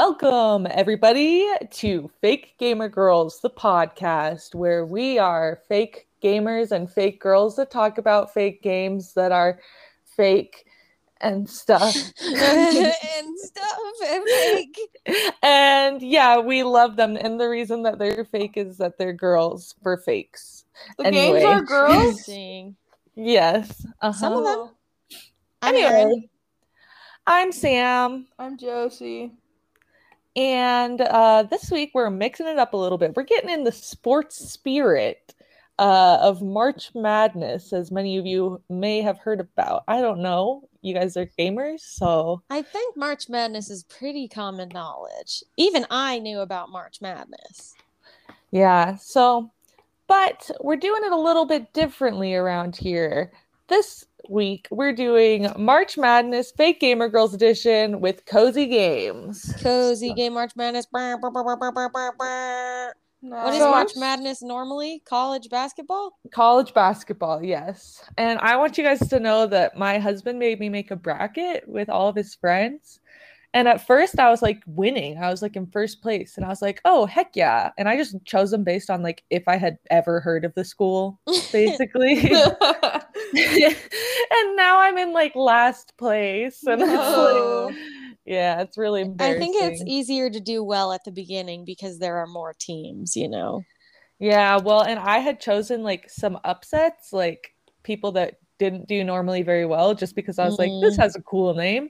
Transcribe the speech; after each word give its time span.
Welcome, 0.00 0.66
everybody, 0.70 1.48
to 1.70 2.10
Fake 2.20 2.56
Gamer 2.58 2.90
Girls, 2.90 3.40
the 3.40 3.48
podcast 3.48 4.54
where 4.54 4.84
we 4.84 5.18
are 5.18 5.62
fake 5.68 6.06
gamers 6.22 6.70
and 6.70 6.90
fake 6.92 7.18
girls 7.18 7.56
that 7.56 7.70
talk 7.70 7.96
about 7.96 8.34
fake 8.34 8.62
games 8.62 9.14
that 9.14 9.32
are 9.32 9.58
fake 10.04 10.66
and 11.22 11.48
stuff. 11.48 11.96
and 12.22 13.38
stuff 13.38 13.78
and 14.06 14.24
fake. 14.28 14.78
and 15.42 16.02
yeah, 16.02 16.40
we 16.40 16.62
love 16.62 16.96
them. 16.96 17.16
And 17.16 17.40
the 17.40 17.48
reason 17.48 17.82
that 17.84 17.98
they're 17.98 18.26
fake 18.26 18.58
is 18.58 18.76
that 18.76 18.98
they're 18.98 19.14
girls 19.14 19.76
for 19.82 19.96
fakes. 19.96 20.66
The 20.98 21.06
Anyway. 21.06 21.40
games 21.40 21.44
are 21.46 21.62
girls. 21.62 22.28
Yes. 23.14 23.86
Uh-huh. 24.02 24.12
Some 24.12 24.34
of 24.34 24.44
them. 24.44 24.70
I'm 25.62 25.74
Anyway, 25.74 25.90
Erin. 25.90 26.28
I'm 27.26 27.50
Sam. 27.50 28.26
I'm 28.38 28.58
Josie. 28.58 29.32
And 30.36 31.00
uh, 31.00 31.44
this 31.44 31.70
week 31.70 31.92
we're 31.94 32.10
mixing 32.10 32.46
it 32.46 32.58
up 32.58 32.74
a 32.74 32.76
little 32.76 32.98
bit. 32.98 33.16
We're 33.16 33.22
getting 33.22 33.50
in 33.50 33.64
the 33.64 33.72
sports 33.72 34.36
spirit 34.36 35.34
uh, 35.78 36.18
of 36.20 36.42
March 36.42 36.90
Madness, 36.94 37.72
as 37.72 37.90
many 37.90 38.18
of 38.18 38.26
you 38.26 38.62
may 38.68 39.00
have 39.00 39.18
heard 39.18 39.40
about. 39.40 39.84
I 39.88 40.00
don't 40.00 40.20
know. 40.20 40.68
You 40.82 40.94
guys 40.94 41.16
are 41.16 41.26
gamers, 41.38 41.80
so 41.80 42.42
I 42.50 42.62
think 42.62 42.96
March 42.96 43.28
Madness 43.28 43.70
is 43.70 43.84
pretty 43.84 44.28
common 44.28 44.68
knowledge. 44.68 45.42
Even 45.56 45.86
I 45.90 46.18
knew 46.18 46.40
about 46.40 46.70
March 46.70 47.00
Madness. 47.00 47.74
yeah. 48.52 48.96
So, 48.96 49.50
but 50.06 50.50
we're 50.60 50.76
doing 50.76 51.02
it 51.04 51.12
a 51.12 51.18
little 51.18 51.46
bit 51.46 51.72
differently 51.72 52.34
around 52.34 52.76
here. 52.76 53.32
This 53.68 54.04
week 54.30 54.68
we're 54.70 54.92
doing 54.92 55.52
March 55.56 55.96
Madness 55.96 56.50
Fake 56.50 56.80
Gamer 56.80 57.08
Girls 57.08 57.34
Edition 57.34 58.00
with 58.00 58.24
Cozy 58.26 58.66
Games. 58.66 59.54
Cozy 59.62 60.12
game 60.14 60.34
March 60.34 60.52
Madness. 60.56 60.86
Brr, 60.86 61.16
brr, 61.18 61.30
brr, 61.30 61.54
brr. 62.18 62.94
What 63.20 63.54
is 63.54 63.60
March 63.60 63.96
Madness 63.96 64.42
normally? 64.42 65.02
College 65.04 65.48
basketball? 65.48 66.18
College 66.30 66.72
basketball, 66.74 67.42
yes. 67.42 68.04
And 68.18 68.38
I 68.40 68.56
want 68.56 68.78
you 68.78 68.84
guys 68.84 69.00
to 69.08 69.18
know 69.18 69.46
that 69.46 69.76
my 69.76 69.98
husband 69.98 70.38
made 70.38 70.60
me 70.60 70.68
make 70.68 70.90
a 70.90 70.96
bracket 70.96 71.66
with 71.66 71.88
all 71.88 72.08
of 72.08 72.14
his 72.14 72.34
friends. 72.34 73.00
And 73.56 73.66
at 73.68 73.86
first 73.86 74.20
I 74.20 74.28
was 74.28 74.42
like 74.42 74.62
winning. 74.66 75.16
I 75.16 75.30
was 75.30 75.40
like 75.40 75.56
in 75.56 75.66
first 75.66 76.02
place. 76.02 76.36
And 76.36 76.44
I 76.44 76.50
was 76.50 76.60
like, 76.60 76.82
oh 76.84 77.06
heck 77.06 77.34
yeah. 77.34 77.70
And 77.78 77.88
I 77.88 77.96
just 77.96 78.22
chose 78.26 78.50
them 78.50 78.64
based 78.64 78.90
on 78.90 79.02
like 79.02 79.24
if 79.30 79.48
I 79.48 79.56
had 79.56 79.78
ever 79.88 80.20
heard 80.20 80.44
of 80.44 80.54
the 80.54 80.62
school, 80.62 81.18
basically. 81.52 82.18
and 82.30 82.52
now 84.56 84.80
I'm 84.80 84.98
in 84.98 85.14
like 85.14 85.34
last 85.34 85.96
place. 85.96 86.64
And 86.66 86.82
it's 86.82 86.92
like 86.92 87.74
yeah, 88.26 88.60
it's 88.60 88.76
really 88.76 89.10
I 89.20 89.38
think 89.38 89.56
it's 89.58 89.82
easier 89.86 90.28
to 90.28 90.38
do 90.38 90.62
well 90.62 90.92
at 90.92 91.04
the 91.04 91.12
beginning 91.12 91.64
because 91.64 91.98
there 91.98 92.18
are 92.18 92.26
more 92.26 92.52
teams, 92.58 93.16
you 93.16 93.26
know. 93.26 93.62
Yeah, 94.18 94.58
well, 94.58 94.82
and 94.82 94.98
I 94.98 95.20
had 95.20 95.40
chosen 95.40 95.82
like 95.82 96.10
some 96.10 96.38
upsets, 96.44 97.10
like 97.10 97.54
people 97.84 98.12
that 98.12 98.34
didn't 98.58 98.86
do 98.86 99.02
normally 99.02 99.40
very 99.40 99.64
well, 99.64 99.94
just 99.94 100.14
because 100.14 100.38
I 100.38 100.44
was 100.44 100.58
like, 100.58 100.70
this 100.82 100.98
Mhm. 100.98 101.02
has 101.02 101.16
a 101.16 101.22
cool 101.22 101.54
name. 101.54 101.88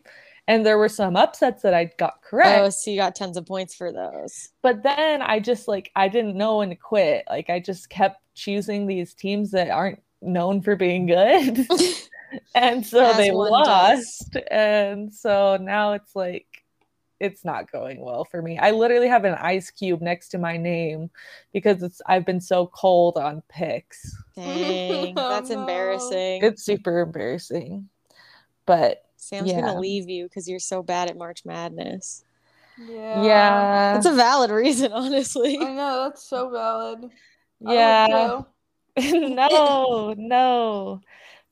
And 0.48 0.64
there 0.64 0.78
were 0.78 0.88
some 0.88 1.16
upsets 1.16 1.62
that 1.62 1.74
I 1.74 1.90
got 1.98 2.22
correct. 2.22 2.58
Oh, 2.58 2.70
so 2.70 2.90
you 2.90 2.96
got 2.96 3.16
tons 3.16 3.36
of 3.36 3.46
points 3.46 3.74
for 3.74 3.92
those. 3.92 4.50
But 4.62 4.82
then 4.82 5.22
I 5.22 5.40
just 5.40 5.66
like, 5.66 5.90
I 5.96 6.08
didn't 6.08 6.36
know 6.36 6.58
when 6.58 6.68
to 6.70 6.76
quit. 6.76 7.24
Like, 7.28 7.50
I 7.50 7.58
just 7.58 7.90
kept 7.90 8.20
choosing 8.34 8.86
these 8.86 9.12
teams 9.14 9.50
that 9.52 9.70
aren't 9.70 10.00
known 10.22 10.62
for 10.62 10.76
being 10.76 11.06
good. 11.06 11.66
and 12.54 12.86
so 12.86 13.04
As 13.04 13.16
they 13.16 13.30
one 13.32 13.50
lost. 13.50 14.36
And 14.50 15.12
so 15.12 15.56
now 15.60 15.92
it's 15.92 16.14
like, 16.14 16.46
it's 17.18 17.44
not 17.44 17.72
going 17.72 18.00
well 18.00 18.24
for 18.24 18.42
me. 18.42 18.58
I 18.58 18.72
literally 18.72 19.08
have 19.08 19.24
an 19.24 19.34
ice 19.34 19.70
cube 19.70 20.02
next 20.02 20.28
to 20.30 20.38
my 20.38 20.58
name 20.58 21.10
because 21.52 21.82
it's 21.82 22.02
I've 22.06 22.26
been 22.26 22.40
so 22.42 22.66
cold 22.66 23.16
on 23.16 23.42
picks. 23.48 24.14
Dang, 24.36 25.14
Oh, 25.16 25.28
that's 25.28 25.48
no. 25.48 25.60
embarrassing. 25.60 26.44
It's 26.44 26.62
super 26.62 27.00
embarrassing. 27.00 27.88
But 28.66 29.05
Sam's 29.26 29.50
Yeah. 29.50 29.60
gonna 29.60 29.80
leave 29.80 30.08
you 30.08 30.24
because 30.24 30.48
you're 30.48 30.58
so 30.58 30.82
bad 30.82 31.10
at 31.10 31.16
March 31.18 31.44
Madness. 31.44 32.24
yeah. 32.78 33.22
yeah. 33.22 33.92
That's 33.94 34.06
a 34.06 34.12
valid 34.14 34.50
reason, 34.50 34.92
honestly. 34.94 35.58
I 35.58 35.72
know 35.72 36.04
that's 36.04 36.22
so 36.28 36.50
valid. 36.50 37.10
Yeah. 37.60 38.42
no, 38.98 40.14
no. 40.16 41.00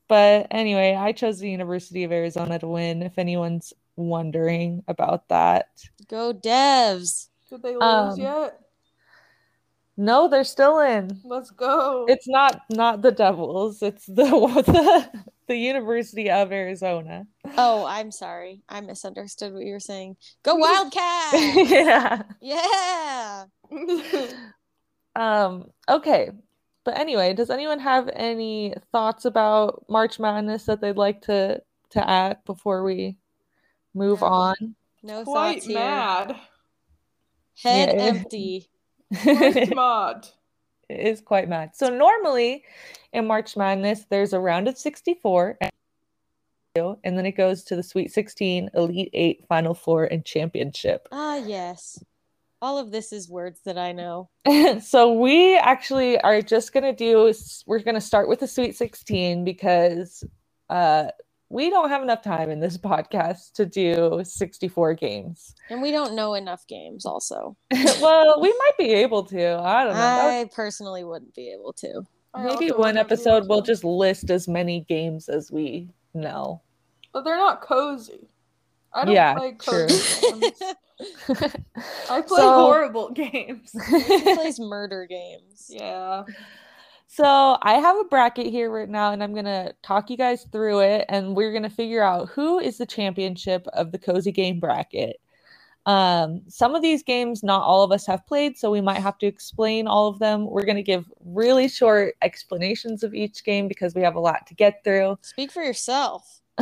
But 0.07 0.47
anyway, 0.51 0.93
I 0.95 1.11
chose 1.11 1.39
the 1.39 1.49
University 1.49 2.03
of 2.03 2.11
Arizona 2.11 2.59
to 2.59 2.67
win 2.67 3.01
if 3.01 3.17
anyone's 3.17 3.73
wondering 3.95 4.83
about 4.87 5.27
that. 5.29 5.69
Go 6.07 6.31
Devs. 6.33 7.29
Did 7.49 7.63
they 7.63 7.73
lose 7.75 7.81
Um, 7.83 8.19
yet? 8.19 8.59
No, 9.97 10.27
they're 10.27 10.43
still 10.43 10.79
in. 10.79 11.21
Let's 11.23 11.51
go. 11.51 12.05
It's 12.09 12.27
not 12.27 12.61
not 12.69 13.01
the 13.01 13.11
Devils. 13.11 13.81
It's 13.81 14.05
the 14.05 14.23
the, 14.65 15.23
the 15.47 15.55
University 15.55 16.29
of 16.29 16.51
Arizona. 16.51 17.25
Oh, 17.57 17.85
I'm 17.85 18.11
sorry. 18.11 18.61
I 18.67 18.81
misunderstood 18.81 19.53
what 19.53 19.63
you 19.63 19.71
were 19.73 19.79
saying. 19.79 20.17
Go 20.43 20.55
Wildcat. 20.55 21.33
yeah. 21.69 22.23
yeah. 22.41 23.45
Um, 25.15 25.71
okay. 25.89 26.29
But 26.83 26.99
anyway, 26.99 27.33
does 27.33 27.49
anyone 27.49 27.79
have 27.79 28.09
any 28.13 28.73
thoughts 28.91 29.23
about 29.23 29.85
March 29.87 30.19
Madness 30.19 30.65
that 30.65 30.81
they'd 30.81 30.97
like 30.97 31.21
to 31.21 31.61
to 31.91 32.09
add 32.09 32.39
before 32.45 32.83
we 32.83 33.15
move 33.93 34.19
No. 34.19 34.27
on? 34.27 34.75
No 35.01 35.23
Quite 35.23 35.53
thoughts 35.63 35.65
here. 35.67 35.75
mad. 35.79 36.35
Head 37.63 37.95
Yeah. 37.95 38.03
empty. 38.03 38.69
Quite 39.21 39.75
mad. 39.75 40.27
It 40.89 40.99
is 40.99 41.21
quite 41.21 41.49
mad. 41.49 41.75
So 41.75 41.89
normally 41.89 42.63
in 43.13 43.25
March 43.25 43.57
Madness, 43.57 44.05
there's 44.09 44.33
a 44.33 44.39
round 44.39 44.67
of 44.67 44.77
64 44.77 45.57
and 46.75 47.17
then 47.17 47.25
it 47.25 47.37
goes 47.37 47.63
to 47.63 47.75
the 47.75 47.83
Sweet 47.83 48.11
16, 48.11 48.69
Elite 48.73 49.09
8, 49.13 49.45
Final 49.47 49.73
Four, 49.73 50.05
and 50.05 50.25
Championship. 50.25 51.07
Ah, 51.11 51.37
yes. 51.37 52.03
All 52.61 52.77
of 52.77 52.91
this 52.91 53.13
is 53.13 53.29
words 53.29 53.61
that 53.65 53.77
I 53.77 53.91
know. 53.91 54.29
so 54.81 55.13
we 55.13 55.57
actually 55.57 56.19
are 56.19 56.41
just 56.41 56.73
gonna 56.73 56.93
do 56.93 57.33
we're 57.65 57.79
gonna 57.79 58.01
start 58.01 58.27
with 58.27 58.39
the 58.39 58.47
Sweet 58.47 58.75
16 58.75 59.45
because 59.45 60.23
uh 60.69 61.07
we 61.55 61.69
don't 61.69 61.89
have 61.89 62.03
enough 62.03 62.21
time 62.21 62.49
in 62.51 62.59
this 62.59 62.77
podcast 62.91 63.53
to 63.53 63.65
do 63.65 64.21
64 64.23 64.93
games. 64.95 65.55
And 65.69 65.81
we 65.81 65.91
don't 65.91 66.13
know 66.15 66.33
enough 66.33 66.67
games, 66.67 67.05
also. 67.05 67.55
well, 68.01 68.41
we 68.41 68.49
might 68.49 68.77
be 68.77 68.93
able 68.93 69.23
to. 69.27 69.57
I 69.59 69.85
don't 69.85 69.93
know. 69.93 69.99
That 69.99 70.29
I 70.29 70.49
personally 70.53 71.03
wouldn't 71.05 71.33
be 71.33 71.51
able 71.57 71.73
to. 71.73 72.01
Maybe 72.37 72.67
one 72.73 72.97
episode 72.97 73.47
we'll 73.47 73.61
just 73.61 73.85
list 73.85 74.29
as 74.29 74.45
many 74.49 74.81
games 74.81 75.29
as 75.29 75.49
we 75.53 75.89
know. 76.13 76.61
But 77.13 77.23
they're 77.23 77.37
not 77.37 77.61
cozy. 77.61 78.27
I 78.93 79.05
don't 79.05 79.15
Yeah, 79.15 79.35
play 79.35 79.53
true. 79.53 79.87
cozy 79.87 80.31
games. 80.41 80.61
I 82.09 82.21
play 82.21 82.41
So- 82.41 82.59
horrible 82.61 83.11
games. 83.11 83.71
He 83.89 84.35
plays 84.35 84.59
murder 84.59 85.05
games. 85.09 85.67
yeah. 85.69 86.23
So 87.15 87.57
I 87.61 87.75
have 87.75 87.95
a 87.97 88.03
bracket 88.03 88.47
here 88.47 88.69
right 88.69 88.89
now, 88.89 89.13
and 89.13 89.23
I'm 89.23 89.33
gonna 89.33 89.71
talk 89.83 90.09
you 90.09 90.17
guys 90.17 90.43
through 90.51 90.81
it, 90.81 91.05
and 91.07 91.33
we're 91.33 91.53
gonna 91.53 91.69
figure 91.69 92.03
out 92.03 92.27
who 92.27 92.59
is 92.59 92.77
the 92.77 92.85
championship 92.85 93.65
of 93.71 93.93
the 93.93 93.97
cozy 93.97 94.33
game 94.33 94.59
bracket. 94.59 95.21
Um, 95.85 96.41
some 96.49 96.75
of 96.75 96.81
these 96.81 97.03
games, 97.03 97.41
not 97.41 97.61
all 97.61 97.83
of 97.83 97.93
us 97.93 98.05
have 98.05 98.27
played, 98.27 98.57
so 98.57 98.69
we 98.69 98.81
might 98.81 98.99
have 98.99 99.17
to 99.19 99.27
explain 99.27 99.87
all 99.87 100.09
of 100.09 100.19
them. 100.19 100.45
We're 100.45 100.65
gonna 100.65 100.81
give 100.81 101.05
really 101.23 101.69
short 101.69 102.15
explanations 102.21 103.01
of 103.01 103.13
each 103.13 103.45
game 103.45 103.69
because 103.69 103.95
we 103.95 104.01
have 104.01 104.15
a 104.15 104.19
lot 104.19 104.45
to 104.47 104.53
get 104.53 104.83
through. 104.83 105.17
Speak 105.21 105.53
for 105.53 105.63
yourself. 105.63 106.41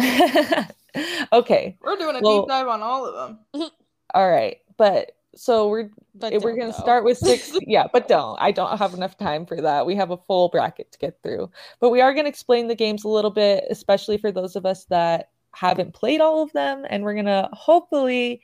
okay, 1.33 1.75
We're 1.81 1.95
doing 1.95 2.18
a 2.18 2.22
Well- 2.22 2.42
deep 2.42 2.50
dive 2.50 2.68
on 2.68 2.83
all 2.83 3.07
of 3.07 3.16
them. 3.16 3.72
all 4.13 4.30
right, 4.30 4.57
but 4.77 5.13
so 5.35 5.68
we're 5.68 5.89
But 6.15 6.33
we're 6.41 6.56
gonna 6.56 6.71
though. 6.71 6.77
start 6.77 7.03
with 7.03 7.18
six 7.18 7.57
yeah 7.68 7.88
but 7.91 8.07
don't. 8.07 8.38
I 8.39 8.51
don't 8.51 8.77
have 8.77 8.94
enough 8.94 9.18
time 9.18 9.45
for 9.45 9.59
that. 9.62 9.85
We 9.85 9.95
have 9.95 10.12
a 10.12 10.18
full 10.18 10.50
bracket 10.50 10.91
to 10.91 11.00
get 11.00 11.19
through. 11.24 11.50
But 11.80 11.89
we 11.89 12.01
are 12.01 12.13
going 12.13 12.25
to 12.25 12.30
explain 12.30 12.68
the 12.68 12.75
games 12.75 13.03
a 13.03 13.09
little 13.09 13.31
bit 13.31 13.65
especially 13.69 14.18
for 14.18 14.31
those 14.31 14.56
of 14.56 14.65
us 14.65 14.85
that 14.85 15.30
haven't 15.53 15.94
played 15.94 16.21
all 16.21 16.41
of 16.41 16.51
them. 16.53 16.85
And 16.89 17.03
we're 17.03 17.13
going 17.13 17.25
to 17.25 17.50
hopefully 17.53 18.41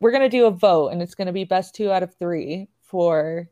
we're 0.00 0.10
going 0.12 0.22
to 0.22 0.28
do 0.28 0.46
a 0.46 0.50
vote 0.50 0.88
and 0.88 1.00
it's 1.02 1.14
going 1.14 1.26
to 1.26 1.32
be 1.32 1.44
best 1.44 1.74
two 1.74 1.90
out 1.90 2.02
of 2.02 2.14
three 2.16 2.68
for 2.82 3.48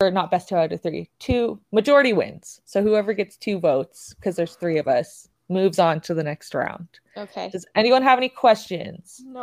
or 0.00 0.10
not 0.10 0.30
best 0.32 0.48
two 0.48 0.56
out 0.56 0.72
of 0.72 0.82
three 0.82 1.10
two 1.18 1.60
majority 1.70 2.12
wins. 2.12 2.60
So 2.64 2.82
whoever 2.82 3.12
gets 3.12 3.36
two 3.36 3.58
votes 3.60 4.14
because 4.14 4.36
there's 4.36 4.56
three 4.56 4.78
of 4.78 4.88
us 4.88 5.28
moves 5.52 5.78
on 5.78 6.00
to 6.00 6.14
the 6.14 6.22
next 6.22 6.54
round 6.54 6.88
Okay. 7.16 7.50
does 7.50 7.66
anyone 7.74 8.02
have 8.02 8.18
any 8.18 8.28
questions 8.28 9.22
No. 9.24 9.40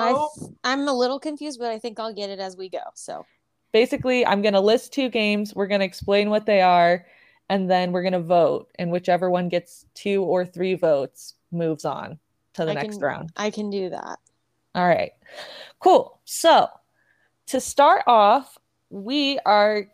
I, 0.63 0.71
I'm 0.73 0.87
a 0.87 0.93
little 0.93 1.19
confused, 1.19 1.59
but 1.59 1.69
I 1.71 1.79
think 1.79 1.99
I'll 1.99 2.13
get 2.13 2.29
it 2.29 2.39
as 2.39 2.57
we 2.57 2.69
go. 2.69 2.79
So 2.95 3.25
basically 3.71 4.25
i'm 4.25 4.41
going 4.41 4.55
to 4.55 4.59
list 4.59 4.91
two 4.91 5.09
games 5.09 5.53
we're 5.53 5.67
going 5.67 5.79
to 5.79 5.85
explain 5.85 6.31
what 6.31 6.47
they 6.47 6.59
are 6.59 7.05
and 7.49 7.69
then 7.69 7.91
we're 7.91 8.01
going 8.01 8.13
to 8.13 8.19
vote 8.19 8.67
and 8.79 8.89
whichever 8.91 9.29
one 9.29 9.47
gets 9.47 9.85
two 9.93 10.23
or 10.23 10.43
three 10.43 10.73
votes 10.73 11.35
moves 11.51 11.85
on 11.85 12.17
to 12.53 12.65
the 12.65 12.71
I 12.71 12.73
next 12.73 12.95
can- 12.95 13.05
round 13.05 13.31
I 13.37 13.51
can 13.51 13.69
do 13.69 13.89
that. 13.91 14.17
All 14.75 14.87
right. 14.87 15.11
Cool. 15.79 16.19
So, 16.25 16.67
to 17.47 17.59
start 17.59 18.03
off, 18.07 18.57
we 18.91 19.39
are 19.45 19.85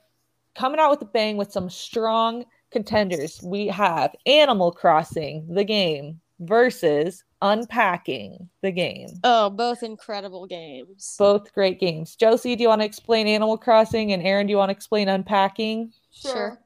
coming 0.54 0.80
out 0.80 0.90
with 0.92 1.02
a 1.02 1.06
bang 1.06 1.38
with 1.38 1.52
some 1.52 1.70
strong 1.70 2.46
contenders. 2.72 3.42
We 3.44 3.68
have 3.68 4.16
Animal 4.26 4.72
Crossing, 4.72 5.46
the 5.54 5.64
game, 5.64 6.20
versus 6.40 7.24
Unpacking, 7.42 8.50
the 8.62 8.72
game. 8.72 9.10
Oh, 9.24 9.50
both 9.50 9.84
incredible 9.84 10.48
games. 10.48 11.16
Both 11.20 11.54
great 11.54 11.80
games. 11.80 12.16
Josie, 12.16 12.56
do 12.56 12.64
you 12.64 12.70
want 12.70 12.82
to 12.82 12.86
explain 12.86 13.28
Animal 13.28 13.58
Crossing? 13.58 14.14
And 14.14 14.24
Erin, 14.24 14.48
do 14.48 14.52
you 14.52 14.58
want 14.58 14.70
to 14.70 14.76
explain 14.76 15.10
Unpacking? 15.10 15.94
Sure. 16.12 16.60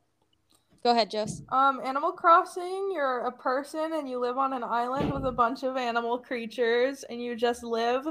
Go 0.84 0.92
ahead, 0.92 1.12
Jose. 1.12 1.44
Um, 1.50 1.82
Animal 1.84 2.14
Crossing, 2.14 2.92
you're 2.94 3.26
a 3.26 3.32
person 3.32 3.92
and 3.94 4.10
you 4.10 4.20
live 4.20 4.38
on 4.38 4.54
an 4.54 4.64
island 4.64 5.12
with 5.12 5.26
a 5.26 5.32
bunch 5.32 5.64
of 5.64 5.76
animal 5.76 6.18
creatures 6.18 7.04
and 7.04 7.22
you 7.22 7.36
just 7.36 7.64
live 7.64 8.08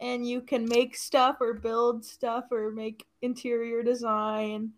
and 0.00 0.26
you 0.26 0.40
can 0.40 0.68
make 0.68 0.94
stuff 0.94 1.36
or 1.40 1.54
build 1.54 2.04
stuff 2.04 2.44
or 2.52 2.70
make 2.70 3.06
interior 3.22 3.82
design 3.82 4.70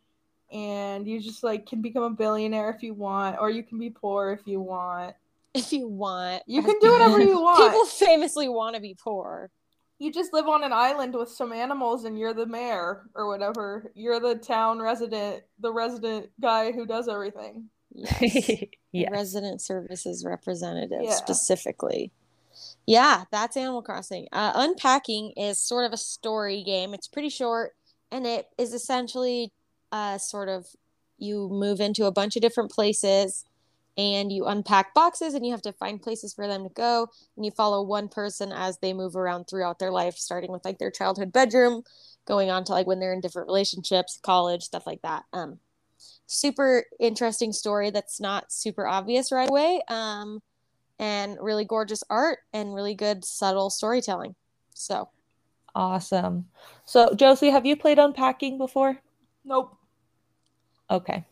and 0.53 1.07
you 1.07 1.21
just 1.21 1.43
like 1.43 1.67
can 1.67 1.83
become 1.83 2.03
a 2.03 2.11
billionaire 2.11 2.71
if 2.71 2.83
you 2.83 2.95
want 2.95 3.37
or 3.41 3.51
you 3.51 3.63
can 3.63 3.79
be 3.79 3.91
poor 3.91 4.33
if 4.33 4.47
you 4.47 4.61
want. 4.61 5.15
If 5.55 5.73
you 5.73 5.89
want. 5.89 6.43
You 6.47 6.63
can 6.63 6.79
do 6.81 6.91
whatever 6.93 7.21
you 7.21 7.41
want. 7.41 7.59
People 7.73 7.87
famously 7.87 8.49
want 8.49 8.75
to 8.77 8.81
be 8.83 8.95
poor. 9.03 9.51
you 9.99 10.13
just 10.13 10.33
live 10.35 10.47
on 10.49 10.63
an 10.65 10.73
island 10.73 11.15
with 11.15 11.31
some 11.31 11.53
animals 11.53 12.05
and 12.05 12.19
you're 12.19 12.35
the 12.35 12.45
mayor 12.47 13.03
or 13.15 13.27
whatever. 13.29 13.91
You're 13.95 14.21
the 14.21 14.35
town 14.35 14.81
resident, 14.81 15.43
the 15.59 15.73
resident 15.73 16.29
guy 16.41 16.73
who 16.73 16.85
does 16.87 17.09
everything. 17.09 17.71
Yes. 17.95 18.65
yes. 18.93 19.11
Resident 19.11 19.63
services 19.63 20.25
representative 20.27 21.01
Yeah. 21.03 21.13
specifically. 21.15 22.13
Yeah, 22.87 23.25
that's 23.33 23.57
Animal 23.57 23.83
Crossing. 23.83 24.29
Uh, 24.33 24.53
Unpacking 24.55 25.33
is 25.37 25.59
sort 25.59 25.85
of 25.87 25.93
a 25.93 25.97
story 25.99 26.63
game. 26.63 26.93
It's 26.95 27.09
pretty 27.09 27.29
short, 27.31 27.73
and 28.13 28.27
it 28.27 28.47
is 28.59 28.73
essentially 28.75 29.53
uh, 29.93 30.19
sort 30.19 30.49
of 30.49 30.67
you 31.19 31.49
move 31.51 31.81
into 31.81 32.05
a 32.05 32.13
bunch 32.13 32.37
of 32.37 32.43
different 32.43 32.71
places 32.71 33.45
and 33.99 34.31
you 34.31 34.45
unpack 34.45 34.93
boxes 34.93 35.33
and 35.33 35.47
you 35.47 35.53
have 35.53 35.63
to 35.63 35.73
find 35.73 36.03
places 36.03 36.35
for 36.35 36.47
them 36.47 36.65
to 36.65 36.69
go 36.71 37.09
and 37.37 37.45
you 37.45 37.51
follow 37.51 37.83
one 37.83 38.09
person 38.09 38.53
as 38.53 38.79
they 38.79 38.93
move 38.93 39.17
around 39.17 39.45
throughout 39.45 39.79
their 39.79 39.91
life 39.91 40.17
starting 40.17 40.53
with 40.53 40.65
like 40.65 40.79
their 40.79 40.91
childhood 40.91 41.33
bedroom 41.33 41.83
going 42.27 42.51
on 42.51 42.65
to 42.65 42.73
like 42.73 42.87
when 42.87 43.01
they're 43.01 43.15
in 43.15 43.21
different 43.21 43.49
relationships 43.49 44.19
college 44.23 44.63
stuff 44.63 44.87
like 44.87 45.01
that 45.01 45.25
um 45.33 45.59
super 46.27 46.85
interesting 47.01 47.53
story 47.53 47.91
that's 47.91 48.21
not 48.21 48.53
super 48.53 48.87
obvious 48.87 49.33
right 49.33 49.49
away 49.49 49.81
um 49.89 50.43
and 50.99 51.39
really 51.41 51.65
gorgeous 51.65 52.03
art 52.11 52.41
and 52.53 52.75
really 52.75 52.95
good 52.95 53.25
subtle 53.25 53.71
storytelling 53.71 54.35
so 54.75 55.09
Awesome. 55.77 56.47
So, 56.87 57.15
Josie, 57.15 57.51
have 57.51 57.67
you 57.67 57.77
played 57.77 57.99
Unpacking 57.99 58.57
before? 58.57 58.99
Nope. 59.45 59.76
Okay. 60.91 61.25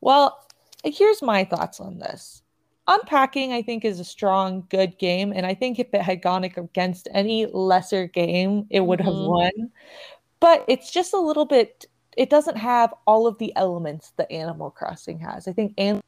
Well, 0.00 0.46
here's 0.84 1.22
my 1.22 1.44
thoughts 1.44 1.80
on 1.80 1.98
this. 1.98 2.42
Unpacking, 2.86 3.52
I 3.52 3.62
think, 3.62 3.84
is 3.84 4.00
a 4.00 4.04
strong, 4.04 4.66
good 4.68 4.98
game. 4.98 5.32
And 5.34 5.46
I 5.46 5.54
think 5.54 5.78
if 5.78 5.92
it 5.92 6.02
had 6.02 6.22
gone 6.22 6.44
against 6.44 7.08
any 7.12 7.46
lesser 7.46 8.06
game, 8.06 8.66
it 8.70 8.80
would 8.80 9.00
have 9.00 9.14
Mhm. 9.14 9.26
won. 9.26 9.72
But 10.40 10.64
it's 10.66 10.90
just 10.90 11.12
a 11.12 11.20
little 11.20 11.44
bit, 11.44 11.84
it 12.16 12.30
doesn't 12.30 12.56
have 12.56 12.92
all 13.06 13.26
of 13.26 13.38
the 13.38 13.54
elements 13.56 14.12
that 14.16 14.30
Animal 14.32 14.70
Crossing 14.70 15.20
has. 15.20 15.46
I 15.46 15.52
think 15.52 15.74
Animal 15.78 16.02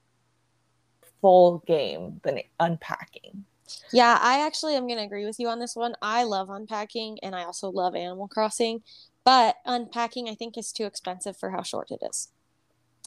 full 1.20 1.58
game 1.67 2.20
than 2.25 2.40
Unpacking. 2.58 3.44
Yeah, 3.93 4.19
I 4.20 4.44
actually 4.44 4.75
am 4.75 4.87
going 4.87 4.99
to 4.99 5.05
agree 5.05 5.25
with 5.25 5.38
you 5.38 5.49
on 5.49 5.61
this 5.61 5.76
one. 5.76 5.94
I 6.02 6.25
love 6.25 6.50
unpacking 6.50 7.19
and 7.23 7.34
I 7.34 7.44
also 7.44 7.70
love 7.70 7.94
Animal 7.94 8.26
Crossing, 8.29 8.82
but 9.25 9.56
unpacking 9.64 10.29
I 10.29 10.34
think 10.34 10.58
is 10.58 10.73
too 10.73 10.84
expensive 10.84 11.37
for 11.37 11.50
how 11.50 11.62
short 11.62 11.90
it 11.90 12.00
is. 12.02 12.32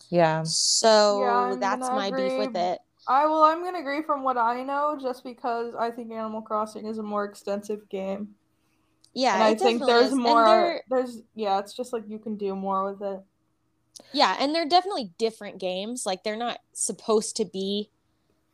Yeah. 0.10 0.44
So 0.44 1.22
Yeah, 1.22 1.56
that's 1.60 1.88
gonna 1.88 1.96
my 1.96 2.12
beef 2.12 2.38
with 2.38 2.56
it. 2.56 2.80
I 3.08 3.26
well, 3.26 3.44
I'm 3.44 3.64
gonna 3.64 3.80
agree 3.80 4.02
from 4.02 4.24
what 4.24 4.38
I 4.38 4.64
know, 4.64 4.98
just 5.00 5.24
because 5.24 5.74
I 5.76 5.92
think 5.92 6.12
Animal 6.12 6.42
Crossing 6.42 6.88
is 6.88 6.98
a 6.98 7.04
more 7.04 7.26
extensive 7.26 7.88
game, 7.90 8.30
Yeah, 9.14 9.36
and 9.36 9.44
I 9.44 9.56
think 9.56 9.86
there's 9.86 10.08
is. 10.08 10.16
More. 10.16 10.82
There's 10.90 11.22
yeah, 11.36 11.60
it's 11.60 11.74
just 11.74 11.94
like 11.94 12.04
you 12.08 12.20
can 12.20 12.36
do 12.36 12.56
more 12.56 12.92
with 12.92 13.02
it. 13.02 13.22
yeah, 14.12 14.36
and 14.40 14.56
they're 14.56 14.68
definitely 14.68 15.12
different 15.18 15.60
games. 15.60 16.06
Like 16.06 16.24
they're 16.24 16.36
not 16.36 16.60
supposed 16.74 17.36
to 17.38 17.46
be 17.46 17.90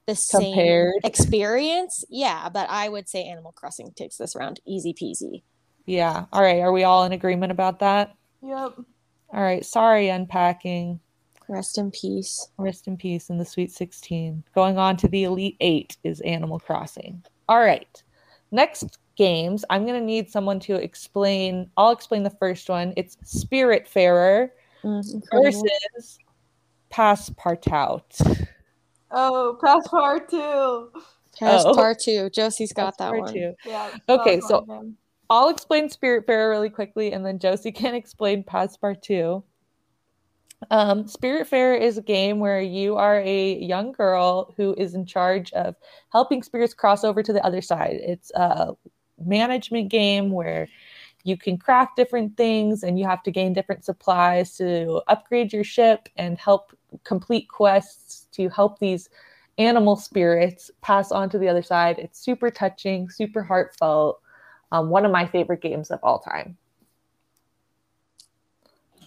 the 0.06 0.15
same 0.15 0.92
experience. 1.04 2.04
Yeah, 2.09 2.50
but 2.50 2.69
I 2.69 2.89
would 2.89 3.07
say 3.07 3.24
Animal 3.24 3.54
Crossing 3.54 3.92
takes 3.95 4.18
this 4.18 4.36
round 4.36 4.59
easy 4.65 4.94
peasy. 4.94 5.44
Yeah. 5.86 6.25
All 6.31 6.42
right. 6.42 6.59
Are 6.59 6.71
we 6.71 6.83
all 6.83 7.06
in 7.06 7.12
agreement 7.12 7.51
about 7.51 7.80
that? 7.80 8.13
Yep. 8.44 8.74
All 9.33 9.42
right. 9.42 9.65
Sorry, 9.65 10.09
Unpacking. 10.09 11.00
Rest 11.51 11.77
in 11.77 11.92
peace. 11.92 12.48
Rest 12.57 12.88
in 12.88 12.95
peace 12.95 13.30
in 13.30 13.38
the 13.38 13.44
Sweet 13.44 13.71
16. 13.74 14.42
Going 14.56 14.77
on 14.77 14.95
to 14.95 15.09
the 15.09 15.25
Elite 15.25 15.57
Eight 15.59 15.98
is 16.06 16.21
Animal 16.21 16.59
Crossing. 16.59 17.21
All 17.50 17.59
right. 17.59 18.01
Next 18.51 18.98
games, 19.18 19.65
I'm 19.69 19.86
going 19.86 20.00
to 20.00 20.06
need 20.06 20.30
someone 20.31 20.62
to 20.62 20.75
explain. 20.75 21.69
I'll 21.75 21.92
explain 21.92 22.24
the 22.24 22.30
first 22.30 22.69
one. 22.69 22.94
It's 22.95 23.18
Spiritfarer 23.18 24.50
Mm, 24.83 25.13
incredible. 25.13 25.62
versus 25.62 26.18
Passepartout. 26.89 28.45
Oh, 29.12 29.57
Passepartout. 29.62 30.89
Passepartout. 31.39 32.33
Josie's 32.33 32.71
got 32.74 32.97
that 32.97 33.12
one. 33.13 33.33
Passepartout. 33.33 33.56
Yeah. 33.65 33.89
Okay, 34.07 34.39
so- 34.39 34.65
I'll 35.30 35.50
explain 35.50 35.89
Spiritfarer 35.89 36.50
really 36.50 36.69
quickly, 36.69 37.12
and 37.13 37.25
then 37.25 37.39
Josie 37.39 37.71
can 37.71 37.94
explain 38.01 38.44
Passepartout. 38.44 39.44
Um, 40.69 41.06
Spiritfarer 41.06 41.80
is 41.80 41.98
a 41.98 42.02
game 42.04 42.40
where 42.40 42.62
you 42.62 42.96
are 42.96 43.19
a 43.19 43.58
young 43.58 43.92
girl 43.92 44.54
who 44.58 44.75
is 44.78 44.94
in 44.94 45.06
charge 45.06 45.52
of 45.54 45.75
helping 46.12 46.44
spirits 46.44 46.74
cross 46.74 47.04
over 47.04 47.24
to 47.24 47.34
the 47.34 47.44
other 47.46 47.62
side. 47.62 48.00
It's 48.02 48.31
a 48.36 48.74
management 49.19 49.90
game 49.90 50.31
where 50.31 50.68
you 51.24 51.38
can 51.38 51.58
craft 51.58 51.96
different 51.96 52.38
things 52.38 52.84
and 52.84 53.00
you 53.00 53.06
have 53.06 53.24
to 53.24 53.31
gain 53.31 53.54
different 53.54 53.86
supplies 53.86 54.56
to 54.58 55.02
upgrade 55.08 55.54
your 55.54 55.63
ship 55.63 56.10
and 56.16 56.38
help 56.38 56.75
complete 57.04 57.48
quests 57.50 58.28
to 58.31 58.50
help 58.50 58.80
these 58.80 59.10
animal 59.57 59.95
spirits 59.95 60.71
pass 60.81 61.12
on 61.12 61.30
to 61.30 61.38
the 61.38 61.47
other 61.47 61.62
side. 61.62 62.00
It's 62.00 62.19
super 62.19 62.50
touching, 62.50 63.09
super 63.09 63.44
heartfelt. 63.44 64.21
Um, 64.71 64.90
one 64.90 65.06
of 65.06 65.12
my 65.12 65.28
favorite 65.28 65.62
games 65.62 65.92
of 65.92 66.00
all 66.02 66.19
time. 66.19 66.57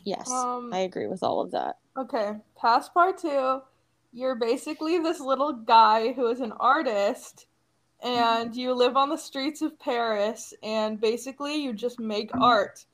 Yes, 0.05 0.31
Um, 0.31 0.71
I 0.73 0.81
agree 0.81 1.07
with 1.07 1.23
all 1.23 1.41
of 1.41 1.51
that. 1.53 1.79
Okay, 1.97 2.33
Passepartout. 2.63 3.63
You're 4.13 4.35
basically 4.37 4.99
this 4.99 5.19
little 5.21 5.53
guy 5.53 6.13
who 6.13 6.29
is 6.29 6.41
an 6.41 6.53
artist, 6.53 7.47
and 8.03 8.55
you 8.55 8.73
live 8.75 8.97
on 8.97 9.09
the 9.09 9.17
streets 9.17 9.63
of 9.63 9.79
Paris, 9.81 10.53
and 10.63 11.01
basically 11.01 11.57
you 11.57 11.73
just 11.73 11.99
make 11.99 12.31
art. 12.37 12.85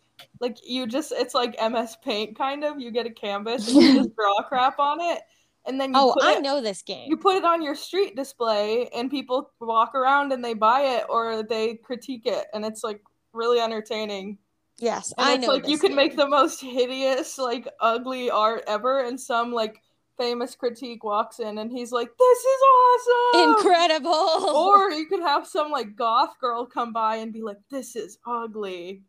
Like 0.41 0.59
you 0.67 0.87
just, 0.87 1.13
it's 1.13 1.35
like 1.35 1.57
MS 1.61 1.97
Paint 2.05 2.37
kind 2.39 2.63
of. 2.65 2.79
You 2.81 2.91
get 2.91 3.07
a 3.07 3.11
canvas 3.11 3.69
and 3.69 3.83
you 3.83 3.95
just 3.95 4.15
draw 4.17 4.35
crap 4.49 4.79
on 4.79 5.01
it, 5.01 5.21
and 5.67 5.81
then 5.81 5.91
you 5.93 5.99
Oh, 6.01 6.15
I 6.23 6.35
it, 6.37 6.43
know 6.43 6.61
this 6.61 6.83
game. 6.83 7.11
you 7.11 7.17
put 7.17 7.37
it 7.37 7.45
on 7.45 7.63
your 7.63 7.75
street 7.75 8.17
display, 8.17 8.89
and 8.95 9.11
people 9.11 9.51
walk 9.61 9.95
around 9.95 10.33
and 10.33 10.45
they 10.45 10.55
buy 10.55 10.83
it 10.83 11.05
or 11.11 11.43
they 11.43 11.75
critique 11.77 12.27
it, 12.27 12.47
and 12.55 12.65
it's 12.65 12.85
like 12.85 13.03
really 13.33 13.61
entertaining. 13.61 14.39
Yes, 14.81 15.13
And 15.19 15.27
I 15.29 15.35
it's 15.35 15.47
know. 15.47 15.53
like 15.55 15.69
you 15.69 15.79
can 15.79 15.95
make 15.95 16.17
the 16.17 16.27
most 16.29 16.61
hideous, 16.77 17.39
like 17.39 17.69
ugly 17.81 18.31
art 18.31 18.65
ever, 18.67 19.01
and 19.05 19.21
some 19.21 19.53
like 19.53 19.83
famous 20.19 20.55
critique 20.55 21.03
walks 21.05 21.39
in 21.41 21.59
and 21.59 21.71
he's 21.71 21.93
like, 21.93 22.09
This 22.19 22.39
is 22.39 22.61
awesome. 22.77 23.51
incredible. 23.55 24.11
Or 24.55 24.91
you 24.91 25.07
could 25.07 25.21
have 25.21 25.47
some 25.47 25.71
like 25.71 25.97
goth 25.97 26.39
girl 26.41 26.67
come 26.67 26.93
by 26.93 27.17
and 27.17 27.33
be 27.33 27.43
like, 27.43 27.59
This 27.71 27.97
is 27.97 28.19
ugly. 28.27 29.03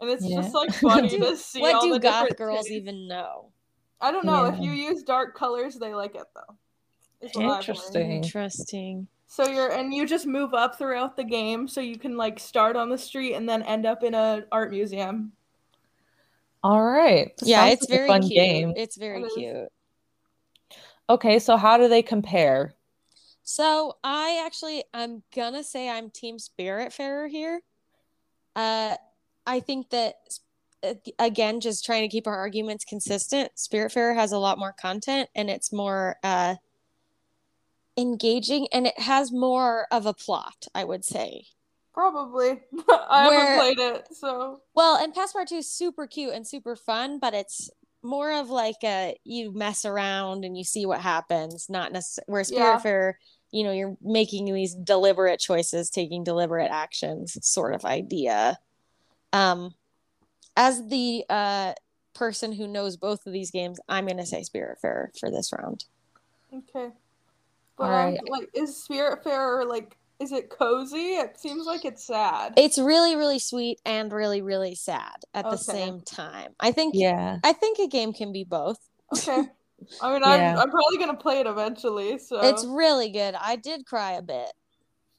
And 0.00 0.08
it's 0.10 0.24
Yeah. 0.26 0.40
just 0.42 0.54
like 0.54 0.72
funny 0.74 1.08
do- 1.08 1.18
to 1.18 1.36
see 1.36 1.60
what 1.60 1.74
all 1.74 1.82
do 1.82 1.92
the 1.92 1.98
goth 1.98 2.22
different 2.28 2.38
girls 2.38 2.58
tastes. 2.60 2.70
even 2.72 3.06
know? 3.08 3.50
I 4.00 4.10
don't 4.12 4.24
know. 4.24 4.46
If 4.46 4.58
you 4.60 4.70
use 4.70 5.02
dark 5.02 5.36
colors, 5.36 5.76
they 5.76 5.94
like 5.94 6.14
it 6.14 6.24
though. 6.34 6.56
is 7.20 7.32
what 7.34 7.44
I've 7.44 7.48
learned. 7.50 7.58
Interesting. 7.60 8.10
Interesting. 8.12 9.08
So 9.32 9.46
you're 9.46 9.70
and 9.70 9.94
you 9.94 10.06
just 10.06 10.26
move 10.26 10.54
up 10.54 10.76
throughout 10.76 11.16
the 11.16 11.22
game 11.22 11.68
so 11.68 11.80
you 11.80 11.96
can 11.96 12.16
like 12.16 12.40
start 12.40 12.74
on 12.74 12.90
the 12.90 12.98
street 12.98 13.34
and 13.34 13.48
then 13.48 13.62
end 13.62 13.86
up 13.86 14.02
in 14.02 14.12
a 14.12 14.42
art 14.50 14.72
museum. 14.72 15.30
All 16.64 16.82
right. 16.82 17.32
Yeah, 17.44 17.60
Sounds 17.68 17.72
it's 17.74 17.82
like 17.82 17.90
a 17.90 17.92
very 17.98 18.08
fun 18.08 18.22
cute. 18.22 18.32
game. 18.32 18.74
It's 18.76 18.96
very 18.96 19.22
It 19.22 19.26
is. 19.26 19.32
cute. 19.34 19.68
Okay, 21.08 21.38
so 21.38 21.56
how 21.56 21.78
do 21.78 21.86
they 21.86 22.02
compare? 22.02 22.74
So 23.44 23.98
I 24.02 24.42
actually 24.44 24.82
I'm 24.92 25.22
gonna 25.32 25.62
say 25.62 25.88
I'm 25.88 26.10
Team 26.10 26.38
Spiritfarer 26.38 27.30
here. 27.30 27.60
Uh, 28.56 28.96
I 29.46 29.60
think 29.60 29.90
that 29.90 30.16
uh, 30.82 30.94
again, 31.20 31.60
just 31.60 31.84
trying 31.84 32.02
to 32.02 32.08
keep 32.08 32.26
our 32.26 32.36
arguments 32.36 32.84
consistent. 32.84 33.52
Spirit 33.54 33.92
Spiritfarer 33.92 34.16
has 34.16 34.32
a 34.32 34.38
lot 34.38 34.58
more 34.58 34.72
content 34.72 35.30
and 35.36 35.48
it's 35.48 35.72
more 35.72 36.16
uh 36.24 36.56
engaging 38.00 38.66
and 38.72 38.86
it 38.86 38.98
has 38.98 39.30
more 39.32 39.86
of 39.90 40.06
a 40.06 40.14
plot. 40.14 40.66
I 40.74 40.84
would 40.84 41.04
say. 41.04 41.44
Probably. 41.92 42.50
I 42.88 43.28
Where- 43.28 43.40
haven't 43.40 43.76
played 43.76 43.94
it, 43.96 44.08
so 44.16 44.60
Well, 44.74 44.96
and 44.96 45.14
Passepartout 45.14 45.52
is 45.58 45.70
super 45.70 46.06
cute 46.06 46.32
and 46.32 46.46
super 46.46 46.76
fun, 46.76 47.18
but 47.18 47.34
it's 47.34 47.70
more 48.02 48.32
of 48.32 48.48
like 48.48 48.76
a 48.84 49.16
you 49.24 49.52
mess 49.52 49.84
around 49.84 50.44
and 50.44 50.56
you 50.56 50.64
see 50.64 50.86
what 50.86 51.00
happens, 51.00 51.68
not 51.68 51.92
necessarily 51.92 52.32
where 52.32 52.44
Yeah. 52.48 52.78
Spiritfarer, 52.78 53.12
you 53.50 53.64
know, 53.64 53.72
you're 53.72 53.96
making 54.00 54.46
these 54.46 54.74
deliberate 54.74 55.40
choices, 55.40 55.90
taking 55.90 56.24
deliberate 56.24 56.70
actions, 56.70 57.36
sort 57.46 57.74
of 57.74 57.84
idea. 57.84 58.58
Um, 59.32 59.74
as 60.56 60.86
the 60.88 61.24
uh 61.28 61.74
person 62.14 62.52
who 62.52 62.66
knows 62.66 62.96
both 62.96 63.26
of 63.26 63.32
these 63.32 63.50
games, 63.50 63.78
I'm 63.88 64.06
gonna 64.06 64.24
say 64.26 64.42
Spiritfarer 64.42 65.08
for 65.18 65.30
this 65.30 65.52
round. 65.52 65.84
okay. 66.54 66.90
But 67.80 67.90
All 67.90 68.08
um, 68.08 68.18
like, 68.28 68.50
is 68.54 68.86
Spiritfarer 68.86 69.66
like? 69.66 69.96
Is 70.20 70.32
it 70.32 70.50
cozy? 70.50 71.14
It 71.14 71.40
seems 71.40 71.64
like 71.64 71.86
it's 71.86 72.04
sad. 72.04 72.52
It's 72.58 72.78
really, 72.78 73.16
really 73.16 73.38
sweet 73.38 73.80
and 73.86 74.12
really, 74.12 74.42
really 74.42 74.74
sad 74.74 75.16
at 75.32 75.46
the 75.46 75.56
same 75.56 76.02
time. 76.02 76.52
I 76.60 76.72
think 76.72 76.92
Yeah. 76.94 77.38
I 77.42 77.54
think 77.54 77.78
a 77.78 77.86
game 77.86 78.12
can 78.12 78.30
be 78.30 78.44
both. 78.44 78.76
Okay. 79.16 79.44
I 80.02 80.12
mean, 80.12 80.20
Yeah. 80.20 80.52
I'm, 80.52 80.58
I'm 80.58 80.70
probably 80.70 80.98
gonna 80.98 81.16
play 81.16 81.40
it 81.40 81.46
eventually. 81.46 82.18
So 82.18 82.38
It's 82.42 82.66
really 82.66 83.08
good. 83.08 83.34
I 83.34 83.56
did 83.56 83.86
cry 83.86 84.12
a 84.12 84.22
bit. 84.22 84.52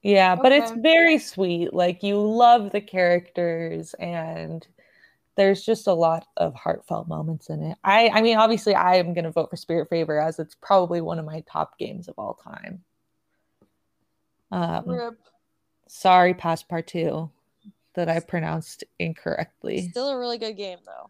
Yeah, 0.03 0.35
but 0.35 0.51
it's 0.51 0.71
very 0.71 1.17
sweet. 1.17 1.73
Like 1.73 2.03
you 2.03 2.21
love 2.21 2.71
the 2.71 2.81
characters 2.81 3.95
and 3.95 4.67
there's 5.38 5.63
just 5.63 5.88
a 5.88 5.93
lot 5.93 6.27
of 6.38 6.53
heartfelt 6.55 7.07
moments 7.07 7.50
in 7.50 7.61
it. 7.63 7.77
I 7.83 8.09
I 8.09 8.21
mean 8.21 8.38
obviously 8.38 8.75
I 8.75 8.95
am 8.95 9.13
going 9.13 9.25
to 9.25 9.31
vote 9.31 9.50
for 9.50 9.55
Spiritfarer 9.55 10.23
as 10.25 10.39
it's 10.39 10.55
probably 10.55 11.01
one 11.01 11.19
of 11.19 11.25
my 11.25 11.43
top 11.51 11.77
games 11.77 12.07
of 12.07 12.15
all 12.17 12.35
time. 12.35 12.83
Um 14.51 14.88
rip. 14.88 15.19
sorry 15.88 16.33
Passepartout 16.33 17.29
that 17.93 18.09
I 18.09 18.19
pronounced 18.19 18.83
incorrectly. 19.00 19.89
Still 19.89 20.09
a 20.09 20.17
really 20.17 20.38
good 20.38 20.57
game 20.57 20.79
though. 20.85 21.09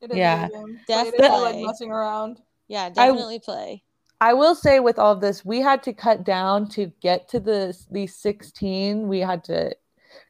It 0.00 0.10
is 0.10 0.16
yeah. 0.16 0.46
a 0.46 0.48
good 0.48 0.54
game. 0.54 0.80
Played 0.86 1.06
it 1.06 1.18
Definitely. 1.18 1.52
like 1.52 1.66
messing 1.66 1.90
around. 1.90 2.40
Yeah, 2.68 2.88
definitely 2.90 3.38
play. 3.38 3.82
I 4.20 4.34
will 4.34 4.54
say 4.54 4.78
with 4.78 5.00
all 5.00 5.12
of 5.12 5.20
this, 5.20 5.44
we 5.44 5.60
had 5.60 5.82
to 5.82 5.92
cut 5.92 6.24
down 6.24 6.68
to 6.70 6.92
get 7.00 7.28
to 7.30 7.40
the 7.40 7.76
these 7.90 8.14
16. 8.14 9.08
We 9.08 9.18
had 9.18 9.42
to 9.44 9.74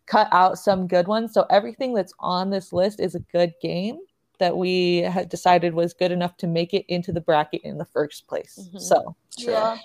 cut 0.06 0.28
out 0.32 0.58
some 0.58 0.86
good 0.86 1.06
ones. 1.08 1.32
So 1.32 1.46
everything 1.50 1.94
that's 1.94 2.12
on 2.18 2.50
this 2.50 2.72
list 2.72 3.00
is 3.00 3.14
a 3.14 3.20
good 3.20 3.52
game 3.62 3.98
that 4.38 4.56
we 4.56 4.98
had 4.98 5.28
decided 5.28 5.74
was 5.74 5.94
good 5.94 6.10
enough 6.12 6.36
to 6.38 6.46
make 6.46 6.74
it 6.74 6.84
into 6.88 7.12
the 7.12 7.20
bracket 7.20 7.60
in 7.62 7.78
the 7.78 7.84
first 7.84 8.26
place. 8.26 8.58
Mhm. 8.72 8.80
So 8.80 9.14
True. 9.38 9.52
Yeah. 9.52 9.76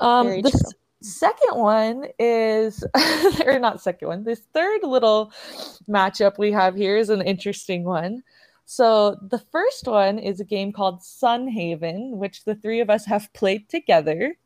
um 0.00 0.26
Very 0.26 0.42
the 0.42 0.50
true. 0.50 0.60
s- 0.60 0.74
second 1.00 1.58
one 1.58 2.06
is 2.18 2.84
or 3.44 3.58
not 3.58 3.80
second 3.80 4.08
one, 4.08 4.24
this 4.24 4.42
third 4.54 4.82
little 4.84 5.32
matchup 5.88 6.38
we 6.38 6.52
have 6.52 6.74
here 6.76 6.96
is 6.96 7.10
an 7.10 7.22
interesting 7.22 7.82
one. 7.84 8.22
So 8.66 9.16
the 9.30 9.38
first 9.38 9.86
one 9.88 10.18
is 10.18 10.40
a 10.40 10.44
game 10.44 10.72
called 10.72 11.00
Sunhaven, 11.00 12.10
which 12.12 12.44
the 12.44 12.54
three 12.54 12.80
of 12.80 12.90
us 12.90 13.04
have 13.06 13.32
played 13.32 13.68
together. 13.68 14.36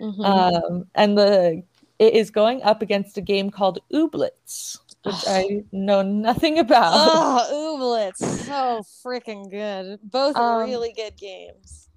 Mhm. 0.00 0.24
Um, 0.24 0.86
and 0.94 1.16
the 1.16 1.62
it 1.98 2.14
is 2.14 2.30
going 2.30 2.62
up 2.62 2.82
against 2.82 3.16
a 3.18 3.20
game 3.20 3.50
called 3.50 3.78
Ooblets, 3.92 4.78
which 5.04 5.14
I 5.26 5.64
know 5.72 6.02
nothing 6.02 6.58
about. 6.58 6.92
oh, 6.94 7.48
Ooblets, 8.12 8.24
so 8.44 8.82
freaking 9.04 9.50
good. 9.50 9.98
Both 10.02 10.36
Um, 10.36 10.64
really 10.68 10.92
good 10.92 11.16
games. 11.16 11.88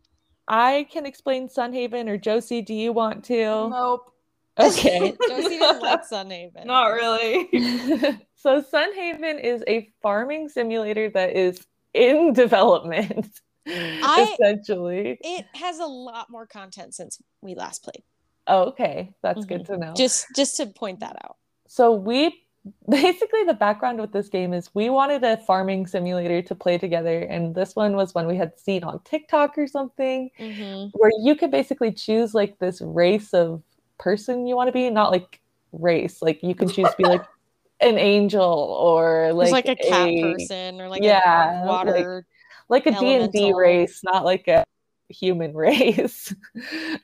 I 0.47 0.87
can 0.91 1.05
explain 1.05 1.47
Sunhaven, 1.47 2.07
or 2.07 2.17
Josie, 2.17 2.61
do 2.61 2.73
you 2.73 2.91
want 2.93 3.23
to? 3.25 3.69
Nope. 3.69 4.13
Okay. 4.59 5.15
Josie 5.25 5.57
doesn't 5.57 5.81
like 5.81 6.05
Sunhaven. 6.09 6.65
Not 6.65 6.87
really. 6.87 7.47
so 8.35 8.61
Sunhaven 8.61 9.41
is 9.41 9.63
a 9.69 9.89
farming 10.01 10.49
simulator 10.49 11.09
that 11.11 11.33
is 11.33 11.65
in 11.93 12.33
development. 12.33 13.39
I- 13.65 14.35
essentially. 14.37 15.17
It 15.21 15.45
has 15.53 15.79
a 15.79 15.85
lot 15.85 16.29
more 16.29 16.45
content 16.45 16.93
since 16.93 17.21
we 17.41 17.55
last 17.55 17.83
played. 17.83 18.03
Oh, 18.49 18.63
okay. 18.69 19.13
That's 19.21 19.45
good 19.45 19.65
to 19.67 19.77
know. 19.77 19.93
Just 19.95 20.25
just 20.35 20.57
to 20.57 20.65
point 20.67 20.99
that 20.99 21.15
out. 21.23 21.37
so 21.67 21.93
we 21.93 22.35
basically 22.89 23.43
the 23.45 23.53
background 23.53 24.01
with 24.01 24.11
this 24.11 24.27
game 24.27 24.53
is 24.53 24.69
we 24.73 24.89
wanted 24.89 25.23
a 25.23 25.37
farming 25.37 25.87
simulator 25.87 26.41
to 26.41 26.53
play 26.55 26.77
together 26.77 27.19
and 27.21 27.55
this 27.55 27.73
one 27.75 27.95
was 27.95 28.13
one 28.13 28.27
we 28.27 28.35
had 28.35 28.51
seen 28.59 28.83
on 28.83 28.99
TikTok 29.05 29.57
or 29.57 29.65
something 29.65 30.29
Mhm. 30.37 30.89
where 30.93 31.11
you 31.23 31.35
could 31.35 31.51
basically 31.51 31.91
choose 31.93 32.33
like 32.33 32.59
this 32.59 32.81
race 32.81 33.33
of 33.33 33.63
person 33.97 34.45
you 34.45 34.55
want 34.57 34.67
to 34.67 34.73
be 34.73 34.89
not 34.89 35.09
like 35.11 35.39
race 35.71 36.21
like 36.21 36.43
you 36.43 36.53
can 36.53 36.67
choose 36.67 36.89
to 36.89 36.95
be 36.97 37.05
like 37.05 37.23
an 37.81 37.97
angel 37.97 38.43
or 38.87 39.31
Like, 39.31 39.51
like, 39.53 39.65
like 39.67 39.79
a 39.79 39.89
cat 39.89 40.09
a- 40.09 40.21
person 40.21 40.81
or 40.81 40.89
like 40.89 41.01
yeah, 41.01 41.63
a 41.63 41.67
water. 41.67 42.25
like 42.67 42.85
a 42.87 42.91
D&D 42.91 43.53
race, 43.53 44.01
not 44.03 44.25
like 44.25 44.47
a 44.49 44.63
human 45.09 45.53
race. 45.55 46.33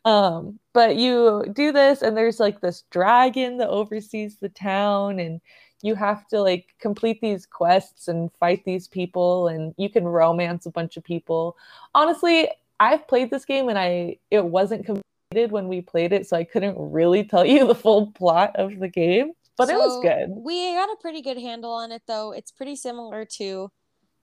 um, 0.05 0.59
but 0.73 0.95
you 0.95 1.45
do 1.53 1.71
this 1.71 2.01
and 2.01 2.15
there's 2.15 2.39
like 2.39 2.61
this 2.61 2.83
dragon 2.91 3.57
that 3.57 3.69
oversees 3.69 4.37
the 4.37 4.49
town 4.49 5.19
and 5.19 5.41
you 5.81 5.95
have 5.95 6.27
to 6.29 6.41
like 6.41 6.67
complete 6.79 7.21
these 7.21 7.45
quests 7.45 8.07
and 8.07 8.31
fight 8.39 8.63
these 8.65 8.87
people 8.87 9.47
and 9.47 9.73
you 9.77 9.89
can 9.89 10.05
romance 10.05 10.65
a 10.65 10.71
bunch 10.71 10.97
of 10.97 11.03
people. 11.03 11.55
Honestly, 11.93 12.49
I've 12.79 13.07
played 13.07 13.29
this 13.29 13.45
game 13.45 13.69
and 13.69 13.77
I 13.77 14.17
it 14.31 14.45
wasn't 14.45 14.85
completed 14.85 15.51
when 15.51 15.67
we 15.67 15.81
played 15.81 16.13
it, 16.13 16.27
so 16.27 16.37
I 16.37 16.43
couldn't 16.43 16.75
really 16.77 17.23
tell 17.23 17.45
you 17.45 17.67
the 17.67 17.75
full 17.75 18.11
plot 18.11 18.55
of 18.55 18.79
the 18.79 18.87
game, 18.87 19.33
but 19.57 19.69
it 19.69 19.75
was 19.75 20.01
good. 20.01 20.29
We 20.29 20.73
got 20.73 20.89
a 20.89 20.97
pretty 20.99 21.21
good 21.21 21.37
handle 21.37 21.71
on 21.71 21.91
it 21.91 22.03
though. 22.07 22.31
It's 22.31 22.51
pretty 22.51 22.75
similar 22.75 23.25
to 23.37 23.69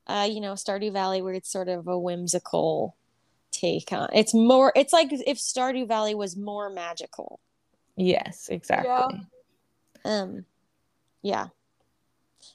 uh, 0.06 0.28
you 0.30 0.40
know, 0.40 0.54
Stardew 0.54 0.92
Valley 0.92 1.22
where 1.22 1.34
it's 1.34 1.50
sort 1.50 1.68
of 1.68 1.86
a 1.86 1.98
whimsical 1.98 2.96
take 3.52 3.92
on. 3.92 4.08
It's 4.12 4.34
more 4.34 4.72
it's 4.74 4.92
like 4.92 5.08
if 5.12 5.38
Stardew 5.38 5.86
Valley 5.86 6.14
was 6.14 6.36
more 6.36 6.70
magical. 6.70 7.38
Yes, 7.96 8.48
exactly. 8.50 9.20
Um 10.04 10.44
yeah. 11.22 11.48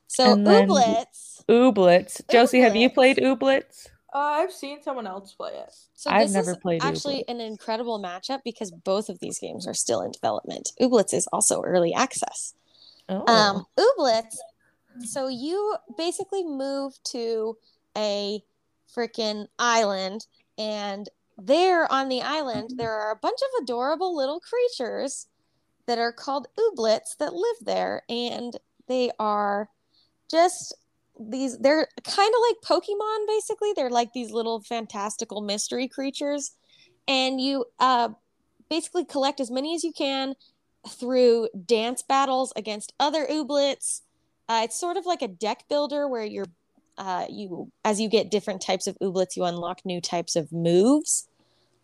So 0.08 0.34
And 0.34 0.46
then- 0.46 0.68
Ooblets. 0.68 1.44
Ooblets. 1.48 2.22
Josie, 2.30 2.60
have 2.60 2.76
you 2.76 2.90
played 2.90 3.18
Ooblets? 3.18 3.88
Uh, 4.14 4.20
I've 4.20 4.52
seen 4.54 4.82
someone 4.82 5.06
else 5.06 5.34
play 5.34 5.52
it. 5.54 5.72
So 5.94 6.10
I've 6.10 6.28
this 6.28 6.34
never 6.34 6.52
is 6.52 6.58
played 6.58 6.84
actually 6.84 7.20
Ooblets. 7.28 7.32
an 7.32 7.42
incredible 7.42 8.02
matchup 8.02 8.40
because 8.44 8.72
both 8.72 9.10
of 9.10 9.20
these 9.20 9.38
games 9.40 9.68
are 9.68 9.74
still 9.74 10.02
in 10.02 10.12
development. 10.12 10.72
Ooblets 10.82 11.14
is 11.14 11.28
also 11.32 11.62
early 11.62 11.94
access. 11.94 12.54
Oh. 13.10 13.26
Um, 13.32 13.66
Ooblets. 13.80 14.36
So 15.06 15.28
you 15.28 15.76
basically 15.98 16.44
move 16.44 16.94
to 17.12 17.58
a 17.96 18.42
freaking 18.94 19.48
island, 19.60 20.26
and 20.58 21.10
there 21.38 21.92
on 21.92 22.10
the 22.10 22.22
island 22.22 22.72
there 22.78 22.94
are 22.94 23.12
a 23.12 23.16
bunch 23.16 23.40
of 23.42 23.64
adorable 23.64 24.16
little 24.16 24.40
creatures 24.40 25.28
that 25.88 25.98
are 25.98 26.12
called 26.12 26.48
Ooblets 26.60 27.18
that 27.18 27.34
live 27.34 27.58
there, 27.62 28.04
and 28.10 28.58
they 28.88 29.10
are 29.20 29.70
just 30.30 30.76
these. 31.20 31.58
They're 31.58 31.88
kind 32.04 32.34
of 32.34 32.42
like 32.50 32.82
Pokemon, 32.82 33.28
basically. 33.28 33.72
They're 33.76 33.90
like 33.90 34.14
these 34.14 34.32
little 34.32 34.62
fantastical 34.62 35.42
mystery 35.42 35.88
creatures, 35.88 36.52
and 37.08 37.42
you 37.42 37.66
uh 37.80 38.10
basically 38.70 39.06
collect 39.06 39.40
as 39.40 39.50
many 39.50 39.74
as 39.74 39.84
you 39.84 39.94
can 39.94 40.36
through 40.88 41.48
dance 41.66 42.02
battles 42.02 42.54
against 42.56 42.94
other 43.00 43.26
ooblets. 43.26 44.02
Uh, 44.50 44.62
it's 44.64 44.80
sort 44.80 44.98
of 44.98 45.06
like 45.06 45.22
a 45.22 45.28
deck 45.28 45.66
builder 45.70 46.08
where 46.08 46.24
you're 46.24 46.46
uh, 46.98 47.26
you 47.30 47.72
as 47.86 48.00
you 48.00 48.10
get 48.10 48.32
different 48.32 48.62
types 48.62 48.88
of 48.88 48.98
ooblets, 49.02 49.36
you 49.36 49.44
unlock 49.44 49.86
new 49.86 50.02
types 50.02 50.36
of 50.36 50.52
moves, 50.52 51.28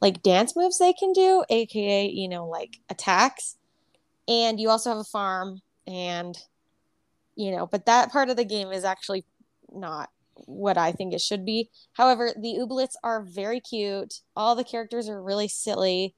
like 0.01 0.23
dance 0.23 0.55
moves 0.55 0.79
they 0.79 0.93
can 0.93 1.13
do, 1.13 1.43
aka 1.49 2.07
you 2.07 2.27
know 2.27 2.47
like 2.47 2.77
attacks. 2.89 3.57
And 4.27 4.59
you 4.59 4.69
also 4.69 4.89
have 4.89 4.99
a 4.99 5.03
farm, 5.03 5.61
and 5.85 6.37
you 7.35 7.51
know, 7.51 7.65
but 7.67 7.85
that 7.85 8.11
part 8.11 8.29
of 8.29 8.37
the 8.37 8.45
game 8.45 8.71
is 8.71 8.83
actually 8.83 9.25
not 9.71 10.09
what 10.45 10.77
I 10.77 10.91
think 10.91 11.13
it 11.13 11.21
should 11.21 11.45
be. 11.45 11.69
However, 11.93 12.31
the 12.35 12.55
ooblets 12.59 12.95
are 13.03 13.21
very 13.21 13.59
cute. 13.59 14.21
All 14.35 14.55
the 14.55 14.63
characters 14.63 15.09
are 15.09 15.21
really 15.21 15.47
silly. 15.47 16.15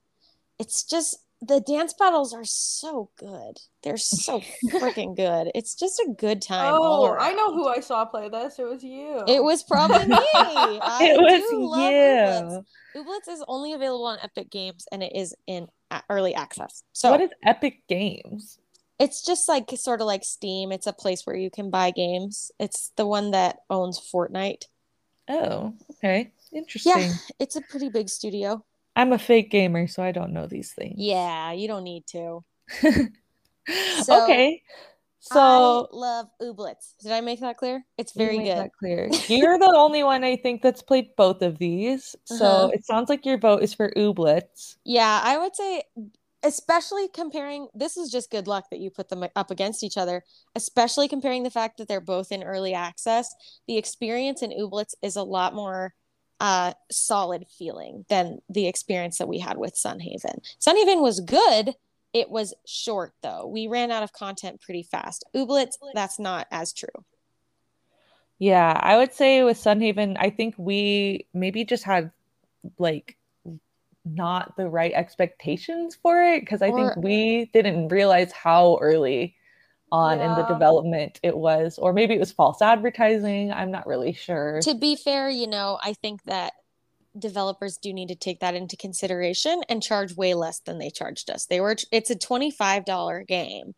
It's 0.59 0.83
just 0.83 1.17
the 1.47 1.61
dance 1.61 1.93
battles 1.93 2.33
are 2.33 2.43
so 2.43 3.09
good. 3.17 3.57
They're 3.83 3.97
so 3.97 4.41
freaking 4.69 5.15
good. 5.17 5.51
It's 5.55 5.75
just 5.75 5.99
a 5.99 6.13
good 6.17 6.41
time. 6.41 6.73
all 6.73 7.05
Oh, 7.05 7.15
I 7.17 7.33
know 7.33 7.53
who 7.53 7.67
I 7.67 7.79
saw 7.79 8.05
play 8.05 8.29
this. 8.29 8.59
It 8.59 8.63
was 8.63 8.83
you. 8.83 9.23
It 9.27 9.43
was 9.43 9.63
probably 9.63 10.05
me. 10.07 10.15
I 10.33 10.99
it 11.01 11.21
was 11.21 11.49
do 11.49 11.69
love 11.69 11.91
you. 11.91 11.97
Ooblets. 11.97 12.65
Ooblets 12.95 13.33
is 13.33 13.43
only 13.47 13.73
available 13.73 14.05
on 14.05 14.17
Epic 14.23 14.49
Games 14.49 14.85
and 14.91 15.03
it 15.03 15.15
is 15.15 15.35
in 15.47 15.67
early 16.09 16.33
access. 16.33 16.83
So 16.93 17.11
what 17.11 17.21
is 17.21 17.29
Epic 17.43 17.81
Games? 17.87 18.59
it's 18.99 19.25
just 19.25 19.49
like 19.49 19.69
sort 19.75 20.01
of 20.01 20.07
like 20.07 20.23
Steam. 20.23 20.71
It's 20.71 20.87
a 20.87 20.93
place 20.93 21.25
where 21.25 21.35
you 21.35 21.49
can 21.49 21.69
buy 21.69 21.91
games. 21.91 22.51
It's 22.59 22.91
the 22.95 23.05
one 23.05 23.31
that 23.31 23.57
owns 23.69 23.99
Fortnite. 23.99 24.63
Oh, 25.27 25.73
okay. 25.97 26.31
Interesting. 26.53 26.93
Yeah, 26.95 27.13
it's 27.39 27.55
a 27.55 27.61
pretty 27.61 27.89
big 27.89 28.09
studio. 28.09 28.63
I'm 28.95 29.13
a 29.13 29.19
fake 29.19 29.51
gamer, 29.51 29.87
so 29.87 30.03
I 30.03 30.11
don't 30.11 30.31
know 30.33 30.47
these 30.47 30.71
things. 30.73 30.95
Yeah, 30.97 31.51
you 31.51 31.67
don't 31.67 31.83
need 31.83 32.05
to. 32.07 32.43
So- 32.81 33.01
okay. 34.23 34.61
So 35.19 35.39
I 35.41 35.95
love 35.95 36.27
Ooblets. 36.39 36.93
Did 37.01 37.11
I 37.11 37.21
make 37.21 37.39
that 37.39 37.57
clear? 37.57 37.83
It's 37.97 38.13
very 38.13 38.37
good. 38.37 38.57
that 38.57 38.71
clear. 38.77 39.09
You're 39.27 39.57
the 39.57 39.73
only 39.75 40.03
one 40.03 40.23
I 40.23 40.35
think 40.35 40.61
that's 40.61 40.83
played 40.83 41.15
both 41.17 41.41
of 41.41 41.57
these. 41.57 42.15
So 42.25 42.45
Uh-huh. 42.45 42.69
it 42.73 42.85
sounds 42.85 43.09
like 43.09 43.25
your 43.25 43.39
vote 43.39 43.63
is 43.63 43.73
for 43.73 43.91
Ooblets. 43.97 44.75
Yeah, 44.85 45.19
I 45.23 45.39
would 45.39 45.55
say, 45.55 45.81
especially 46.43 47.07
comparing, 47.07 47.67
this 47.73 47.97
is 47.97 48.11
just 48.11 48.29
good 48.29 48.47
luck 48.47 48.65
that 48.69 48.79
you 48.79 48.91
put 48.91 49.09
them 49.09 49.25
up 49.35 49.49
against 49.49 49.83
each 49.83 49.97
other, 49.97 50.23
especially 50.55 51.07
comparing 51.07 51.41
the 51.41 51.49
fact 51.49 51.79
that 51.79 51.87
they're 51.87 51.99
both 52.01 52.31
in 52.31 52.43
early 52.43 52.75
access. 52.75 53.33
The 53.67 53.77
experience 53.77 54.43
in 54.43 54.51
Ooblets 54.51 54.93
is 55.01 55.15
a 55.15 55.23
lot 55.23 55.55
more 55.55 55.95
uh, 56.39 56.73
solid 56.91 57.45
feeling 57.57 58.05
than 58.09 58.39
the 58.49 58.67
experience 58.67 59.17
that 59.17 59.27
we 59.27 59.39
had 59.39 59.57
with 59.57 59.75
Sunhaven. 59.75 60.39
Sunhaven 60.59 61.01
was 61.01 61.19
good. 61.19 61.75
It 62.13 62.29
was 62.29 62.53
short, 62.65 63.13
though. 63.21 63.47
We 63.47 63.67
ran 63.67 63.91
out 63.91 64.03
of 64.03 64.13
content 64.13 64.61
pretty 64.61 64.83
fast. 64.83 65.25
Ooblets, 65.35 65.77
that's 65.93 66.19
not 66.19 66.47
as 66.51 66.73
true. 66.73 67.03
Yeah, 68.39 68.77
I 68.81 68.97
would 68.97 69.13
say 69.13 69.43
with 69.43 69.57
Sunhaven, 69.57 70.17
I 70.19 70.29
think 70.29 70.55
we 70.57 71.25
maybe 71.33 71.63
just 71.63 71.83
had 71.83 72.11
like 72.77 73.17
not 74.03 74.55
the 74.55 74.67
right 74.67 74.93
expectations 74.93 75.95
for 75.95 76.21
it 76.21 76.41
because 76.41 76.61
I 76.61 76.71
think 76.71 76.95
we 76.97 77.49
didn't 77.53 77.87
realize 77.89 78.31
how 78.31 78.77
early 78.81 79.35
on 79.95 80.19
in 80.19 80.35
the 80.35 80.43
development 80.43 81.19
it 81.23 81.35
was, 81.37 81.77
or 81.77 81.93
maybe 81.93 82.13
it 82.13 82.19
was 82.19 82.31
false 82.31 82.61
advertising. 82.61 83.51
I'm 83.51 83.71
not 83.71 83.87
really 83.87 84.13
sure. 84.13 84.59
To 84.61 84.75
be 84.75 84.95
fair, 84.95 85.29
you 85.29 85.47
know, 85.47 85.77
I 85.81 85.93
think 85.93 86.23
that 86.23 86.53
developers 87.17 87.77
do 87.77 87.93
need 87.93 88.09
to 88.09 88.15
take 88.15 88.41
that 88.41 88.55
into 88.55 88.75
consideration 88.75 89.61
and 89.69 89.81
charge 89.81 90.15
way 90.15 90.33
less 90.33 90.59
than 90.59 90.79
they 90.79 90.89
charged 90.89 91.29
us. 91.29 91.45
They 91.45 91.61
were 91.61 91.77
it's 91.91 92.09
a 92.09 92.15
$25 92.15 93.25
game 93.25 93.73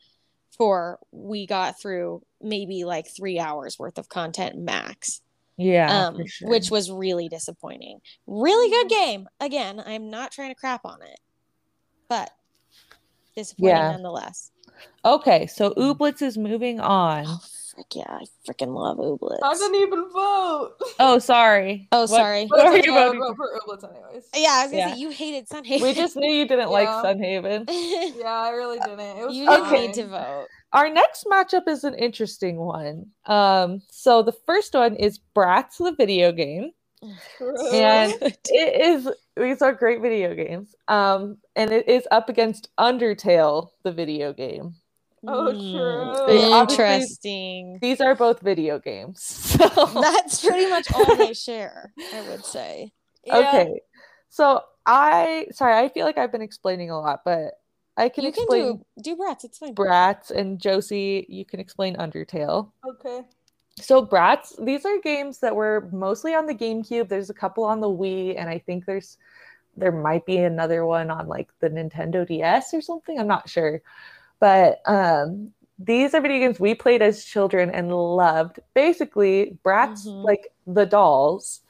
for 0.57 0.97
we 1.11 1.45
got 1.45 1.79
through 1.79 2.23
maybe 2.41 2.83
like 2.83 3.05
3 3.15 3.39
hours 3.39 3.77
worth 3.77 3.99
of 3.99 4.09
content 4.09 4.57
max. 4.57 5.21
Yeah, 5.55 6.07
um 6.07 6.25
sure. 6.27 6.49
which 6.49 6.69
was 6.71 6.91
really 6.91 7.29
disappointing. 7.29 7.99
Really 8.25 8.69
good 8.69 8.89
game. 8.89 9.27
Again, 9.39 9.81
I'm 9.85 10.09
not 10.09 10.31
trying 10.31 10.49
to 10.49 10.55
crap 10.55 10.81
on 10.85 11.01
it. 11.01 11.19
But 12.09 12.31
disappointing 13.35 13.75
Yeah. 13.75 13.91
nonetheless. 13.91 14.51
Okay, 15.05 15.47
so 15.47 15.71
Ooblets 15.71 16.21
is 16.21 16.37
moving 16.37 16.79
on. 16.79 17.25
Oh 17.27 17.39
frick 17.75 17.95
yeah, 17.95 18.05
I 18.09 18.23
freaking 18.49 18.73
love 18.73 18.97
Ooblets. 18.97 19.39
I 19.43 19.53
didn't 19.53 19.75
even 19.75 20.09
vote. 20.11 20.73
Oh, 20.99 21.19
sorry. 21.19 21.87
Oh, 21.91 22.01
What- 22.01 22.09
sorry. 22.09 22.45
What 22.47 22.65
are 22.65 22.77
you 22.77 22.91
voting 22.93 23.19
vote 23.21 23.35
for? 23.37 23.59
for 23.59 23.75
Ooblets 23.77 23.83
anyways. 23.89 24.27
Yeah, 24.35 24.49
I 24.51 24.63
was 24.63 24.71
gonna 24.71 24.77
Yeah. 24.83 24.93
say 24.95 24.99
you 24.99 25.09
hated 25.11 25.47
Sunhaven. 25.47 25.81
We 25.81 25.93
just 25.93 26.15
knew 26.15 26.31
you 26.31 26.47
didn't 26.47 26.69
like 26.71 26.87
Yeah. 26.87 27.01
Sunhaven. 27.03 27.69
Yeah, 28.17 28.31
I 28.31 28.49
really 28.49 28.79
didn't. 28.79 28.99
It 28.99 29.25
was 29.27 29.35
you 29.35 29.45
didn't 29.49 29.67
Okay. 29.67 29.87
need 29.87 29.93
to 29.95 30.07
vote. 30.07 30.47
Our 30.73 30.89
next 30.89 31.25
matchup 31.25 31.67
is 31.67 31.83
an 31.83 31.93
interesting 31.93 32.57
one. 32.57 33.05
Um, 33.25 33.81
so 33.89 34.21
the 34.23 34.33
first 34.45 34.73
one 34.73 34.95
is 34.95 35.19
Bratz, 35.35 35.77
the 35.77 35.93
video 35.93 36.31
game. 36.31 36.71
True. 37.37 37.71
And 37.73 38.13
it 38.21 38.81
is 38.81 39.09
these 39.35 39.61
are 39.61 39.73
great 39.73 40.01
video 40.01 40.33
games. 40.33 40.75
Um, 40.87 41.37
and 41.55 41.71
it 41.71 41.87
is 41.87 42.07
up 42.11 42.29
against 42.29 42.69
Undertale, 42.79 43.69
the 43.83 43.91
video 43.91 44.33
game. 44.33 44.75
Oh, 45.27 45.51
Hmm, 45.51 45.59
true. 45.59 46.27
They 46.27 46.51
obviously- 46.51 46.85
Interesting. 46.85 47.79
These 47.81 48.01
are 48.01 48.15
both 48.15 48.39
video 48.41 48.79
games. 48.79 49.21
So 49.57 49.85
That's 50.01 50.45
pretty 50.45 50.69
much 50.69 50.91
all 50.93 51.15
they 51.15 51.33
share, 51.47 51.91
I 52.13 52.21
would 52.29 52.45
say. 52.45 52.91
Yeah. 53.23 53.37
okay. 53.39 53.81
So 54.29 54.61
I 54.85 55.47
sorry, 55.51 55.75
I 55.75 55.89
feel 55.89 56.05
like 56.05 56.17
I've 56.17 56.31
been 56.31 56.41
explaining 56.41 56.89
a 56.91 56.99
lot, 56.99 57.21
but 57.25 57.53
I 57.97 58.09
can 58.09 58.23
you 58.23 58.31
can 58.31 58.45
do 58.49 58.85
do 59.01 59.15
Bratz, 59.15 59.43
it's 59.43 59.57
fine. 59.57 59.73
Bratz 59.75 60.29
and 60.31 60.59
Josie, 60.59 61.25
you 61.29 61.43
can 61.45 61.59
explain 61.59 61.95
Undertale. 61.97 62.71
Okay. 62.87 63.21
So 63.79 64.05
Bratz, 64.05 64.53
these 64.63 64.85
are 64.85 64.97
games 64.99 65.39
that 65.39 65.55
were 65.55 65.87
mostly 65.91 66.33
on 66.33 66.47
the 66.47 66.55
GameCube. 66.55 67.07
There's 67.09 67.29
a 67.29 67.33
couple 67.33 67.63
on 67.63 67.79
the 67.79 67.87
Wii, 67.89 68.35
and 68.37 68.49
I 68.49 68.59
think 68.59 68.85
there's 68.85 69.17
there 69.75 69.91
might 69.91 70.25
be 70.25 70.37
another 70.37 70.85
one 70.85 71.11
on 71.11 71.27
like 71.27 71.49
the 71.59 71.69
Nintendo 71.69 72.27
DS 72.27 72.73
or 72.73 72.81
something. 72.81 73.19
I'm 73.19 73.27
not 73.27 73.47
sure. 73.49 73.81
But 74.39 74.81
um 74.85 75.51
these 75.79 76.15
are 76.15 76.21
video 76.21 76.39
games 76.39 76.59
we 76.59 76.73
played 76.73 77.03
as 77.03 77.23
children 77.23 77.69
and 77.69 77.91
loved. 77.91 78.59
Basically, 78.73 79.57
Bratz, 79.63 80.05
Mhm. 80.07 80.23
like 80.23 80.47
the 80.65 80.85
dolls, 80.85 81.61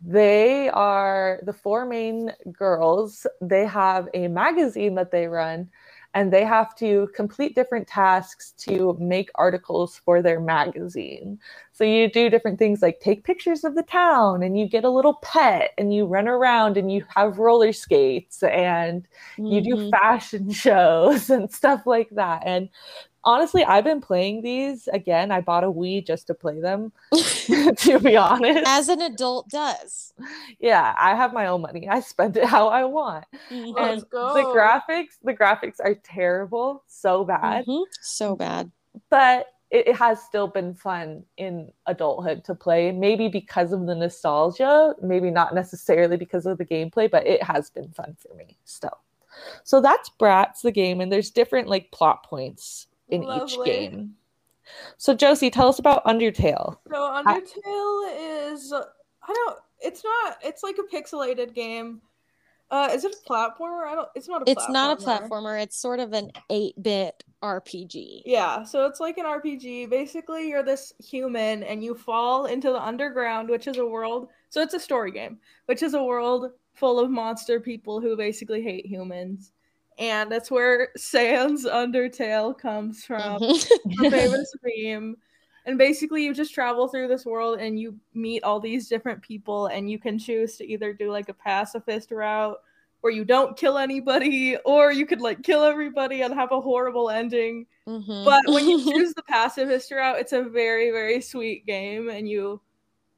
they 0.00 0.68
are 0.70 1.40
the 1.44 1.52
four 1.52 1.86
main 1.86 2.32
girls. 2.52 3.26
They 3.40 3.64
have 3.66 4.08
a 4.12 4.26
magazine 4.28 4.96
that 4.96 5.12
they 5.12 5.28
run, 5.28 5.70
and 6.14 6.32
they 6.32 6.44
have 6.44 6.74
to 6.76 7.08
complete 7.14 7.54
different 7.54 7.88
tasks 7.88 8.52
to 8.58 8.96
make 9.00 9.30
articles 9.34 10.00
for 10.04 10.22
their 10.22 10.40
magazine. 10.40 11.38
So 11.72 11.84
you 11.84 12.10
do 12.10 12.30
different 12.30 12.58
things 12.58 12.82
like 12.82 13.00
take 13.00 13.24
pictures 13.24 13.64
of 13.64 13.74
the 13.74 13.82
town, 13.82 14.42
and 14.42 14.58
you 14.58 14.68
get 14.68 14.84
a 14.84 14.90
little 14.90 15.14
pet, 15.22 15.72
and 15.76 15.92
you 15.92 16.06
run 16.06 16.28
around, 16.28 16.76
and 16.76 16.90
you 16.92 17.04
have 17.14 17.38
roller 17.38 17.72
skates, 17.72 18.42
and 18.42 19.06
you 19.48 19.60
do 19.60 19.76
Mhm. 19.76 19.90
fashion 19.90 20.50
shows 20.52 21.30
and 21.30 21.52
stuff 21.52 21.82
like 21.86 22.10
that. 22.10 22.42
And 22.46 22.68
honestly, 23.24 23.64
I've 23.64 23.84
been 23.84 24.00
playing 24.00 24.42
these 24.42 24.88
again. 24.88 25.30
I 25.32 25.40
bought 25.40 25.64
a 25.64 25.70
Wii 25.70 26.06
just 26.06 26.26
to 26.28 26.34
play 26.34 26.60
them, 26.60 26.92
to 27.12 28.00
be 28.02 28.16
honest. 28.16 28.62
as 28.66 28.88
an 28.88 29.00
adult 29.02 29.48
does. 29.48 30.12
yeah, 30.60 30.94
I 30.98 31.14
have 31.14 31.32
my 31.32 31.46
own 31.46 31.62
money. 31.62 31.88
I 31.88 32.00
spend 32.00 32.36
it 32.36 32.44
how 32.56 32.68
I 32.68 32.84
want. 32.84 33.24
Mhm. 33.50 33.68
And 33.68 33.76
Let's 33.76 34.02
the 34.02 34.08
go. 34.10 34.52
graphics, 34.54 35.14
the 35.22 35.34
graphics 35.34 35.80
are 35.80 35.94
terrible, 35.94 36.82
so 36.86 37.24
bad, 37.24 37.66
Mhm. 37.66 37.84
So 38.00 38.36
bad. 38.36 38.70
but 39.10 39.48
it, 39.70 39.88
it 39.88 39.96
has 39.96 40.22
still 40.22 40.46
been 40.46 40.74
fun 40.74 41.24
in 41.36 41.72
adulthood 41.86 42.44
to 42.44 42.54
play. 42.54 42.92
Maybe 42.92 43.28
because 43.28 43.72
of 43.72 43.86
the 43.86 43.94
nostalgia, 43.94 44.94
maybe 45.02 45.30
not 45.30 45.54
necessarily 45.54 46.16
because 46.16 46.46
of 46.46 46.58
the 46.58 46.64
gameplay, 46.64 47.10
but 47.10 47.26
it 47.26 47.42
has 47.42 47.70
been 47.70 47.88
fun 47.90 48.16
for 48.20 48.34
me 48.34 48.56
still. 48.64 48.98
So 49.64 49.80
that's 49.80 50.10
Bratz, 50.20 50.60
the 50.62 50.70
game, 50.70 51.00
and 51.00 51.10
there's 51.10 51.30
different 51.30 51.66
like 51.66 51.90
plot 51.90 52.22
points 52.24 52.86
in 53.08 53.22
each 53.24 53.56
game. 53.64 54.14
So 54.96 55.14
Josie, 55.14 55.50
tell 55.50 55.68
us 55.68 55.78
about 55.78 56.04
Undertale. 56.04 56.78
So 56.90 56.94
Undertale 56.96 58.52
is 58.52 58.72
I 58.72 59.32
don't 59.32 59.58
it's 59.80 60.02
not 60.02 60.38
it's 60.42 60.62
like 60.62 60.76
a 60.78 60.96
pixelated 60.96 61.54
game. 61.54 62.00
Uh 62.70 62.88
is 62.92 63.04
it 63.04 63.14
a 63.14 63.30
platformer? 63.30 63.86
I 63.86 63.94
don't 63.94 64.08
it's 64.14 64.26
not 64.26 64.48
a 64.48 64.50
It's 64.50 64.68
not 64.70 64.98
a 64.98 65.04
platformer. 65.04 65.28
platformer. 65.28 65.62
It's 65.62 65.76
sort 65.76 66.00
of 66.00 66.14
an 66.14 66.30
8-bit 66.50 67.22
RPG. 67.42 68.22
Yeah, 68.24 68.62
so 68.64 68.86
it's 68.86 69.00
like 69.00 69.18
an 69.18 69.26
RPG. 69.26 69.90
Basically, 69.90 70.48
you're 70.48 70.62
this 70.62 70.94
human 70.98 71.62
and 71.62 71.84
you 71.84 71.94
fall 71.94 72.46
into 72.46 72.70
the 72.70 72.82
underground, 72.82 73.50
which 73.50 73.66
is 73.66 73.76
a 73.76 73.84
world. 73.84 74.28
So 74.48 74.62
it's 74.62 74.72
a 74.72 74.80
story 74.80 75.10
game, 75.12 75.38
which 75.66 75.82
is 75.82 75.92
a 75.92 76.02
world 76.02 76.52
full 76.72 76.98
of 76.98 77.10
monster 77.10 77.60
people 77.60 78.00
who 78.00 78.16
basically 78.16 78.62
hate 78.62 78.86
humans. 78.86 79.52
And 79.98 80.30
that's 80.30 80.50
where 80.50 80.88
Sans 80.96 81.64
Undertale 81.64 82.56
comes 82.58 83.04
from. 83.04 83.40
Mhm. 83.40 84.10
famous 84.10 84.52
meme. 84.64 85.16
And 85.66 85.78
basically, 85.78 86.24
you 86.24 86.34
just 86.34 86.52
travel 86.52 86.88
through 86.88 87.08
this 87.08 87.24
world 87.24 87.58
and 87.58 87.78
you 87.80 87.98
meet 88.12 88.42
all 88.44 88.60
these 88.60 88.88
different 88.88 89.22
people, 89.22 89.66
and 89.66 89.90
you 89.90 89.98
can 89.98 90.18
choose 90.18 90.56
to 90.58 90.66
either 90.66 90.92
do 90.92 91.10
like 91.10 91.28
a 91.28 91.34
pacifist 91.34 92.10
route 92.10 92.58
where 93.00 93.12
you 93.12 93.24
don't 93.24 93.56
kill 93.56 93.78
anybody, 93.78 94.56
or 94.64 94.92
you 94.92 95.06
could 95.06 95.20
like 95.20 95.42
kill 95.42 95.62
everybody 95.62 96.22
and 96.22 96.34
have 96.34 96.52
a 96.52 96.60
horrible 96.60 97.08
ending. 97.10 97.66
Mhm. 97.86 98.24
But 98.24 98.42
when 98.46 98.68
you 98.68 98.78
choose 98.92 99.14
the 99.14 99.22
pacifist 99.22 99.90
route, 99.90 100.18
it's 100.18 100.32
a 100.32 100.42
very, 100.42 100.90
very 100.90 101.20
sweet 101.20 101.66
game, 101.66 102.08
and 102.10 102.28
you 102.28 102.60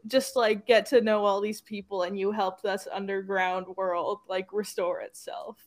just 0.06 0.36
like 0.36 0.66
get 0.66 0.86
to 0.86 1.00
know 1.00 1.24
all 1.24 1.40
these 1.40 1.60
people 1.60 2.02
and 2.04 2.16
you 2.18 2.30
help 2.30 2.62
this 2.62 2.86
underground 2.92 3.66
world 3.76 4.20
like 4.28 4.52
restore 4.52 5.00
itself. 5.00 5.65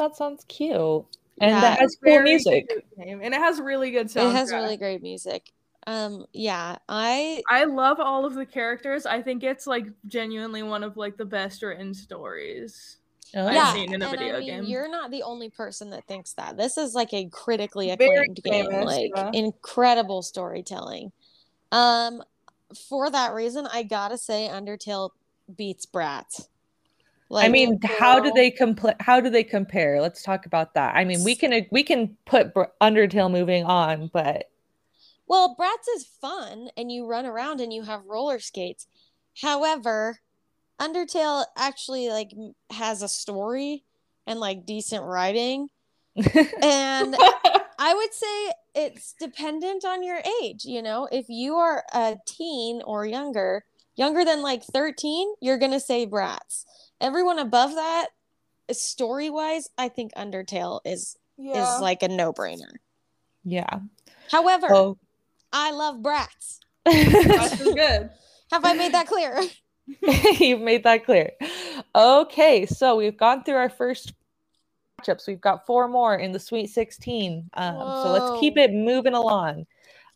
That 0.00 0.16
sounds 0.16 0.44
cute. 0.48 1.04
And 1.42 1.50
Yeah. 1.50 1.60
that 1.60 1.78
has 1.78 1.96
cool 2.02 2.22
music. 2.22 2.68
cute 2.68 2.84
and 3.22 3.34
it 3.34 3.34
has 3.34 3.60
really 3.60 3.90
good 3.90 4.06
soundtrack. 4.08 4.30
it 4.30 4.34
has 4.36 4.50
really 4.50 4.76
great 4.78 5.02
music. 5.02 5.52
Um 5.86 6.24
yeah, 6.32 6.76
I 6.88 7.42
I 7.48 7.64
love 7.64 8.00
all 8.00 8.24
of 8.24 8.34
the 8.34 8.46
characters. 8.46 9.04
I 9.04 9.20
think 9.20 9.44
it's 9.44 9.66
like 9.66 9.86
genuinely 10.06 10.62
one 10.62 10.82
of 10.82 10.96
like 10.96 11.16
the 11.18 11.24
best 11.26 11.62
written 11.62 11.92
stories. 11.92 12.96
I've 13.34 13.54
yeah, 13.54 13.72
seen 13.74 13.92
in 13.94 14.00
a 14.02 14.06
and 14.08 14.18
video 14.18 14.36
I 14.36 14.38
mean, 14.40 14.48
game. 14.48 14.64
You're 14.64 14.88
not 14.90 15.10
the 15.10 15.22
only 15.22 15.50
person 15.50 15.90
that 15.90 16.06
thinks 16.06 16.32
that. 16.34 16.56
This 16.56 16.76
is 16.78 16.94
like 16.94 17.12
a 17.14 17.26
critically 17.28 17.94
Very 17.96 18.16
acclaimed 18.16 18.40
game, 18.42 18.66
famous, 18.70 18.84
like 18.86 19.12
yeah. 19.14 19.30
incredible 19.34 20.22
storytelling. 20.22 21.12
Um, 21.72 22.22
for 22.88 23.08
that 23.10 23.32
reason, 23.34 23.68
I 23.72 23.84
gotta 23.84 24.18
say, 24.18 24.48
Undertale 24.50 25.10
beats 25.56 25.86
Bratz. 25.86 26.48
I 27.32 27.48
mean, 27.48 27.78
how 27.82 28.18
do 28.18 28.32
they 28.34 28.50
compl- 28.50 29.00
How 29.00 29.20
do 29.20 29.30
they 29.30 29.44
compare? 29.44 30.00
Let's 30.00 30.22
talk 30.22 30.46
about 30.46 30.74
that. 30.74 30.96
I 30.96 31.04
mean, 31.04 31.22
we 31.22 31.36
can 31.36 31.52
uh, 31.52 31.60
we 31.70 31.82
can 31.82 32.16
put 32.26 32.52
Undertale 32.80 33.30
moving 33.30 33.64
on, 33.64 34.10
but 34.12 34.50
well, 35.28 35.54
Bratz 35.58 35.86
is 35.96 36.06
fun, 36.20 36.70
and 36.76 36.90
you 36.90 37.06
run 37.06 37.26
around 37.26 37.60
and 37.60 37.72
you 37.72 37.82
have 37.84 38.04
roller 38.06 38.40
skates. 38.40 38.88
However, 39.40 40.18
Undertale 40.80 41.44
actually 41.56 42.08
like 42.08 42.32
has 42.70 43.02
a 43.02 43.08
story 43.08 43.84
and 44.26 44.40
like 44.40 44.66
decent 44.66 45.04
writing, 45.04 45.68
and 46.16 47.16
I 47.78 47.94
would 47.94 48.12
say 48.12 48.52
it's 48.74 49.14
dependent 49.20 49.84
on 49.84 50.02
your 50.02 50.20
age. 50.42 50.64
You 50.64 50.82
know, 50.82 51.08
if 51.12 51.26
you 51.28 51.54
are 51.54 51.84
a 51.94 52.16
teen 52.26 52.82
or 52.84 53.06
younger, 53.06 53.64
younger 53.94 54.24
than 54.24 54.42
like 54.42 54.64
13, 54.64 55.34
you're 55.40 55.58
going 55.58 55.70
to 55.70 55.80
say 55.80 56.06
Bratz. 56.06 56.64
Everyone 57.00 57.38
above 57.38 57.74
that, 57.74 58.08
story 58.72 59.30
wise, 59.30 59.68
I 59.78 59.88
think 59.88 60.12
Undertale 60.14 60.80
is 60.84 61.16
Yeah. 61.36 61.74
is 61.76 61.80
like 61.80 62.02
a 62.02 62.08
no 62.08 62.32
brainer. 62.32 62.72
Yeah. 63.44 63.80
However, 64.30 64.66
Oh. 64.70 64.98
I 65.52 65.72
love 65.72 65.96
Bratz. 65.96 66.60
That's 66.84 67.62
good. 67.62 68.10
Have 68.52 68.64
I 68.64 68.72
made 68.74 68.92
that 68.92 69.06
clear? 69.06 69.40
You've 70.38 70.60
made 70.60 70.84
that 70.84 71.04
clear. 71.04 71.32
Okay, 71.94 72.66
so 72.66 72.96
we've 72.96 73.16
gone 73.16 73.42
through 73.42 73.56
our 73.56 73.68
first 73.70 74.12
matchups. 75.00 75.26
We've 75.26 75.40
got 75.40 75.66
four 75.66 75.88
more 75.88 76.14
in 76.16 76.32
the 76.32 76.38
Sweet 76.38 76.68
16. 76.68 77.50
Um, 77.54 77.74
so 78.02 78.12
let's 78.12 78.40
keep 78.40 78.56
it 78.56 78.72
moving 78.72 79.14
along. 79.14 79.66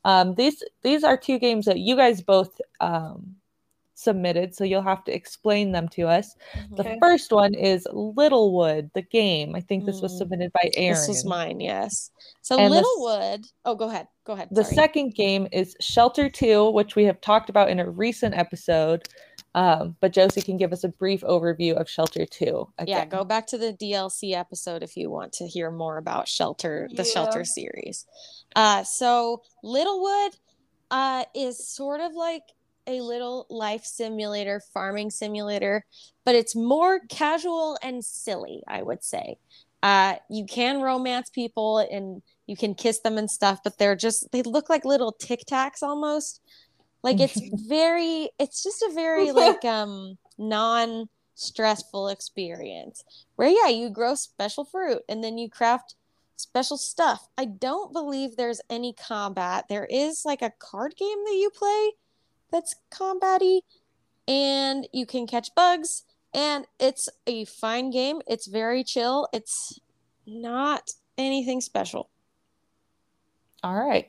Um, 0.05 0.35
these 0.35 0.63
these 0.83 1.03
are 1.03 1.17
two 1.17 1.39
games 1.39 1.65
that 1.65 1.79
you 1.79 1.97
guys 1.97 2.21
both 2.21 2.61
um, 2.81 3.37
submitted, 4.05 4.55
so 4.55 4.63
you'll 4.65 4.83
have 4.83 5.03
to 5.05 5.15
explain 5.15 5.73
them 5.73 5.89
to 5.89 6.03
us. 6.03 6.37
The 6.77 6.97
first 7.01 7.33
one 7.33 7.55
is 7.55 7.87
Littlewood, 7.93 8.91
the 8.95 9.03
game. 9.03 9.55
I 9.57 9.61
think 9.61 9.85
this 9.87 10.01
was 10.01 10.13
Mm. 10.15 10.19
submitted 10.19 10.53
by 10.53 10.71
Erin. 10.77 10.95
This 10.99 11.09
was 11.09 11.25
mine, 11.25 11.61
yes. 11.61 12.11
So 12.43 12.59
And 12.59 12.73
the 12.73 12.77
Littlewood. 12.77 13.47
Oh, 13.65 13.75
go 13.75 13.89
ahead. 13.89 14.07
Go 14.25 14.35
ahead. 14.35 14.49
The 14.51 14.63
Sorry. 14.65 14.75
second 14.77 15.15
game 15.15 15.49
is 15.51 15.75
Shelter 15.81 16.29
2, 16.29 16.71
which 16.71 16.95
we 16.95 17.05
have 17.05 17.21
talked 17.21 17.49
about 17.51 17.71
in 17.71 17.81
a 17.81 17.91
recent 17.91 18.35
episode. 18.37 19.09
Um, 19.57 19.97
but 20.01 20.13
Josie 20.13 20.43
can 20.43 20.57
give 20.57 20.73
us 20.73 20.83
a 20.83 20.89
brief 20.89 21.21
overview 21.21 21.75
of 21.81 21.89
Shelter 21.89 22.27
2. 22.27 22.69
Yeah, 22.87 23.05
go 23.05 23.23
back 23.25 23.47
to 23.49 23.59
the 23.59 23.73
DLC 23.73 24.35
episode 24.35 24.83
if 24.83 24.97
you 24.97 25.11
want 25.11 25.33
to 25.35 25.47
hear 25.47 25.71
more 25.71 25.97
about 25.97 26.27
Shelter, 26.27 26.89
the 26.93 27.05
Shelter 27.05 27.45
series. 27.45 28.05
Uh, 28.57 28.83
so 28.83 29.43
Littlewood 29.63 30.33
uh, 30.91 31.25
is 31.37 31.69
sort 31.69 32.01
of 32.01 32.15
like 32.15 32.43
a 32.87 33.01
little 33.01 33.47
life 33.51 33.85
simulator, 33.85 34.61
farming 34.73 35.11
simulator, 35.11 35.85
but 36.25 36.35
it's 36.35 36.57
more 36.57 37.01
casual 37.09 37.79
and 37.83 38.05
silly, 38.05 38.63
I 38.67 38.83
would 38.83 39.03
say. 39.03 39.39
Uh, 39.83 40.17
you 40.31 40.47
can 40.47 40.81
romance 40.81 41.29
people 41.31 41.79
and 41.79 42.23
you 42.47 42.57
can 42.57 42.75
kiss 42.75 43.01
them 43.01 43.19
and 43.19 43.31
stuff, 43.31 43.61
but 43.63 43.79
they're 43.79 43.97
just, 43.97 44.31
they 44.33 44.43
look 44.43 44.71
like 44.71 44.85
little 44.85 45.13
tic 45.13 45.45
tacs 45.47 45.83
almost. 45.83 46.41
Like 47.03 47.21
it's 47.21 47.39
very, 47.69 48.31
it's 48.39 48.63
just 48.63 48.83
a 48.83 48.93
very 48.95 49.31
like 49.33 49.65
um 49.65 50.17
non 50.39 51.09
stressful 51.35 52.09
experience 52.09 53.05
where 53.37 53.49
yeah 53.49 53.69
you 53.69 53.91
grow 53.91 54.15
special 54.15 54.65
fruit 54.65 55.03
and 55.09 55.23
then 55.23 55.37
you 55.37 55.51
craft 55.51 55.97
special 56.37 56.77
stuff 56.77 57.27
i 57.37 57.45
don't 57.45 57.93
believe 57.93 58.37
there's 58.37 58.61
any 58.71 58.93
combat 58.93 59.65
there 59.69 59.87
is 59.91 60.25
like 60.25 60.43
a 60.43 60.53
card 60.59 60.95
game 60.97 61.19
that 61.25 61.35
you 61.35 61.51
play 61.51 61.91
that's 62.55 62.77
combat-y 62.89 63.59
and 64.29 64.87
you 64.93 65.05
can 65.05 65.27
catch 65.27 65.53
bugs 65.57 66.05
and 66.33 66.67
it's 66.79 67.09
a 67.27 67.45
fine 67.47 67.91
game 67.91 68.23
it's 68.29 68.47
very 68.47 68.85
chill 68.85 69.27
it's 69.33 69.81
not 70.25 70.93
anything 71.19 71.61
special 71.61 72.09
All 73.65 73.75
right. 73.75 74.07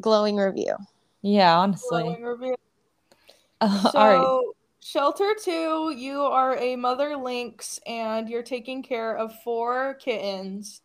glowing 0.00 0.36
review 0.36 0.74
Yeah, 1.22 1.56
honestly. 1.58 2.02
Glowing 2.02 2.22
review. 2.22 2.56
Uh, 3.60 3.90
So, 3.90 3.98
all 3.98 4.08
right. 4.08 4.54
Shelter 4.80 5.34
2, 5.42 5.94
you 5.96 6.20
are 6.20 6.58
a 6.58 6.76
mother 6.76 7.16
lynx 7.16 7.78
and 7.86 8.28
you're 8.28 8.42
taking 8.42 8.82
care 8.82 9.16
of 9.16 9.32
four 9.42 9.94
kittens 9.94 10.82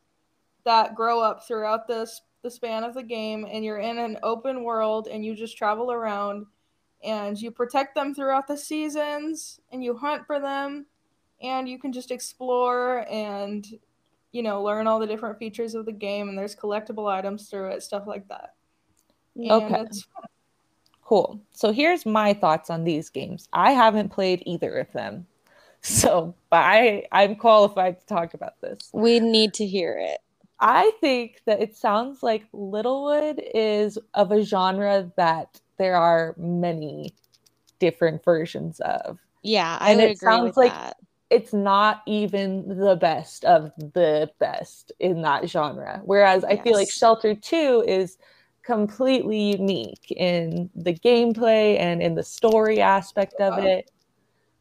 that 0.66 0.96
grow 0.96 1.20
up 1.20 1.46
throughout 1.48 1.88
this 1.88 2.22
the 2.44 2.52
span 2.52 2.84
of 2.86 2.94
the 2.94 3.04
game 3.04 3.46
and 3.52 3.66
you're 3.66 3.80
in 3.80 3.98
an 3.98 4.18
open 4.24 4.64
world 4.64 5.08
and 5.12 5.26
you 5.26 5.36
just 5.36 5.58
travel 5.58 5.92
around 5.92 6.46
and 7.04 7.40
you 7.40 7.52
protect 7.52 7.96
them 7.96 8.14
throughout 8.14 8.48
the 8.48 8.58
seasons 8.58 9.60
and 9.72 9.84
you 9.84 9.96
hunt 9.98 10.26
for 10.26 10.40
them 10.40 10.86
and 11.42 11.70
you 11.70 11.80
can 11.80 11.92
just 11.94 12.12
explore 12.12 13.06
and 13.10 13.66
you 14.32 14.44
know 14.44 14.62
learn 14.62 14.88
all 14.88 15.00
the 15.00 15.08
different 15.08 15.40
features 15.40 15.76
of 15.76 15.86
the 15.86 15.92
game 15.92 16.30
and 16.30 16.38
there's 16.38 16.56
collectible 16.56 17.10
items 17.12 17.50
through 17.50 17.70
it 17.70 17.84
stuff 17.84 18.06
like 18.08 18.28
that. 18.28 18.54
And 19.36 19.52
Okay. 19.52 19.82
it's 19.86 20.06
Cool. 21.04 21.40
So 21.52 21.72
here's 21.72 22.06
my 22.06 22.34
thoughts 22.34 22.70
on 22.70 22.84
these 22.84 23.10
games. 23.10 23.50
I 23.52 23.72
haven't 23.72 24.10
played 24.10 24.44
either 24.46 24.78
of 24.78 24.92
them. 24.94 25.28
So, 25.82 26.36
but 26.50 26.58
I 26.58 27.06
I'm 27.14 27.38
qualified 27.38 28.02
to 28.02 28.06
talk 28.06 28.34
about 28.34 28.60
this. 28.60 28.90
we 28.92 29.22
need 29.22 29.54
to 29.56 29.66
hear 29.66 29.98
it 29.98 30.20
I 30.60 30.92
think 31.00 31.42
that 31.46 31.62
it 31.62 31.76
sounds 31.78 32.22
like 32.22 32.44
Littlewood 32.52 33.42
is 33.56 33.98
of 34.14 34.32
a 34.34 34.44
genre 34.44 35.10
that 35.16 35.62
there 35.80 35.96
are 35.96 36.36
many 36.38 37.16
different 37.80 38.24
versions 38.24 38.80
of. 38.82 39.18
yeah 39.42 39.78
i 39.82 39.92
And 39.92 40.02
it 40.02 40.20
sounds 40.20 40.56
like- 40.58 40.72
that 40.72 40.98
It's 41.32 41.54
not 41.54 42.02
even 42.08 42.78
the 42.80 42.96
best 42.96 43.46
of 43.46 43.72
the 43.78 44.30
best 44.40 44.92
in 45.00 45.22
that 45.22 45.48
genre. 45.48 46.02
Whereas 46.04 46.44
I 46.44 46.58
feel 46.58 46.74
like 46.74 46.90
Shelter 46.90 47.36
2 47.36 47.84
is 47.88 48.18
completely 48.64 49.40
unique 49.52 50.12
in 50.12 50.70
the 50.76 50.94
gameplay 50.94 51.80
and 51.80 52.02
in 52.02 52.16
the 52.16 52.24
story 52.24 52.82
aspect 52.82 53.36
of 53.40 53.58
it. 53.64 53.92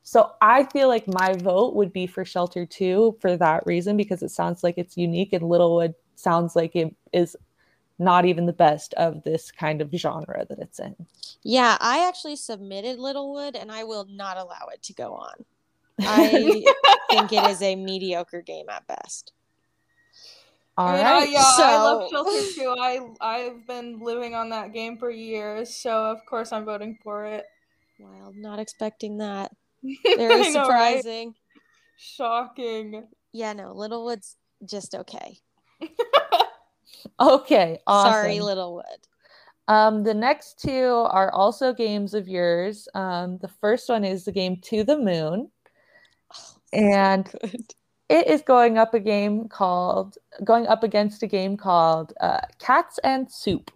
So 0.02 0.33
I 0.40 0.64
feel 0.64 0.88
like 0.88 1.07
my 1.09 1.35
vote 1.35 1.74
would 1.74 1.92
be 1.92 2.07
for 2.07 2.24
Shelter 2.24 2.64
2 2.66 3.16
for 3.20 3.37
that 3.37 3.66
reason 3.66 3.96
because 3.96 4.22
it 4.22 4.31
sounds 4.31 4.62
like 4.62 4.76
it's 4.78 4.96
unique 4.96 5.33
and 5.33 5.48
Littlewood 5.48 5.94
sounds 6.16 6.54
like 6.54 6.76
it 6.76 6.94
is 7.12 7.35
not 7.99 8.25
even 8.25 8.47
the 8.47 8.53
best 8.53 8.95
of 8.95 9.23
this 9.25 9.51
kind 9.51 9.81
of 9.81 9.91
genre 9.95 10.45
that 10.49 10.59
it's 10.59 10.79
in. 10.79 10.95
Yeah, 11.43 11.77
I 11.81 12.07
actually 12.07 12.37
submitted 12.37 12.99
Littlewood 12.99 13.57
and 13.57 13.71
I 13.73 13.85
will 13.85 14.07
not 14.09 14.37
allow 14.37 14.69
it 14.73 14.83
to 14.85 14.93
go 14.93 15.15
on. 15.15 15.45
I 16.01 16.29
think 17.11 17.33
it 17.33 17.51
is 17.51 17.61
a 17.63 17.75
mediocre 17.75 18.41
game 18.43 18.69
at 18.69 18.87
best. 18.87 19.33
All 20.77 20.97
Yeah, 20.97 21.11
right. 21.11 21.29
yeah, 21.31 21.43
I 21.45 21.77
love 21.77 22.09
So- 22.09 22.25
Shelter 22.25 22.53
too. 22.55 22.75
I 22.79 23.01
I've 23.21 23.67
been 23.67 23.99
living 23.99 24.35
on 24.37 24.51
that 24.51 24.73
game 24.73 24.97
for 24.97 25.11
years, 25.11 25.75
so 25.75 25.91
of 26.07 26.25
course 26.25 26.53
I'm 26.53 26.65
voting 26.65 26.99
for 27.03 27.27
it. 27.27 27.47
Wild, 27.99 28.37
not 28.37 28.61
expecting 28.61 29.19
that. 29.19 29.51
Very 29.83 30.47
I 30.47 30.51
know, 30.51 30.69
right? 30.69 30.99
surprising. 31.03 31.35
Shocking. 31.97 33.09
Yeah, 33.33 33.55
no, 33.55 33.73
Littlewood's 33.73 34.37
just 34.65 34.95
okay. 34.95 35.41
Okay. 37.21 37.79
Awesome. 37.87 38.13
Sorry, 38.13 38.41
Littlewood. 38.41 38.85
Um, 39.69 40.03
the 40.03 40.15
next 40.15 40.59
two 40.61 41.07
are 41.11 41.31
also 41.33 41.75
games 41.75 42.15
of 42.15 42.27
yours. 42.27 42.89
Um, 42.95 43.39
the 43.39 43.49
first 43.49 43.89
one 43.89 44.05
is 44.05 44.25
the 44.25 44.33
game 44.33 44.57
To 44.63 44.83
the 44.83 44.99
Moon, 44.99 45.51
Oh, 46.35 46.57
and 46.73 47.25
good. 47.25 47.67
it 48.09 48.27
is 48.27 48.43
going 48.43 48.79
up 48.79 48.95
a 48.95 49.01
game 49.01 49.49
called 49.49 50.17
going 50.45 50.67
up 50.67 50.83
against 50.83 51.23
a 51.23 51.27
game 51.27 51.57
called 51.57 52.15
uh, 52.21 52.41
Cats 52.59 52.99
and 53.05 53.31
Soup. 53.31 53.71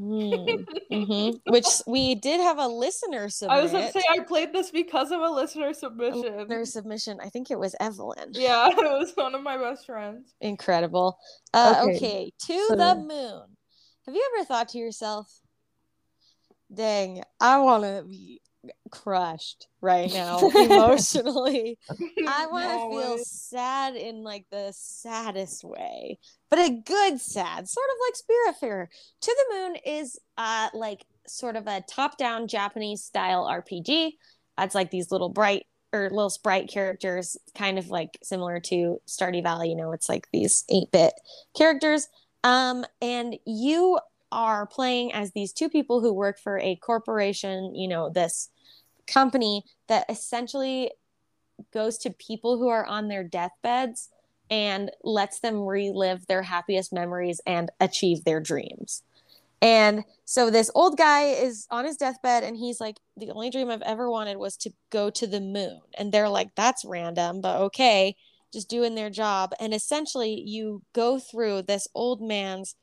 Mm, 0.00 0.64
mhm. 0.92 1.40
Which 1.48 1.66
we 1.86 2.14
did 2.14 2.40
have 2.40 2.58
a 2.58 2.68
listener 2.68 3.28
submit. 3.28 3.58
I 3.58 3.62
was 3.62 3.72
gonna 3.72 3.90
say 3.90 4.02
I 4.08 4.20
played 4.20 4.52
this 4.52 4.70
because 4.70 5.10
of 5.10 5.20
a 5.20 5.28
listener 5.28 5.68
a 5.70 5.74
submission. 5.74 6.20
listener 6.36 6.64
submission. 6.64 7.18
I 7.20 7.28
think 7.30 7.50
it 7.50 7.58
was 7.58 7.74
Evelyn. 7.80 8.30
Yeah, 8.32 8.68
it 8.70 8.76
was 8.76 9.12
one 9.16 9.34
of 9.34 9.42
my 9.42 9.56
best 9.58 9.86
friends. 9.86 10.34
Incredible. 10.40 11.18
Uh, 11.52 11.82
Okay, 11.84 11.96
okay. 11.96 12.32
to 12.46 12.66
so- 12.68 12.76
the 12.76 12.94
moon. 12.94 13.42
Have 14.06 14.14
you 14.14 14.30
ever 14.36 14.44
thought 14.46 14.68
to 14.70 14.78
yourself, 14.78 15.30
dang, 16.72 17.22
I 17.40 17.58
want 17.58 17.82
to 17.84 18.04
be 18.08 18.40
crushed 18.90 19.66
right 19.80 20.12
now 20.12 20.38
emotionally? 20.54 21.78
I 21.90 22.46
want 22.50 22.64
to 22.66 22.76
No 22.76 22.90
feel 22.90 23.14
way. 23.16 23.22
sad 23.24 23.96
in 23.96 24.22
like 24.22 24.46
the 24.50 24.72
saddest 24.74 25.64
way, 25.64 26.18
but 26.50 26.58
a 26.58 26.82
good 26.84 27.20
sad, 27.20 27.68
sort 27.68 27.86
of 27.90 27.96
like 28.06 28.14
Spiritfarer. 28.14 28.86
To 29.20 29.36
the 29.36 29.54
Moon 29.54 29.76
is 29.84 30.18
uh 30.36 30.68
like 30.74 31.04
sort 31.26 31.56
of 31.56 31.66
a 31.66 31.82
top-down 31.88 32.48
Japanese 32.48 33.04
style 33.04 33.46
RPG. 33.46 34.12
It's 34.58 34.74
like 34.74 34.90
these 34.90 35.10
little 35.10 35.28
bright 35.28 35.66
or 35.92 36.10
little 36.10 36.30
sprite 36.30 36.68
characters, 36.68 37.36
kind 37.54 37.78
of 37.78 37.88
like 37.88 38.18
similar 38.22 38.60
to 38.60 39.00
Stardew 39.06 39.42
Valley. 39.42 39.70
You 39.70 39.76
know, 39.76 39.92
it's 39.92 40.08
like 40.08 40.28
these 40.32 40.64
8-bit 40.70 41.14
characters. 41.56 42.08
Um, 42.44 42.84
and 43.00 43.36
you 43.46 43.98
are 44.30 44.66
playing 44.66 45.12
as 45.12 45.32
these 45.32 45.52
two 45.52 45.68
people 45.68 46.00
who 46.00 46.12
work 46.12 46.38
for 46.38 46.58
a 46.58 46.76
corporation, 46.76 47.74
you 47.74 47.88
know, 47.88 48.10
this 48.10 48.50
company 49.06 49.64
that 49.88 50.04
essentially 50.08 50.90
goes 51.72 51.98
to 51.98 52.10
people 52.10 52.58
who 52.58 52.68
are 52.68 52.84
on 52.84 53.08
their 53.08 53.24
deathbeds 53.24 54.10
and 54.50 54.90
lets 55.02 55.40
them 55.40 55.60
relive 55.62 56.26
their 56.26 56.42
happiest 56.42 56.92
memories 56.92 57.40
and 57.46 57.70
achieve 57.80 58.24
their 58.24 58.40
dreams. 58.40 59.02
And 59.60 60.04
so 60.24 60.50
this 60.50 60.70
old 60.74 60.96
guy 60.96 61.30
is 61.30 61.66
on 61.70 61.84
his 61.84 61.96
deathbed 61.96 62.44
and 62.44 62.56
he's 62.56 62.80
like, 62.80 62.96
the 63.16 63.30
only 63.30 63.50
dream 63.50 63.70
I've 63.70 63.82
ever 63.82 64.08
wanted 64.08 64.36
was 64.36 64.56
to 64.58 64.72
go 64.90 65.10
to 65.10 65.26
the 65.26 65.40
moon. 65.40 65.80
And 65.98 66.12
they're 66.12 66.28
like, 66.28 66.54
that's 66.54 66.84
random, 66.84 67.40
but 67.40 67.56
okay. 67.62 68.14
just 68.52 68.70
doing 68.70 68.94
their 68.94 69.10
job. 69.10 69.52
And 69.60 69.74
essentially, 69.74 70.40
you 70.40 70.82
go 70.92 71.18
through 71.18 71.62
this 71.62 71.88
old 71.94 72.22
man's 72.22 72.74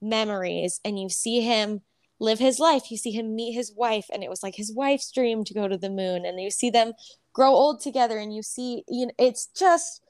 memories 0.00 0.80
and 0.84 0.98
you 0.98 1.08
see 1.08 1.40
him 1.40 1.82
live 2.20 2.38
his 2.38 2.58
life. 2.58 2.90
You 2.90 2.96
see 2.96 3.12
him 3.12 3.34
meet 3.34 3.52
his 3.52 3.72
wife, 3.74 4.06
and 4.12 4.22
it 4.22 4.30
was 4.30 4.42
like 4.42 4.56
his 4.56 4.72
wife's 4.72 5.10
dream 5.10 5.44
to 5.44 5.54
go 5.54 5.68
to 5.68 5.78
the 5.78 5.90
moon. 5.90 6.24
And 6.24 6.40
you 6.40 6.50
see 6.50 6.70
them 6.70 6.92
grow 7.32 7.50
old 7.50 7.80
together, 7.80 8.18
and 8.18 8.34
you 8.34 8.42
see, 8.42 8.84
you 8.88 9.06
know, 9.06 9.12
it's 9.18 9.46
just, 9.56 10.02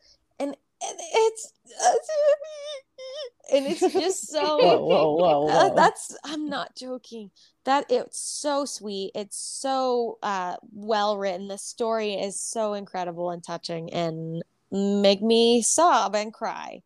and 0.82 0.98
it's, 0.98 1.52
and 3.52 3.66
it's 3.66 3.92
just 3.92 4.28
so. 4.28 4.58
Whoa, 4.58 4.84
whoa, 4.84 5.16
whoa, 5.16 5.48
Uh, 5.48 5.74
that's 5.74 6.16
I'm 6.24 6.48
not 6.48 6.76
joking. 6.76 7.30
That 7.64 7.86
it's 7.90 8.18
so 8.18 8.64
sweet. 8.64 9.12
It's 9.14 9.36
so 9.36 10.18
uh, 10.22 10.56
well 10.72 11.18
written. 11.18 11.48
The 11.48 11.58
story 11.58 12.14
is 12.14 12.40
so 12.40 12.74
incredible 12.74 13.30
and 13.30 13.42
touching, 13.42 13.92
and 13.92 14.42
make 14.70 15.22
me 15.22 15.62
sob 15.62 16.14
and 16.14 16.32
cry. 16.32 16.82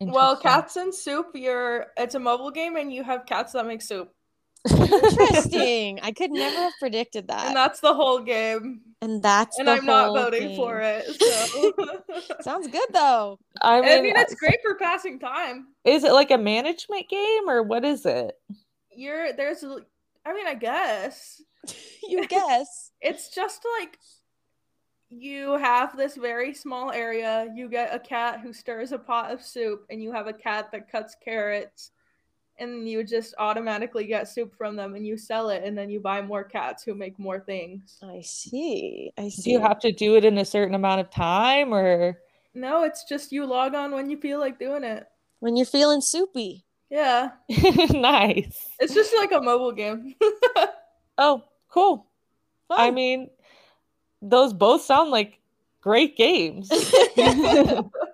well, 0.00 0.36
cats 0.36 0.76
and 0.76 0.94
soup. 0.94 1.28
You're. 1.34 1.86
It's 1.96 2.14
a 2.14 2.20
mobile 2.20 2.50
game, 2.50 2.76
and 2.76 2.92
you 2.92 3.04
have 3.04 3.26
cats 3.26 3.52
that 3.52 3.66
make 3.66 3.82
soup, 3.82 4.12
Interesting. 4.70 6.00
I 6.02 6.12
could 6.12 6.30
never 6.30 6.54
have 6.56 6.72
predicted 6.78 7.28
that. 7.28 7.46
and 7.48 7.56
that's 7.56 7.80
the 7.80 7.94
whole 7.94 8.20
game. 8.20 8.80
And 9.00 9.22
that's 9.22 9.58
And 9.58 9.66
the 9.66 9.72
I'm 9.72 9.84
not 9.86 10.08
voting 10.14 10.48
thing. 10.48 10.56
for 10.56 10.80
it. 10.80 11.04
So. 11.20 11.72
Sounds 12.42 12.68
good 12.68 12.88
though. 12.92 13.38
I 13.60 13.80
mean, 13.80 13.90
I 13.98 14.00
mean, 14.02 14.16
it's 14.16 14.34
great 14.34 14.58
for 14.62 14.74
passing 14.76 15.18
time. 15.18 15.68
is 15.84 16.04
it 16.04 16.12
like 16.12 16.30
a 16.30 16.38
management 16.38 17.08
game 17.08 17.48
or 17.48 17.62
what 17.62 17.84
is 17.84 18.06
it? 18.06 18.34
You're 18.94 19.32
there's. 19.32 19.64
I 20.24 20.32
mean, 20.34 20.46
I 20.46 20.54
guess 20.54 21.42
You 22.06 22.26
guess. 22.28 22.92
it's 23.00 23.34
just 23.34 23.64
like 23.80 23.98
you 25.08 25.58
have 25.58 25.96
this 25.96 26.14
very 26.16 26.54
small 26.54 26.90
area. 26.92 27.48
You 27.54 27.68
get 27.68 27.94
a 27.94 27.98
cat 27.98 28.40
who 28.40 28.52
stirs 28.52 28.92
a 28.92 28.98
pot 28.98 29.30
of 29.32 29.42
soup, 29.42 29.84
and 29.90 30.00
you 30.02 30.12
have 30.12 30.26
a 30.28 30.32
cat 30.32 30.70
that 30.72 30.90
cuts 30.90 31.16
carrots, 31.24 31.90
and 32.62 32.88
you 32.88 33.04
just 33.04 33.34
automatically 33.38 34.06
get 34.06 34.28
soup 34.28 34.54
from 34.56 34.76
them, 34.76 34.94
and 34.94 35.06
you 35.06 35.16
sell 35.16 35.50
it, 35.50 35.62
and 35.64 35.76
then 35.76 35.90
you 35.90 36.00
buy 36.00 36.22
more 36.22 36.44
cats 36.44 36.82
who 36.82 36.94
make 36.94 37.18
more 37.18 37.40
things. 37.40 37.98
I 38.02 38.20
see. 38.22 39.12
I 39.18 39.28
see. 39.28 39.42
Do 39.42 39.50
you 39.50 39.60
have 39.60 39.78
to 39.80 39.92
do 39.92 40.16
it 40.16 40.24
in 40.24 40.38
a 40.38 40.44
certain 40.44 40.74
amount 40.74 41.00
of 41.00 41.10
time 41.10 41.74
or? 41.74 42.18
No, 42.54 42.84
it's 42.84 43.04
just 43.04 43.32
you 43.32 43.46
log 43.46 43.74
on 43.74 43.92
when 43.92 44.08
you 44.10 44.16
feel 44.18 44.38
like 44.38 44.58
doing 44.58 44.84
it. 44.84 45.06
when 45.40 45.56
you're 45.56 45.66
feeling 45.66 46.00
soupy. 46.00 46.64
Yeah, 46.90 47.30
nice. 47.90 48.68
it's 48.78 48.92
just 48.94 49.14
like 49.16 49.32
a 49.32 49.40
mobile 49.40 49.72
game. 49.72 50.14
Oh, 51.18 51.44
cool. 51.68 52.06
I 52.70 52.90
mean, 52.90 53.28
those 54.22 54.52
both 54.54 54.80
sound 54.82 55.10
like 55.10 55.38
great 55.82 56.16
games 56.16 56.70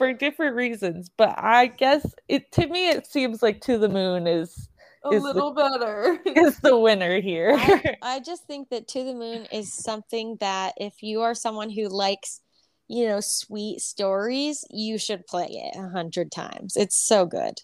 for 0.00 0.14
different 0.14 0.56
reasons, 0.56 1.10
but 1.14 1.34
I 1.38 1.66
guess 1.66 2.06
it 2.26 2.50
to 2.52 2.66
me 2.66 2.88
it 2.88 3.06
seems 3.06 3.42
like 3.42 3.60
To 3.66 3.76
the 3.76 3.88
Moon 3.90 4.26
is 4.26 4.66
a 5.04 5.10
Is 5.10 5.22
the- 5.22 5.28
little 5.34 5.52
better. 5.52 6.18
is 6.26 6.58
the 6.60 6.78
winner 6.78 7.20
here. 7.20 7.54
I, 7.54 7.96
I 8.02 8.20
just 8.20 8.46
think 8.46 8.70
that 8.70 8.88
To 8.88 9.04
the 9.04 9.12
Moon 9.12 9.46
is 9.52 9.72
something 9.74 10.38
that 10.40 10.72
if 10.78 11.02
you 11.02 11.20
are 11.20 11.34
someone 11.34 11.68
who 11.68 11.88
likes, 11.88 12.40
you 12.88 13.08
know, 13.08 13.20
sweet 13.20 13.82
stories, 13.82 14.64
you 14.70 14.96
should 14.96 15.26
play 15.26 15.46
it 15.48 15.78
a 15.78 15.90
hundred 15.90 16.32
times. 16.32 16.78
It's 16.78 16.96
so 16.96 17.26
good. 17.26 17.60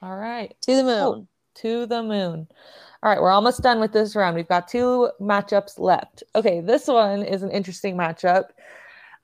All 0.00 0.16
right. 0.16 0.54
To 0.62 0.76
the 0.76 0.84
Moon. 0.84 1.02
Cool. 1.02 1.28
To 1.56 1.86
the 1.86 2.02
moon. 2.02 2.46
All 3.02 3.10
right, 3.10 3.20
we're 3.20 3.30
almost 3.30 3.62
done 3.62 3.80
with 3.80 3.92
this 3.92 4.14
round. 4.14 4.36
We've 4.36 4.46
got 4.48 4.68
two 4.68 5.10
matchups 5.20 5.78
left. 5.78 6.22
Okay, 6.34 6.60
this 6.60 6.86
one 6.86 7.22
is 7.22 7.42
an 7.42 7.50
interesting 7.50 7.96
matchup. 7.96 8.44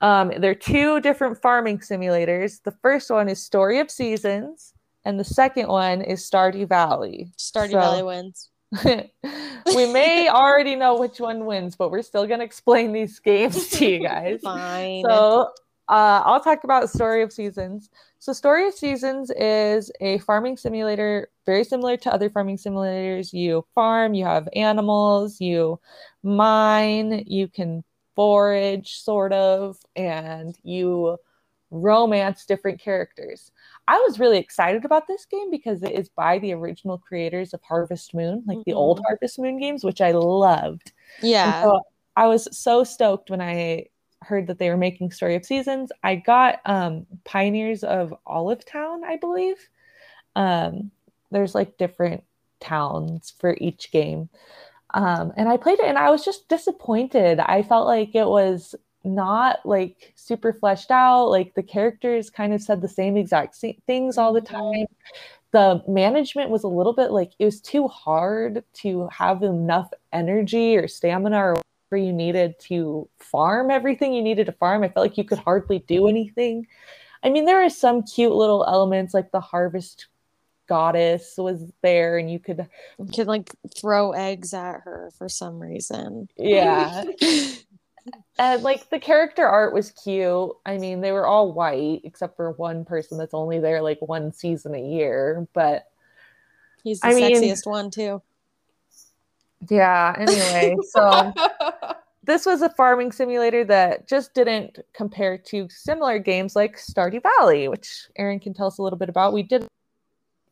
Um, 0.03 0.33
they're 0.37 0.53
two 0.53 0.99
different 0.99 1.41
farming 1.41 1.79
simulators. 1.79 2.61
The 2.61 2.75
first 2.81 3.09
one 3.09 3.29
is 3.29 3.41
Story 3.41 3.79
of 3.79 3.89
Seasons, 3.89 4.73
and 5.05 5.17
the 5.17 5.23
second 5.23 5.69
one 5.69 6.01
is 6.01 6.29
Stardew 6.29 6.67
Valley. 6.67 7.31
Stardew 7.37 7.71
So- 7.71 7.79
Valley 7.79 8.03
wins. 8.03 8.49
we 8.83 9.85
may 9.85 10.27
already 10.27 10.75
know 10.75 10.97
which 10.99 11.21
one 11.21 11.45
wins, 11.45 11.77
but 11.77 11.89
we're 11.89 12.01
still 12.01 12.27
going 12.27 12.39
to 12.39 12.45
explain 12.45 12.91
these 12.91 13.17
games 13.31 13.69
to 13.69 13.85
you 13.85 13.99
guys. 13.99 14.41
Fine. 14.43 15.05
So 15.07 15.51
uh, 15.87 16.21
I'll 16.25 16.41
talk 16.41 16.65
about 16.65 16.89
Story 16.89 17.23
of 17.23 17.31
Seasons. 17.31 17.89
So 18.19 18.33
Story 18.33 18.67
of 18.67 18.73
Seasons 18.73 19.31
is 19.31 19.89
a 20.01 20.17
farming 20.19 20.57
simulator, 20.57 21.29
very 21.45 21.63
similar 21.63 21.95
to 21.97 22.13
other 22.13 22.29
farming 22.29 22.57
simulators. 22.57 23.31
You 23.31 23.65
farm, 23.73 24.15
you 24.15 24.25
have 24.25 24.49
animals, 24.53 25.39
you 25.39 25.79
mine, 26.23 27.23
you 27.25 27.47
can 27.47 27.85
forage, 28.15 28.95
sort 28.99 29.33
of, 29.33 29.77
and 29.95 30.57
you 30.63 31.17
romance 31.71 32.45
different 32.45 32.79
characters. 32.79 33.51
I 33.87 33.97
was 33.99 34.19
really 34.19 34.37
excited 34.37 34.85
about 34.85 35.07
this 35.07 35.25
game 35.25 35.49
because 35.49 35.81
it 35.81 35.91
is 35.91 36.09
by 36.09 36.37
the 36.39 36.53
original 36.53 36.97
creators 36.99 37.53
of 37.53 37.61
Harvest 37.63 38.13
Moon, 38.13 38.43
like 38.45 38.59
the 38.65 38.73
old 38.73 38.99
Mhm. 38.99 39.05
Harvest 39.07 39.39
Moon 39.39 39.57
games, 39.59 39.83
which 39.83 40.01
I 40.01 40.11
loved. 40.11 40.91
Yeah. 41.21 41.63
so 41.63 41.81
I 42.15 42.27
was 42.27 42.47
so 42.57 42.83
stoked 42.83 43.29
when 43.31 43.41
I 43.41 43.87
heard 44.21 44.47
that 44.47 44.59
they 44.59 44.69
were 44.69 44.77
making 44.77 45.11
Story 45.11 45.35
of 45.35 45.45
Seasons. 45.45 45.91
I 46.03 46.15
got 46.15 46.61
um, 46.65 47.07
Pioneers 47.25 47.83
of 47.83 48.13
Olive 48.25 48.63
Town, 48.65 49.03
I 49.03 49.17
believe. 49.17 49.57
Um, 50.35 50.91
there's 51.31 51.55
like 51.55 51.77
different 51.77 52.23
towns 52.59 53.33
for 53.39 53.57
each 53.59 53.91
game. 53.91 54.29
Um, 54.93 55.33
and 55.37 55.49
I 55.49 55.57
played 55.57 55.79
it 55.79 55.85
and 55.85 55.97
I 55.97 56.09
was 56.11 56.23
just 56.23 56.47
disappointed. 56.49 57.39
I 57.39 57.63
felt 57.63 57.87
like 57.87 58.13
it 58.15 58.27
was 58.27 58.75
not 59.03 59.65
like 59.65 60.13
super 60.15 60.53
fleshed 60.53 60.91
out. 60.91 61.27
Like 61.27 61.55
the 61.55 61.63
characters 61.63 62.29
kind 62.29 62.53
of 62.53 62.61
said 62.61 62.81
the 62.81 62.87
same 62.87 63.17
exact 63.17 63.55
things 63.87 64.17
all 64.17 64.33
the 64.33 64.41
Mhm. 64.41 64.45
time. 64.45 64.85
The 65.51 65.83
management 65.87 66.49
was 66.49 66.63
a 66.63 66.67
little 66.67 66.93
bit 66.93 67.11
like 67.11 67.33
it 67.39 67.45
was 67.45 67.61
too 67.61 67.87
hard 67.87 68.63
to 68.75 69.07
have 69.09 69.43
enough 69.43 69.91
energy 70.11 70.77
or 70.77 70.87
stamina 70.87 71.37
or 71.37 71.53
whatever 71.89 72.05
you 72.05 72.13
needed 72.13 72.59
to 72.61 73.07
farm 73.19 73.69
everything 73.71 74.13
you 74.13 74.21
needed 74.23 74.45
to 74.47 74.51
farm. 74.53 74.83
I 74.83 74.89
felt 74.89 75.05
like 75.05 75.17
you 75.17 75.23
could 75.23 75.39
hardly 75.39 75.79
do 75.79 76.07
anything. 76.07 76.67
I 77.23 77.29
mean, 77.29 77.45
there 77.45 77.63
are 77.63 77.69
some 77.69 78.03
cute 78.03 78.33
little 78.33 78.65
elements 78.67 79.13
like 79.13 79.31
the 79.31 79.39
harvest 79.41 80.07
goddess 80.73 81.35
was 81.37 81.71
there 81.83 82.17
and 82.17 82.31
you 82.31 82.39
could 82.39 82.67
You 82.97 83.05
could 83.13 83.27
like 83.27 83.51
throw 83.79 84.11
eggs 84.13 84.53
at 84.53 84.81
her 84.85 85.11
for 85.17 85.29
some 85.29 85.59
reason. 85.59 86.27
yeah 86.37 87.03
and 88.39 88.63
like 88.63 88.89
the 88.89 88.99
character 88.99 89.45
art 89.45 89.73
was 89.73 89.91
cute 89.91 90.49
i 90.65 90.77
mean 90.77 90.99
they 91.01 91.11
were 91.11 91.27
all 91.27 91.53
white 91.53 92.01
except 92.03 92.35
for 92.35 92.51
one 92.53 92.83
person 92.85 93.17
that's 93.17 93.33
only 93.35 93.59
there 93.59 93.81
like 93.81 93.99
one 94.01 94.33
season 94.33 94.73
a 94.75 94.81
year 94.97 95.47
but 95.53 95.89
He's 96.83 96.99
the 96.99 97.07
I 97.07 97.13
mean- 97.13 97.41
sexiest 97.41 97.65
one 97.65 97.91
too. 97.91 98.21
yeah 99.69 100.15
anyway 100.17 100.75
so 100.89 101.33
this 102.25 102.45
was 102.45 102.61
a 102.61 102.69
farming 102.69 103.11
simulator 103.11 103.63
that 103.65 104.07
just 104.07 104.33
didn't 104.33 104.79
compare 104.93 105.37
to 105.37 105.67
similar 105.69 106.19
games 106.19 106.55
like 106.55 106.75
stardew 106.77 107.21
valley 107.21 107.67
which 107.69 108.07
erin 108.17 108.39
can 108.39 108.53
tell 108.53 108.67
us 108.67 108.79
a 108.79 108.81
little 108.83 108.99
bit 108.99 109.09
about 109.09 109.31
we 109.33 109.43
did 109.43 109.65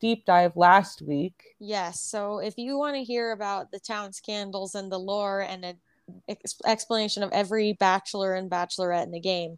deep 0.01 0.25
dive 0.25 0.51
last 0.57 1.01
week 1.01 1.41
Yes. 1.63 2.01
So 2.01 2.39
if 2.39 2.55
you 2.57 2.75
want 2.75 2.95
to 2.95 3.03
hear 3.03 3.31
about 3.31 3.71
the 3.71 3.79
town 3.79 4.13
scandals 4.13 4.73
and 4.73 4.91
the 4.91 4.97
lore 4.97 5.41
and 5.41 5.63
an 5.63 5.77
ex- 6.27 6.55
explanation 6.65 7.21
of 7.21 7.31
every 7.31 7.73
bachelor 7.73 8.33
and 8.33 8.49
bachelorette 8.49 9.03
in 9.03 9.11
the 9.11 9.19
game, 9.19 9.57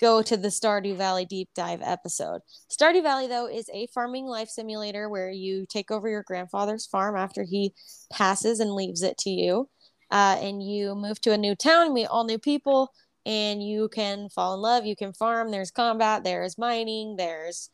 go 0.00 0.22
to 0.22 0.36
the 0.36 0.48
Stardew 0.48 0.96
Valley 0.96 1.24
deep 1.24 1.48
dive 1.56 1.80
episode. 1.82 2.42
Stardew 2.70 3.02
Valley, 3.02 3.26
though, 3.26 3.48
is 3.48 3.68
a 3.74 3.88
farming 3.88 4.26
life 4.26 4.48
simulator 4.48 5.08
where 5.08 5.30
you 5.30 5.66
take 5.68 5.90
over 5.90 6.08
your 6.08 6.22
grandfather's 6.22 6.86
farm 6.86 7.16
after 7.16 7.42
he 7.42 7.74
passes 8.12 8.60
and 8.60 8.72
leaves 8.72 9.02
it 9.02 9.18
to 9.18 9.30
you. 9.30 9.68
Uh, 10.12 10.38
and 10.40 10.62
you 10.62 10.94
move 10.94 11.20
to 11.22 11.32
a 11.32 11.38
new 11.38 11.56
town, 11.56 11.92
meet 11.92 12.06
all 12.06 12.24
new 12.24 12.38
people, 12.38 12.92
and 13.26 13.60
you 13.60 13.88
can 13.88 14.28
fall 14.28 14.54
in 14.54 14.60
love. 14.60 14.86
You 14.86 14.94
can 14.94 15.12
farm. 15.12 15.50
There's 15.50 15.72
combat. 15.72 16.22
There's 16.22 16.56
mining. 16.56 17.16
There's 17.16 17.68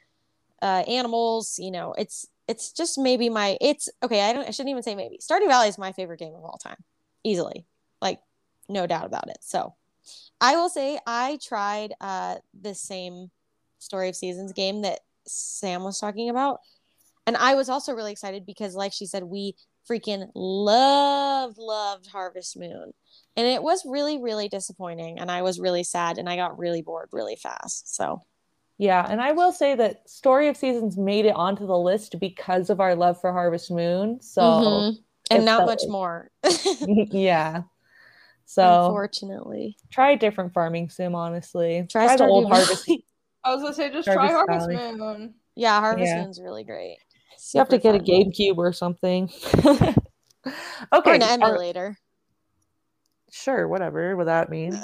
uh, 0.62 0.84
animals. 0.88 1.58
You 1.58 1.70
know, 1.70 1.94
it's 1.96 2.26
it's 2.48 2.72
just 2.72 2.98
maybe 2.98 3.28
my 3.28 3.56
it's 3.60 3.88
okay. 4.02 4.22
I 4.22 4.32
don't. 4.32 4.48
I 4.48 4.50
shouldn't 4.50 4.70
even 4.70 4.82
say 4.82 4.94
maybe. 4.94 5.18
Stardew 5.18 5.46
Valley 5.46 5.68
is 5.68 5.78
my 5.78 5.92
favorite 5.92 6.18
game 6.18 6.34
of 6.34 6.44
all 6.44 6.58
time, 6.62 6.82
easily, 7.22 7.66
like 8.00 8.20
no 8.68 8.86
doubt 8.86 9.06
about 9.06 9.28
it. 9.28 9.38
So, 9.42 9.74
I 10.40 10.56
will 10.56 10.70
say 10.70 10.98
I 11.06 11.38
tried 11.42 11.94
uh 12.00 12.36
the 12.58 12.74
same 12.74 13.30
Story 13.78 14.08
of 14.08 14.16
Seasons 14.16 14.52
game 14.52 14.82
that 14.82 15.00
Sam 15.26 15.84
was 15.84 16.00
talking 16.00 16.30
about, 16.30 16.60
and 17.26 17.36
I 17.36 17.54
was 17.54 17.68
also 17.68 17.92
really 17.92 18.12
excited 18.12 18.46
because, 18.46 18.74
like 18.74 18.92
she 18.92 19.06
said, 19.06 19.24
we 19.24 19.54
freaking 19.88 20.30
loved 20.34 21.58
loved 21.58 22.06
Harvest 22.08 22.58
Moon, 22.58 22.92
and 23.36 23.46
it 23.46 23.62
was 23.62 23.82
really 23.86 24.18
really 24.18 24.48
disappointing, 24.48 25.18
and 25.18 25.30
I 25.30 25.42
was 25.42 25.60
really 25.60 25.84
sad, 25.84 26.16
and 26.18 26.28
I 26.28 26.36
got 26.36 26.58
really 26.58 26.82
bored 26.82 27.10
really 27.12 27.36
fast. 27.36 27.94
So. 27.94 28.22
Yeah, 28.78 29.04
and 29.08 29.20
I 29.20 29.32
will 29.32 29.50
say 29.52 29.74
that 29.74 30.08
Story 30.08 30.46
of 30.48 30.56
Seasons 30.56 30.96
made 30.96 31.26
it 31.26 31.34
onto 31.34 31.66
the 31.66 31.76
list 31.76 32.20
because 32.20 32.70
of 32.70 32.78
our 32.80 32.94
love 32.94 33.20
for 33.20 33.32
Harvest 33.32 33.70
Moon. 33.72 34.20
So 34.22 34.40
Mhm. 34.40 34.96
and 35.32 35.44
not 35.44 35.66
much 35.66 35.82
like- 35.82 35.90
more. 35.90 36.30
yeah. 37.10 37.62
So 38.46 38.86
Unfortunately, 38.86 39.76
try 39.90 40.12
a 40.12 40.16
different 40.16 40.52
farming 40.54 40.88
sim, 40.90 41.14
honestly. 41.14 41.86
Try 41.90 42.16
the 42.16 42.24
old 42.26 42.48
Harvest. 42.48 42.86
Valley. 42.86 43.04
I 43.44 43.52
was 43.54 43.62
gonna 43.62 43.74
say 43.74 43.90
just 43.90 44.08
Harvest 44.08 44.30
try 44.30 44.32
Harvest 44.32 44.70
Valley. 44.70 44.94
Moon. 44.96 45.34
yeah, 45.56 45.80
Harvest 45.80 46.06
Yeah. 46.06 46.22
Moon's 46.22 46.40
really 46.40 46.64
great. 46.64 46.98
You 47.54 47.58
have 47.58 47.68
to 47.70 47.78
get 47.78 47.94
a 47.94 47.98
fun. 47.98 48.06
GameCube 48.06 48.56
or 48.58 48.72
something. 48.72 49.30
or 49.64 49.72
okay. 50.94 51.14
an 51.16 51.22
our- 51.22 51.30
emulator. 51.32 51.96
sure, 53.30 53.66
whatever 53.68 54.16
what 54.16 54.26
that 54.26 54.50
means. 54.50 54.76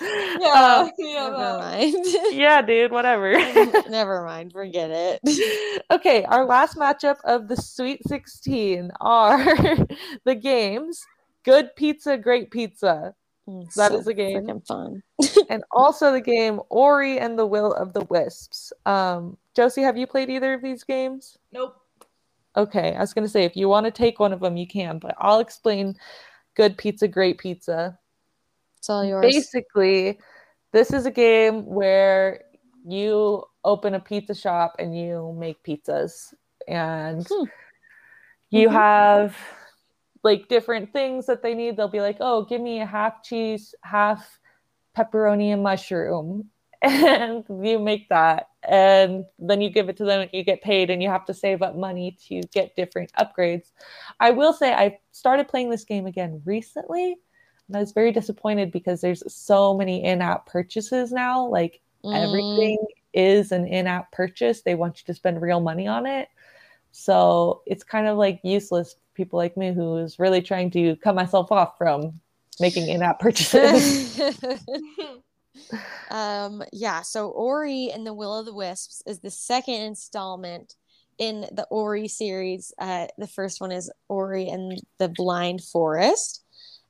Yeah, 0.00 0.82
Um, 0.84 0.90
yeah. 0.98 1.28
Never 1.28 1.58
mind. 1.58 2.06
yeah, 2.32 2.62
dude, 2.62 2.90
whatever. 2.92 3.32
Never 3.88 4.24
mind. 4.24 4.52
Forget 4.52 4.90
it. 4.90 5.82
okay, 5.90 6.24
our 6.24 6.44
last 6.44 6.76
matchup 6.76 7.16
of 7.24 7.48
the 7.48 7.56
Sweet 7.56 8.00
16 8.06 8.90
are 9.00 9.44
the 10.24 10.34
games 10.34 11.04
Good 11.44 11.74
Pizza, 11.76 12.16
Great 12.16 12.50
Pizza, 12.50 13.14
That 13.76 13.92
is 13.92 14.06
a 14.06 14.14
game. 14.14 14.46
Freaking 14.46 14.66
fun. 14.66 15.02
and 15.50 15.64
also 15.72 16.12
the 16.12 16.20
game 16.20 16.60
Ori 16.70 17.18
and 17.18 17.38
the 17.38 17.46
Will 17.46 17.72
of 17.72 17.92
the 17.92 18.04
Wisps. 18.04 18.72
Um, 18.86 19.36
Josie, 19.54 19.82
have 19.82 19.96
you 19.96 20.06
played 20.06 20.30
either 20.30 20.54
of 20.54 20.62
these 20.62 20.84
games? 20.84 21.36
Nope. 21.52 21.76
Okay, 22.56 22.94
I 22.94 23.00
was 23.00 23.14
going 23.14 23.24
to 23.26 23.30
say 23.32 23.44
if 23.44 23.56
you 23.56 23.68
want 23.68 23.86
to 23.86 23.90
take 23.90 24.20
one 24.20 24.32
of 24.32 24.40
them, 24.40 24.56
you 24.56 24.66
can, 24.66 24.98
but 24.98 25.14
I'll 25.18 25.40
explain 25.40 25.96
Good 26.54 26.76
Pizza, 26.76 27.08
Great 27.08 27.38
Pizza. 27.38 27.98
It's 28.82 28.90
all 28.90 29.04
yours. 29.04 29.32
Basically, 29.32 30.18
this 30.72 30.92
is 30.92 31.06
a 31.06 31.10
game 31.12 31.64
where 31.66 32.42
you 32.84 33.44
open 33.62 33.94
a 33.94 34.00
pizza 34.00 34.34
shop 34.34 34.74
and 34.80 34.98
you 34.98 35.36
make 35.38 35.62
pizzas, 35.62 36.34
and 36.66 37.24
Hmm. 37.30 37.44
you 38.50 38.68
Mhm. 38.68 38.72
have 38.72 39.38
like 40.24 40.48
different 40.48 40.92
things 40.92 41.26
that 41.26 41.42
they 41.44 41.54
need. 41.54 41.76
They'll 41.76 41.86
be 41.86 42.00
like, 42.00 42.16
"Oh, 42.18 42.42
give 42.44 42.60
me 42.60 42.80
a 42.80 42.84
half 42.86 43.22
cheese, 43.22 43.72
half 43.84 44.40
pepperoni 44.96 45.52
and 45.52 45.62
mushroom," 45.62 46.50
and 46.82 47.44
you 47.64 47.78
make 47.78 48.08
that, 48.08 48.48
and 48.64 49.24
then 49.38 49.60
you 49.60 49.70
give 49.70 49.88
it 49.90 49.96
to 49.98 50.04
them, 50.04 50.22
and 50.22 50.30
you 50.32 50.42
get 50.42 50.60
paid, 50.60 50.90
and 50.90 51.00
you 51.00 51.08
have 51.08 51.24
to 51.26 51.34
save 51.34 51.62
up 51.62 51.76
money 51.76 52.16
to 52.26 52.40
get 52.52 52.74
different 52.74 53.12
upgrades. 53.12 53.70
I 54.18 54.32
will 54.32 54.52
say 54.52 54.74
I 54.74 54.98
started 55.12 55.46
playing 55.46 55.70
this 55.70 55.84
game 55.84 56.06
again 56.06 56.42
recently. 56.44 57.20
And 57.72 57.78
I 57.78 57.80
was 57.80 57.92
very 57.92 58.12
disappointed 58.12 58.70
because 58.70 59.00
there's 59.00 59.22
so 59.32 59.74
many 59.74 60.04
in-app 60.04 60.44
purchases 60.44 61.10
now. 61.10 61.46
Like 61.46 61.80
Mm, 62.04 62.14
everything 62.22 62.86
is 63.14 63.50
an 63.50 63.66
in-app 63.66 64.12
purchase. 64.12 64.60
They 64.60 64.74
want 64.74 64.98
you 64.98 65.04
to 65.06 65.14
spend 65.14 65.40
real 65.40 65.58
money 65.60 65.86
on 65.86 66.04
it. 66.04 66.28
So 66.90 67.62
it's 67.64 67.82
kind 67.82 68.06
of 68.08 68.18
like 68.18 68.40
useless 68.44 68.92
for 68.92 68.98
people 69.14 69.38
like 69.38 69.56
me 69.56 69.72
who's 69.72 70.18
really 70.18 70.42
trying 70.42 70.70
to 70.72 70.96
cut 70.96 71.14
myself 71.14 71.50
off 71.50 71.78
from 71.78 72.20
making 72.60 72.90
in-app 72.90 73.20
purchases. 73.20 74.20
um 76.10 76.62
yeah 76.72 77.00
so 77.00 77.30
ori 77.30 77.90
and 77.94 78.06
the 78.06 78.12
will 78.12 78.38
of 78.38 78.44
the 78.44 78.52
wisps 78.52 79.02
is 79.06 79.20
the 79.20 79.30
second 79.30 79.80
installment 79.80 80.74
in 81.18 81.42
the 81.52 81.66
ori 81.70 82.06
series 82.06 82.72
uh 82.78 83.06
the 83.16 83.26
first 83.26 83.62
one 83.62 83.72
is 83.72 83.90
ori 84.08 84.48
and 84.48 84.78
the 84.98 85.08
blind 85.08 85.62
forest 85.62 86.42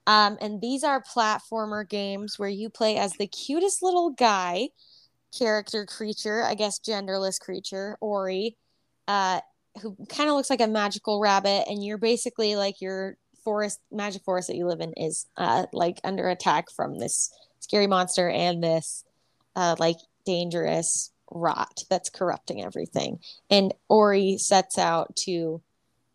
um 0.07 0.37
and 0.41 0.61
these 0.61 0.85
are 0.85 1.03
platformer 1.03 1.89
games 1.89 2.39
where 2.39 2.49
you 2.49 2.69
play 2.69 2.97
as 2.97 3.13
the 3.13 3.27
cutest 3.27 3.83
little 3.83 4.11
guy 4.11 4.69
character 5.37 5.87
creature 5.87 6.43
i 6.43 6.55
guess 6.55 6.79
genderless 6.79 7.41
creature 7.41 7.97
ori 8.01 8.57
uh 9.09 9.41
who 9.81 9.97
kind 10.09 10.29
of 10.29 10.37
looks 10.37 10.51
like 10.51 10.61
a 10.61 10.67
magical 10.67 11.21
rabbit 11.21 11.65
and 11.69 11.85
you're 11.85 11.99
basically 11.99 12.57
like 12.57 12.81
your 12.81 13.17
forest 13.43 13.81
magic 13.91 14.23
forest 14.23 14.49
that 14.49 14.57
you 14.57 14.67
live 14.67 14.81
in 14.81 14.93
is 14.97 15.27
uh 15.37 15.65
like 15.73 15.99
under 16.05 16.29
attack 16.29 16.71
from 16.71 16.99
this 16.99 17.33
scary 17.61 17.87
monster 17.87 18.29
and 18.29 18.63
this 18.63 19.05
uh, 19.57 19.77
like 19.79 19.97
dangerous 20.25 21.11
rot 21.31 21.85
that's 21.89 22.11
corrupting 22.11 22.63
everything. 22.63 23.19
And 23.51 23.73
Ori 23.89 24.39
sets 24.39 24.79
out 24.79 25.15
to 25.25 25.63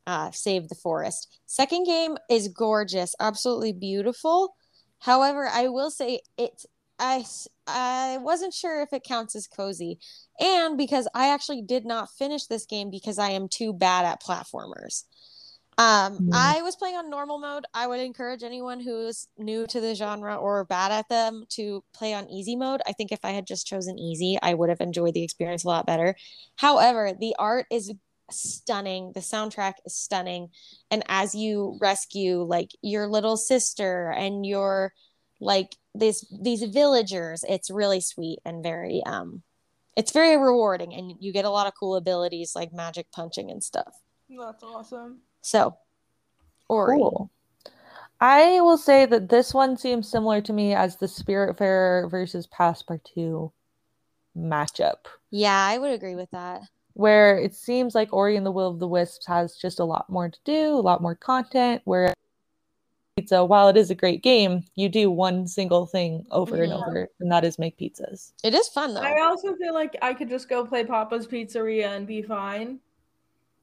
uh, 0.07 0.31
save 0.31 0.69
the 0.69 0.75
forest. 0.75 1.39
Second 1.45 1.85
game 1.85 2.17
is 2.29 2.47
gorgeous, 2.47 3.13
absolutely 3.19 3.73
beautiful. 3.73 4.55
However, 4.99 5.47
I 5.47 5.67
will 5.67 5.91
say 5.91 6.21
it. 6.37 6.65
I 6.99 7.23
I 7.67 8.17
wasn't 8.21 8.55
sure 8.55 8.81
if 8.81 8.91
it 8.93 9.03
counts 9.03 9.35
as 9.35 9.45
cozy, 9.47 9.99
and 10.39 10.77
because 10.77 11.07
I 11.13 11.31
actually 11.31 11.61
did 11.61 11.85
not 11.85 12.09
finish 12.17 12.45
this 12.47 12.65
game 12.65 12.89
because 12.89 13.19
I 13.19 13.29
am 13.31 13.47
too 13.49 13.73
bad 13.73 14.05
at 14.05 14.23
platformers. 14.23 15.03
Um, 15.79 16.21
Mm. 16.21 16.29
I 16.33 16.61
was 16.63 16.75
playing 16.75 16.95
on 16.95 17.09
normal 17.09 17.37
mode. 17.39 17.65
I 17.73 17.85
would 17.85 17.99
encourage 17.99 18.41
anyone 18.43 18.79
who's 18.79 19.27
new 19.37 19.67
to 19.67 19.79
the 19.79 19.93
genre 19.93 20.35
or 20.35 20.65
bad 20.65 20.91
at 20.91 21.07
them 21.09 21.45
to 21.49 21.83
play 21.93 22.15
on 22.15 22.27
easy 22.29 22.55
mode. 22.55 22.81
I 22.87 22.93
think 22.93 23.11
if 23.11 23.19
I 23.23 23.31
had 23.31 23.45
just 23.45 23.67
chosen 23.67 23.99
easy, 23.99 24.39
I 24.41 24.55
would 24.55 24.69
have 24.69 24.81
enjoyed 24.81 25.13
the 25.13 25.23
experience 25.23 25.63
a 25.65 25.67
lot 25.67 25.85
better. 25.85 26.15
However, 26.55 27.13
the 27.19 27.35
art 27.37 27.67
is 27.71 27.93
stunning. 28.31 29.11
The 29.13 29.21
soundtrack 29.21 29.73
is 29.85 29.95
stunning. 29.95 30.49
And 30.91 31.03
as 31.07 31.35
you 31.35 31.77
rescue 31.81 32.41
like 32.41 32.71
your 32.81 33.07
little 33.07 33.37
sister 33.37 34.11
and 34.11 34.45
your 34.45 34.93
like 35.39 35.75
this 35.93 36.25
these 36.41 36.63
villagers, 36.63 37.43
it's 37.47 37.69
really 37.69 38.01
sweet 38.01 38.39
and 38.45 38.63
very 38.63 39.01
um 39.05 39.43
it's 39.95 40.11
very 40.11 40.37
rewarding 40.37 40.93
and 40.93 41.13
you 41.19 41.33
get 41.33 41.45
a 41.45 41.49
lot 41.49 41.67
of 41.67 41.73
cool 41.79 41.95
abilities 41.95 42.53
like 42.55 42.71
magic 42.71 43.07
punching 43.11 43.49
and 43.49 43.63
stuff. 43.63 43.95
That's 44.29 44.63
awesome. 44.63 45.21
So, 45.41 45.77
Ori. 46.69 46.97
Cool. 46.97 47.31
I 48.19 48.61
will 48.61 48.77
say 48.77 49.05
that 49.05 49.29
this 49.29 49.53
one 49.53 49.77
seems 49.77 50.09
similar 50.09 50.41
to 50.41 50.53
me 50.53 50.73
as 50.73 50.95
the 50.95 51.07
Spirit 51.07 51.55
Spiritfarer 51.55 52.09
versus 52.09 52.47
Passpartout 52.47 53.51
matchup, 54.37 55.07
Yeah, 55.31 55.65
I 55.65 55.77
would 55.77 55.91
agree 55.91 56.15
with 56.15 56.29
that. 56.31 56.61
Where 56.97 57.37
it 57.37 57.53
seems 57.53 57.93
like 57.93 58.11
Ori 58.11 58.35
and 58.35 58.45
the 58.45 58.51
Will 58.51 58.69
of 58.69 58.79
the 58.79 58.87
Wisps 58.87 59.25
has 59.27 59.55
just 59.55 59.79
a 59.79 59.83
lot 59.85 60.09
more 60.09 60.29
to 60.29 60.39
do, 60.43 60.73
a 60.73 60.81
lot 60.81 61.01
more 61.01 61.13
content. 61.15 61.81
Where 61.85 62.11
pizza, 63.15 63.45
while 63.45 63.67
it 63.69 63.77
is 63.77 63.91
a 63.91 63.95
great 63.95 64.23
game, 64.23 64.63
you 64.75 64.89
do 64.89 65.11
one 65.11 65.47
single 65.47 65.85
thing 65.85 66.25
over 66.31 66.61
and 66.63 66.71
Mhm. 66.71 66.87
over, 66.87 67.07
and 67.19 67.31
that 67.31 67.43
is 67.45 67.59
make 67.59 67.77
pizzas. 67.77 68.33
It 68.43 68.53
is 68.55 68.67
fun 68.69 68.93
though. 68.95 69.01
I 69.01 69.21
also 69.21 69.55
feel 69.55 69.73
like 69.75 69.95
I 70.01 70.13
could 70.13 70.27
just 70.29 70.49
go 70.49 70.65
play 70.65 70.83
Papa's 70.83 71.27
Pizzeria 71.27 71.95
and 71.95 72.07
be 72.07 72.21
fine. 72.23 72.79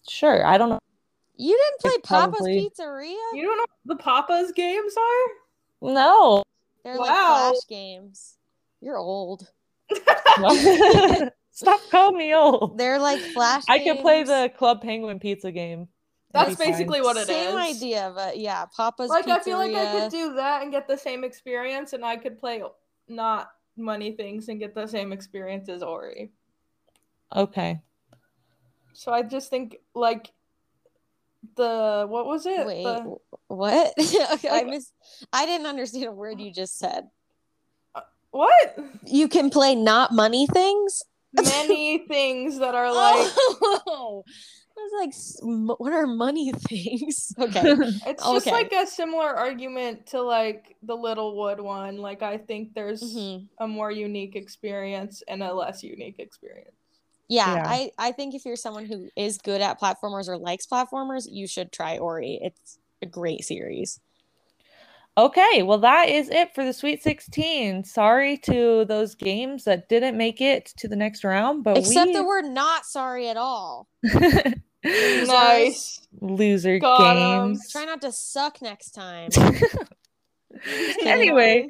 Sure, 0.08 0.46
I 0.46 0.56
don't 0.58 0.68
know. 0.68 0.78
You 1.36 1.56
didn't 1.56 1.80
play 1.80 1.98
It's 1.98 2.08
Papa's 2.08 2.36
probably- 2.36 2.70
Pizzeria? 2.70 3.34
You 3.34 3.42
don't 3.42 3.56
know 3.58 3.66
what 3.84 3.98
the 3.98 4.02
Papa's 4.02 4.52
games 4.52 4.94
are? 4.96 5.90
No. 5.92 6.42
They're 6.84 6.96
like 6.96 7.10
Wow. 7.10 7.50
flash 7.50 7.66
games. 7.68 8.38
You're 8.80 8.98
old. 8.98 9.50
Stop 11.54 11.80
calling 11.90 12.18
me 12.18 12.34
old. 12.34 12.76
They're 12.78 12.98
like 12.98 13.20
flash 13.20 13.62
I 13.68 13.78
could 13.78 14.00
play 14.00 14.22
the 14.24 14.52
Club 14.56 14.82
Penguin 14.82 15.18
pizza 15.20 15.50
game. 15.52 15.88
That's 16.32 16.48
It'd 16.48 16.58
be 16.58 16.64
fine. 16.64 16.72
basically 16.72 17.00
what 17.00 17.16
it 17.16 17.20
is. 17.20 17.26
Same 17.28 17.56
idea, 17.56 18.12
but 18.14 18.36
yeah, 18.38 18.66
Papa's 18.76 19.08
Like 19.08 19.24
Pizzeria. 19.24 19.36
I 19.36 19.40
feel 19.44 19.58
like 19.58 19.74
I 19.76 19.92
could 20.00 20.10
do 20.10 20.34
that 20.34 20.62
and 20.62 20.72
get 20.72 20.88
the 20.88 20.96
same 20.98 21.22
experience, 21.22 21.92
and 21.92 22.04
I 22.04 22.16
could 22.16 22.38
play 22.38 22.62
not 23.08 23.50
money 23.76 24.12
things 24.12 24.48
and 24.48 24.58
get 24.58 24.74
the 24.74 24.86
same 24.88 25.12
experience 25.12 25.68
as 25.68 25.82
Ori. 25.82 26.32
Okay. 27.34 27.80
So 28.92 29.12
I 29.12 29.22
just 29.22 29.48
think 29.48 29.76
like 29.94 30.32
the 31.56 32.06
what 32.08 32.26
was 32.26 32.46
it? 32.46 32.66
Wait, 32.66 32.82
The- 32.82 33.14
what? 33.48 33.92
okay, 34.00 34.48
I 34.48 34.52
Like- 34.52 34.66
missed. 34.66 34.92
I 35.32 35.46
didn't 35.46 35.66
understand 35.68 36.06
a 36.06 36.12
word 36.12 36.40
you 36.40 36.52
just 36.52 36.78
said. 36.78 37.08
Uh, 37.94 38.00
what? 38.32 38.76
You 39.06 39.28
can 39.28 39.50
play 39.50 39.76
not 39.76 40.12
money 40.12 40.48
things. 40.48 41.02
Many 41.34 41.98
things 42.08 42.58
that 42.58 42.74
are 42.74 42.92
like 42.92 43.30
oh, 43.36 44.24
I 44.76 44.80
was 44.80 44.92
like, 45.40 45.78
what 45.78 45.92
are 45.92 46.06
money 46.06 46.50
things? 46.68 47.32
Okay. 47.38 47.62
it's 48.06 48.22
just 48.24 48.46
okay. 48.46 48.50
like 48.50 48.72
a 48.72 48.86
similar 48.86 49.28
argument 49.28 50.06
to 50.08 50.20
like 50.22 50.76
the 50.82 50.96
Littlewood 50.96 51.60
one. 51.60 51.98
Like 51.98 52.22
I 52.22 52.38
think 52.38 52.74
there's 52.74 53.02
Mhm. 53.02 53.46
a 53.58 53.68
more 53.68 53.90
unique 53.90 54.34
experience 54.36 55.22
and 55.28 55.42
a 55.42 55.52
less 55.54 55.82
unique 55.82 56.18
experience. 56.18 56.74
Yeah, 57.28 57.54
Yeah. 57.54 57.62
I, 57.66 57.90
I 57.98 58.12
think 58.12 58.34
if 58.34 58.44
you're 58.44 58.56
someone 58.56 58.84
who 58.86 59.08
is 59.16 59.38
good 59.38 59.60
at 59.60 59.80
platformers 59.80 60.28
or 60.28 60.36
likes 60.36 60.66
platformers, 60.66 61.26
you 61.30 61.46
should 61.46 61.72
try 61.72 61.98
Ori. 61.98 62.38
It's 62.42 62.78
a 63.00 63.06
great 63.06 63.44
series. 63.44 64.00
Okay, 65.16 65.62
well, 65.62 65.78
that 65.78 66.08
is 66.08 66.28
it 66.28 66.54
for 66.54 66.64
the 66.64 66.72
Sweet 66.72 67.02
16. 67.02 67.84
Sorry 67.84 68.36
to 68.38 68.84
those 68.86 69.14
games 69.14 69.62
that 69.64 69.88
didn't 69.88 70.16
make 70.16 70.40
it 70.40 70.72
to 70.78 70.88
the 70.88 70.96
next 70.96 71.22
round, 71.22 71.62
but 71.62 71.78
Except 71.78 72.08
we 72.08 72.12
that 72.14 72.24
we're 72.24 72.42
not 72.42 72.84
sorry 72.84 73.28
at 73.28 73.36
all. 73.36 73.88
Nice. 74.86 76.06
loser 76.20 76.78
Got 76.78 77.16
'em. 77.16 77.52
games. 77.52 77.72
Try 77.72 77.86
not 77.86 78.02
to 78.02 78.12
suck 78.12 78.60
next 78.60 78.90
time. 78.90 79.30
Anyway, 81.04 81.66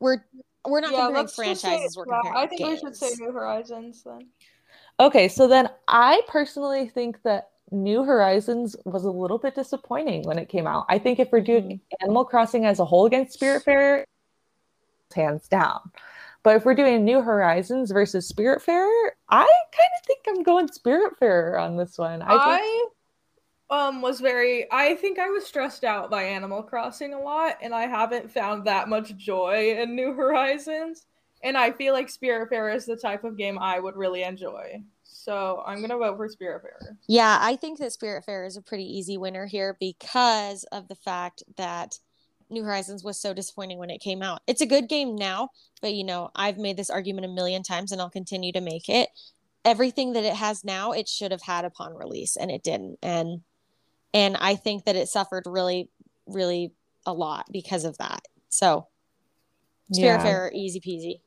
we're 0.00 0.24
we're 0.66 0.80
not 0.80 0.92
yeah, 0.92 0.98
comparing 1.06 1.14
let's 1.24 1.34
say- 1.36 1.42
franchises. 1.44 1.96
We're 1.96 2.06
yeah, 2.08 2.20
comparing 2.22 2.44
I 2.44 2.46
think 2.48 2.60
games. 2.60 2.80
we 2.82 2.88
should 2.88 2.96
say 2.96 3.10
New 3.24 3.32
Horizons 3.32 4.02
then. 4.04 4.28
Okay, 4.98 5.28
so 5.28 5.46
then 5.48 5.68
I 5.88 6.22
personally 6.28 6.88
think 6.88 7.20
that 7.24 7.50
New 7.74 8.04
Horizons 8.04 8.76
was 8.84 9.04
a 9.04 9.10
little 9.10 9.38
bit 9.38 9.54
disappointing 9.54 10.22
when 10.22 10.38
it 10.38 10.48
came 10.48 10.66
out. 10.66 10.86
I 10.88 10.98
think 10.98 11.18
if 11.18 11.30
we're 11.32 11.40
doing 11.40 11.64
Mm-hmm. 11.64 12.04
Animal 12.04 12.24
Crossing 12.24 12.64
as 12.66 12.78
a 12.78 12.84
whole 12.84 13.06
against 13.06 13.40
Spiritfarer, 13.40 14.04
hands 15.14 15.48
down. 15.48 15.90
But 16.42 16.56
if 16.56 16.64
we're 16.64 16.74
doing 16.74 17.04
New 17.04 17.22
Horizons 17.22 17.90
versus 17.90 18.30
Spiritfarer, 18.30 19.10
I 19.28 19.46
kind 19.46 19.90
of 19.98 20.06
think 20.06 20.20
I'm 20.28 20.42
going 20.42 20.68
Spiritfarer 20.68 21.60
on 21.60 21.76
this 21.76 21.96
one. 21.98 22.22
I, 22.22 22.28
think, 22.28 22.90
I 23.70 23.86
um 23.88 24.02
was 24.02 24.20
very 24.20 24.70
I 24.70 24.94
think 24.96 25.18
I 25.18 25.28
was 25.30 25.46
stressed 25.46 25.84
out 25.84 26.10
by 26.10 26.24
Animal 26.24 26.62
Crossing 26.62 27.14
a 27.14 27.20
lot 27.20 27.56
and 27.62 27.74
I 27.74 27.86
haven't 27.86 28.30
found 28.30 28.66
that 28.66 28.88
much 28.88 29.16
joy 29.16 29.76
in 29.78 29.96
New 29.96 30.12
Horizons 30.12 31.06
and 31.44 31.56
I 31.56 31.70
feel 31.70 31.92
like 31.92 32.08
Spiritfarer 32.08 32.74
is 32.74 32.86
the 32.86 32.96
type 32.96 33.22
of 33.22 33.36
game 33.36 33.58
I 33.58 33.78
would 33.78 33.94
really 33.94 34.22
enjoy. 34.22 34.82
So 35.04 35.62
I'm 35.64 35.80
gonna 35.80 35.98
vote 35.98 36.16
for 36.16 36.28
Spiritfarer. 36.28 36.96
Yeah, 37.06 37.38
I 37.40 37.56
think 37.56 37.78
that 37.78 37.92
Spiritfarer 37.92 38.46
is 38.46 38.56
a 38.56 38.62
pretty 38.62 38.84
easy 38.84 39.16
winner 39.16 39.46
here 39.46 39.76
because 39.78 40.64
of 40.64 40.88
the 40.88 40.96
fact 40.96 41.44
that 41.56 41.98
New 42.50 42.64
Horizons 42.64 43.04
was 43.04 43.20
so 43.20 43.32
disappointing 43.32 43.78
when 43.78 43.90
it 43.90 44.00
came 44.00 44.22
out. 44.22 44.40
It's 44.46 44.60
a 44.60 44.66
good 44.66 44.88
game 44.88 45.14
now, 45.14 45.50
but 45.80 45.94
you 45.94 46.04
know, 46.04 46.30
I've 46.34 46.58
made 46.58 46.76
this 46.76 46.90
argument 46.90 47.26
a 47.26 47.28
million 47.28 47.62
times 47.62 47.92
and 47.92 48.00
I'll 48.00 48.10
continue 48.10 48.52
to 48.52 48.60
make 48.60 48.88
it. 48.88 49.08
Everything 49.64 50.12
that 50.12 50.24
it 50.24 50.34
has 50.34 50.64
now, 50.64 50.92
it 50.92 51.08
should 51.08 51.30
have 51.30 51.42
had 51.42 51.64
upon 51.64 51.94
release 51.94 52.36
and 52.36 52.50
it 52.50 52.62
didn't. 52.62 52.98
And 53.02 53.42
and 54.12 54.36
I 54.40 54.56
think 54.56 54.84
that 54.84 54.96
it 54.96 55.08
suffered 55.08 55.44
really 55.46 55.90
really 56.26 56.72
a 57.06 57.12
lot 57.12 57.46
because 57.50 57.84
of 57.84 57.98
that. 57.98 58.22
So, 58.48 58.88
yeah, 59.90 60.18
Spiritfarer 60.18 60.52
easy 60.52 60.80
peasy. 60.80 61.20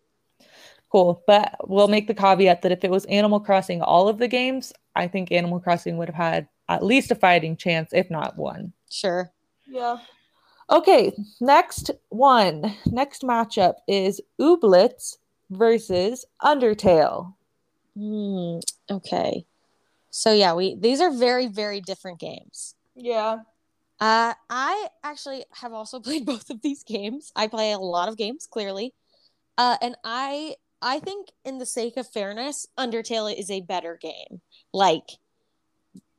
Cool. 0.98 1.24
But 1.28 1.56
we'll 1.68 1.88
make 1.88 2.08
the 2.08 2.14
caveat 2.14 2.62
that 2.62 2.72
if 2.72 2.84
it 2.84 2.92
was 2.92 3.06
Animal 3.06 3.40
Crossing, 3.40 3.82
all 3.82 4.08
of 4.08 4.18
the 4.18 4.28
games, 4.28 4.74
I 4.96 5.08
think 5.08 5.32
Animal 5.32 5.60
Crossing 5.60 5.98
would 5.98 6.10
have 6.10 6.16
had 6.16 6.48
at 6.70 6.84
least 6.84 7.12
a 7.12 7.16
fighting 7.16 7.56
chance, 7.56 7.92
if 7.94 8.10
not 8.10 8.38
one. 8.38 8.74
Sure. 8.90 9.32
Yeah. 9.68 9.98
Okay, 10.70 11.14
next 11.40 11.92
one. 12.10 12.76
Next 12.88 13.22
matchup 13.22 13.76
is 13.88 14.20
Ooblets 14.42 15.18
versus 15.50 16.26
Undertale. 16.44 17.36
Hmm, 17.96 18.60
okay. 18.90 19.46
So 20.10 20.34
yeah, 20.34 20.54
we 20.54 20.76
these 20.76 21.00
are 21.00 21.12
very 21.12 21.48
very 21.48 21.80
different 21.80 22.20
games. 22.20 22.76
Yeah. 22.96 23.40
Uh, 24.00 24.34
I 24.50 24.88
actually 25.04 25.46
have 25.52 25.74
also 25.74 26.00
played 26.08 26.26
both 26.26 26.50
of 26.50 26.62
these 26.62 26.84
games. 26.84 27.32
I 27.36 27.48
play 27.48 27.72
a 27.72 27.80
lot 27.80 28.10
of 28.10 28.18
games, 28.18 28.46
clearly, 28.46 28.94
uh, 29.58 29.78
and 29.82 29.96
I 30.04 30.56
I 30.82 31.00
think, 31.00 31.30
in 31.44 31.58
the 31.58 31.66
sake 31.66 31.98
of 31.98 32.08
fairness, 32.08 32.68
Undertale 32.78 33.34
is 33.36 33.50
a 33.50 33.62
better 33.62 33.98
game. 34.00 34.42
Like, 34.74 35.04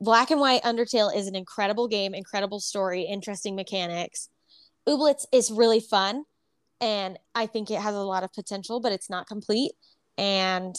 Black 0.01 0.31
and 0.31 0.39
White 0.39 0.63
Undertale 0.63 1.15
is 1.15 1.27
an 1.27 1.35
incredible 1.35 1.87
game, 1.87 2.13
incredible 2.13 2.59
story, 2.59 3.03
interesting 3.03 3.55
mechanics. 3.55 4.29
Ooblets 4.87 5.25
is 5.31 5.51
really 5.51 5.79
fun, 5.79 6.23
and 6.81 7.17
I 7.35 7.45
think 7.45 7.69
it 7.69 7.79
has 7.79 7.95
a 7.95 7.99
lot 7.99 8.23
of 8.23 8.33
potential, 8.33 8.79
but 8.79 8.91
it's 8.91 9.09
not 9.09 9.27
complete. 9.27 9.73
And 10.17 10.75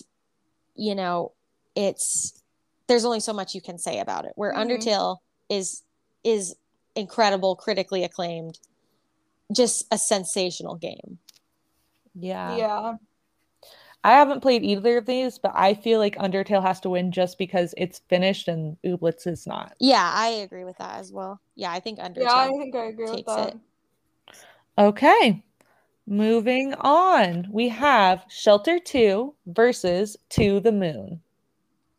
you 0.74 0.94
know, 0.94 1.32
it's 1.74 2.42
there's 2.86 3.04
only 3.04 3.20
so 3.20 3.32
much 3.32 3.54
you 3.54 3.60
can 3.60 3.78
say 3.78 3.98
about 4.00 4.24
it. 4.24 4.32
Where 4.34 4.52
Mhm. 4.52 4.66
Undertale 4.66 5.18
is 5.48 5.82
is 6.24 6.56
incredible, 6.94 7.56
critically 7.56 8.04
acclaimed, 8.04 8.58
just 9.52 9.84
a 9.90 9.98
sensational 9.98 10.74
game. 10.74 11.18
Yeah. 12.14 12.56
Yeah. 12.56 12.94
I 14.02 14.12
haven't 14.12 14.40
played 14.40 14.62
either 14.62 14.96
of 14.96 15.04
these, 15.04 15.38
but 15.38 15.52
I 15.54 15.74
feel 15.74 15.98
like 15.98 16.16
Undertale 16.16 16.62
has 16.62 16.80
to 16.80 16.90
win 16.90 17.12
just 17.12 17.36
because 17.36 17.74
it's 17.76 17.98
finished 18.08 18.48
and 18.48 18.78
Ooblets 18.82 19.26
is 19.26 19.46
not. 19.46 19.74
Yeah, 19.78 20.10
I 20.14 20.28
agree 20.28 20.64
with 20.64 20.78
that 20.78 20.98
as 20.98 21.12
well. 21.12 21.40
Yeah, 21.54 21.70
I 21.70 21.80
think 21.80 21.98
Undertale. 21.98 22.22
Yeah, 22.22 22.34
I 22.34 22.48
think 22.48 22.74
I 22.74 22.84
agree 22.84 23.04
with 23.04 23.16
takes 23.16 23.34
that. 23.34 23.48
it. 23.48 23.60
Okay. 24.78 25.44
Moving 26.06 26.72
on. 26.74 27.46
We 27.50 27.68
have 27.68 28.24
Shelter 28.30 28.78
2 28.78 29.34
versus 29.46 30.16
To 30.30 30.60
the 30.60 30.72
Moon. 30.72 31.20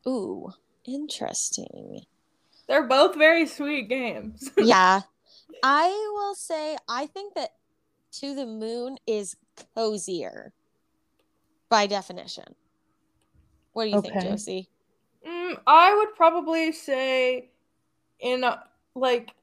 Ooh, 0.08 0.52
interesting. 0.86 2.02
They're 2.68 2.88
both 2.88 3.16
very 3.16 3.46
sweet 3.46 3.90
games. 3.90 4.50
yeah. 4.58 5.02
I 5.62 5.88
will 6.16 6.34
say 6.34 6.78
I 6.90 7.06
think 7.06 7.36
that 7.36 7.52
To 8.14 8.34
the 8.34 8.48
Moon 8.48 8.98
is 9.06 9.36
cozier 9.76 10.52
by 11.72 11.88
definition. 11.88 12.44
What 13.74 13.86
do 13.86 13.90
you 13.92 14.02
think, 14.02 14.18
Okay. 14.18 14.30
Josie? 14.30 14.70
Mm, 15.28 15.58
I 15.66 15.96
would 15.96 16.14
probably 16.16 16.72
say 16.74 17.50
in 18.20 18.44
a, 18.44 18.62
like 18.94 19.34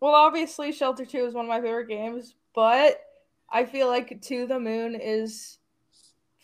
well 0.00 0.14
obviously 0.14 0.70
Shelter 0.70 1.04
2 1.04 1.24
is 1.26 1.34
one 1.34 1.46
of 1.46 1.48
my 1.48 1.60
favorite 1.60 1.88
games, 1.88 2.34
but 2.54 3.00
I 3.50 3.64
feel 3.64 3.88
like 3.88 4.20
To 4.22 4.46
the 4.46 4.60
Moon 4.60 4.94
is 4.94 5.58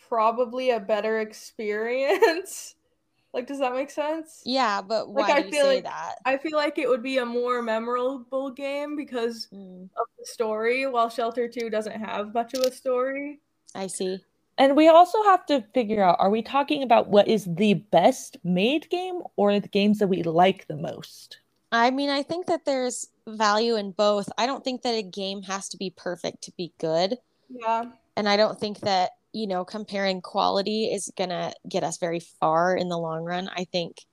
probably 0.09 0.71
a 0.71 0.79
better 0.79 1.19
experience. 1.19 2.75
like 3.33 3.45
does 3.47 3.59
that 3.59 3.73
make 3.73 3.91
sense? 3.91 4.41
Yeah, 4.45 4.81
but 4.81 5.09
why 5.09 5.21
Like, 5.27 5.31
I 5.33 5.39
do 5.41 5.45
you 5.47 5.51
feel 5.51 5.63
say 5.65 5.75
like- 5.75 5.83
that? 5.83 6.15
I 6.25 6.37
feel 6.37 6.57
like 6.57 6.79
it 6.79 6.89
would 6.89 7.03
be 7.03 7.19
a 7.19 7.25
more 7.25 7.61
memorable 7.61 8.49
game 8.49 8.95
because 8.95 9.47
Mm, 9.53 9.83
of 9.95 10.07
the 10.17 10.25
story 10.25 10.87
while 10.87 11.09
Shelter 11.09 11.47
2 11.47 11.69
doesn't 11.69 11.99
have 12.01 12.33
much 12.33 12.55
of 12.55 12.61
a 12.61 12.71
story. 12.71 13.41
I 13.75 13.85
see. 13.87 14.23
And 14.57 14.75
we 14.75 14.87
also 14.87 15.21
have 15.23 15.45
to 15.47 15.61
figure 15.73 16.03
out 16.03 16.17
are 16.19 16.29
we 16.29 16.41
talking 16.41 16.81
about 16.83 17.09
what 17.09 17.27
is 17.27 17.45
the 17.45 17.75
best 17.75 18.37
made 18.43 18.89
game 18.89 19.21
or 19.35 19.59
the 19.59 19.67
games 19.67 19.99
that 19.99 20.07
we 20.07 20.23
like 20.23 20.67
the 20.67 20.77
most? 20.77 21.39
I 21.71 21.91
mean, 21.91 22.09
I 22.09 22.23
think 22.23 22.47
that 22.47 22.65
there's 22.65 23.07
value 23.27 23.75
in 23.75 23.91
both. 23.91 24.29
I 24.37 24.45
don't 24.45 24.63
think 24.63 24.83
that 24.83 24.95
a 24.95 25.03
game 25.03 25.41
has 25.43 25.67
to 25.69 25.77
be 25.77 25.89
perfect 25.95 26.43
to 26.43 26.53
be 26.57 26.73
good. 26.79 27.17
Yeah. 27.49 27.85
And 28.15 28.29
I 28.29 28.37
don't 28.37 28.59
think 28.59 28.79
that, 28.81 29.11
you 29.33 29.47
know, 29.47 29.65
comparing 29.65 30.21
quality 30.21 30.85
is 30.85 31.11
going 31.17 31.31
to 31.31 31.53
get 31.67 31.83
us 31.83 31.97
very 31.97 32.19
far 32.21 32.75
in 32.75 32.87
the 32.89 32.97
long 32.97 33.23
run. 33.25 33.49
I 33.49 33.65
think 33.65 34.05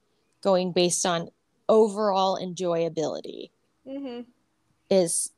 going 0.43 0.73
based 0.73 1.07
on 1.07 1.29
overall 1.69 2.39
enjoyability 2.39 3.51
hmm 3.87 4.21
is 4.91 5.31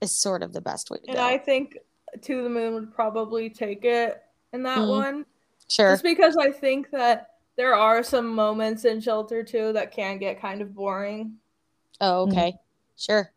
is 0.00 0.12
sort 0.18 0.42
of 0.42 0.52
the 0.52 0.60
best 0.60 0.90
way 0.90 0.98
to 0.98 1.08
And 1.08 1.18
go. 1.18 1.22
I 1.22 1.38
think 1.38 1.78
To 2.22 2.42
the 2.42 2.48
Moon 2.50 2.74
would 2.74 2.94
probably 2.94 3.50
take 3.50 3.84
it 3.84 4.22
in 4.54 4.62
that 4.62 4.78
Mhm. 4.78 4.88
one. 4.88 5.26
sure. 5.68 5.92
Just 5.92 6.02
because 6.04 6.36
I 6.36 6.50
think 6.50 6.90
that 6.90 7.30
there 7.56 7.74
are 7.74 8.02
some 8.02 8.28
moments 8.34 8.84
in 8.84 9.00
Shelter 9.00 9.42
2 9.42 9.72
that 9.72 9.90
can 9.92 10.18
get 10.18 10.40
kind 10.40 10.60
of 10.62 10.74
boring. 10.74 11.38
Oh, 12.00 12.26
Mhm. 12.26 12.32
okay. 12.32 12.58
Sure. 12.96 13.30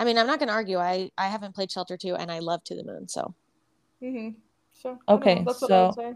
I 0.00 0.04
mean, 0.04 0.18
I'm 0.18 0.26
not 0.26 0.38
going 0.38 0.48
to 0.48 0.54
argue. 0.54 0.78
I 0.78 1.10
I 1.16 1.28
haven't 1.28 1.54
played 1.54 1.70
Shelter 1.70 1.96
2 1.96 2.14
and 2.16 2.30
I 2.32 2.40
love 2.40 2.62
To 2.64 2.74
the 2.74 2.84
Moon, 2.84 3.06
so. 3.08 3.34
Mm-hmm. 4.02 4.38
So, 4.72 4.98
Okay, 5.08 5.36
know, 5.36 5.44
that's 5.44 5.62
what 5.62 5.72
I 5.72 5.86
would 5.86 5.94
so- 5.94 6.00
say. 6.00 6.14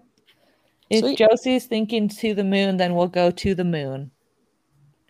If 0.90 1.00
Sweet. 1.00 1.18
Josie's 1.18 1.66
thinking 1.66 2.08
to 2.08 2.34
the 2.34 2.44
moon, 2.44 2.76
then 2.78 2.94
we'll 2.94 3.08
go 3.08 3.30
to 3.30 3.54
the 3.54 3.64
moon. 3.64 4.10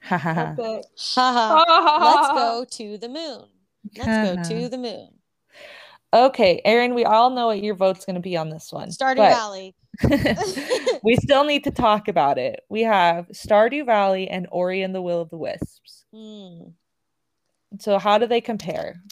Ha 0.02 0.16
ha 0.18 0.34
ha. 0.34 0.54
Epic. 0.58 0.84
Haha. 1.14 1.64
Let's 2.14 2.28
go 2.34 2.64
to 2.68 2.98
the 2.98 3.08
moon. 3.08 3.44
Let's 3.96 4.48
go 4.48 4.56
to 4.56 4.68
the 4.74 4.78
moon. 4.78 5.08
Okay, 6.12 6.60
Erin, 6.64 6.94
we 6.94 7.04
all 7.04 7.30
know 7.30 7.48
what 7.48 7.62
your 7.62 7.74
vote's 7.74 8.06
going 8.06 8.14
to 8.14 8.20
be 8.20 8.36
on 8.36 8.48
this 8.48 8.72
one. 8.72 8.88
Stardew 8.88 9.16
but 9.16 9.30
Valley. 9.30 9.74
we 11.02 11.16
still 11.16 11.44
need 11.44 11.64
to 11.64 11.70
talk 11.70 12.08
about 12.08 12.38
it. 12.38 12.60
We 12.70 12.82
have 12.82 13.28
Stardew 13.28 13.84
Valley 13.84 14.28
and 14.28 14.46
Ori 14.50 14.82
and 14.82 14.94
the 14.94 15.02
Will 15.02 15.20
of 15.20 15.30
the 15.30 15.36
Wisps. 15.36 16.06
Hmm. 16.14 16.70
So, 17.80 17.98
how 17.98 18.16
do 18.16 18.26
they 18.26 18.40
compare? 18.40 19.02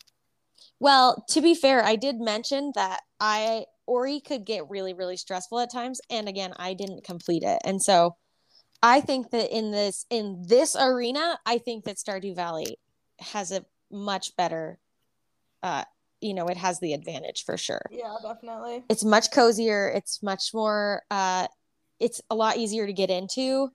Well, 0.80 1.24
to 1.30 1.40
be 1.42 1.54
fair, 1.54 1.84
I 1.84 1.96
did 1.96 2.16
mention 2.16 2.72
that 2.74 3.00
I 3.20 3.66
Ori 3.86 4.20
could 4.20 4.46
get 4.46 4.68
really, 4.70 4.94
really 4.94 5.16
stressful 5.16 5.60
at 5.60 5.72
times, 5.72 6.00
and 6.08 6.28
again, 6.28 6.54
I 6.56 6.72
didn't 6.72 7.04
complete 7.04 7.42
it, 7.42 7.58
and 7.64 7.82
so 7.82 8.16
I 8.82 9.00
think 9.00 9.30
that 9.30 9.54
in 9.54 9.70
this 9.70 10.06
in 10.10 10.44
this 10.46 10.76
arena, 10.78 11.38
I 11.46 11.58
think 11.58 11.84
that 11.84 11.96
Stardew 11.96 12.34
Valley 12.36 12.78
has 13.20 13.52
a 13.52 13.64
much 13.90 14.36
better, 14.36 14.78
uh, 15.62 15.84
you 16.20 16.34
know, 16.34 16.46
it 16.46 16.56
has 16.56 16.80
the 16.80 16.92
advantage 16.92 17.44
for 17.44 17.56
sure. 17.56 17.82
Yeah, 17.90 18.14
definitely. 18.22 18.84
It's 18.88 19.04
much 19.04 19.30
cozier. 19.30 19.88
It's 19.94 20.22
much 20.22 20.50
more. 20.54 21.02
Uh, 21.10 21.46
it's 22.00 22.20
a 22.30 22.34
lot 22.34 22.56
easier 22.56 22.86
to 22.86 22.92
get 22.92 23.10
into. 23.10 23.68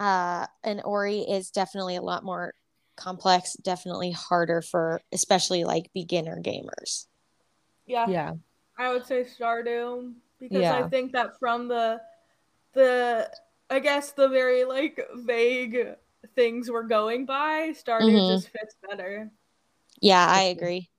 Uh, 0.00 0.46
and 0.64 0.82
Ori 0.84 1.20
is 1.20 1.50
definitely 1.50 1.96
a 1.96 2.02
lot 2.02 2.24
more 2.24 2.54
complex. 2.96 3.54
Definitely 3.54 4.10
harder 4.12 4.62
for, 4.62 5.00
especially 5.12 5.64
like 5.64 5.90
beginner 5.94 6.40
gamers. 6.42 7.06
Yeah, 7.86 8.08
Yeah. 8.08 8.32
I 8.78 8.92
would 8.92 9.06
say 9.06 9.24
Stardew 9.24 10.14
because 10.40 10.62
Yeah. 10.62 10.84
I 10.84 10.88
think 10.88 11.12
that 11.12 11.38
from 11.38 11.68
the 11.68 12.00
the 12.72 13.30
I 13.70 13.78
guess 13.80 14.12
the 14.12 14.28
very 14.28 14.64
like 14.64 15.00
vague 15.14 15.94
things 16.34 16.70
we're 16.70 16.82
going 16.84 17.26
by, 17.26 17.70
Stardew 17.70 18.10
Mhm. 18.10 18.28
just 18.28 18.48
fits 18.48 18.76
better. 18.88 19.30
Yeah, 20.00 20.26
I 20.26 20.42
agree. 20.44 20.90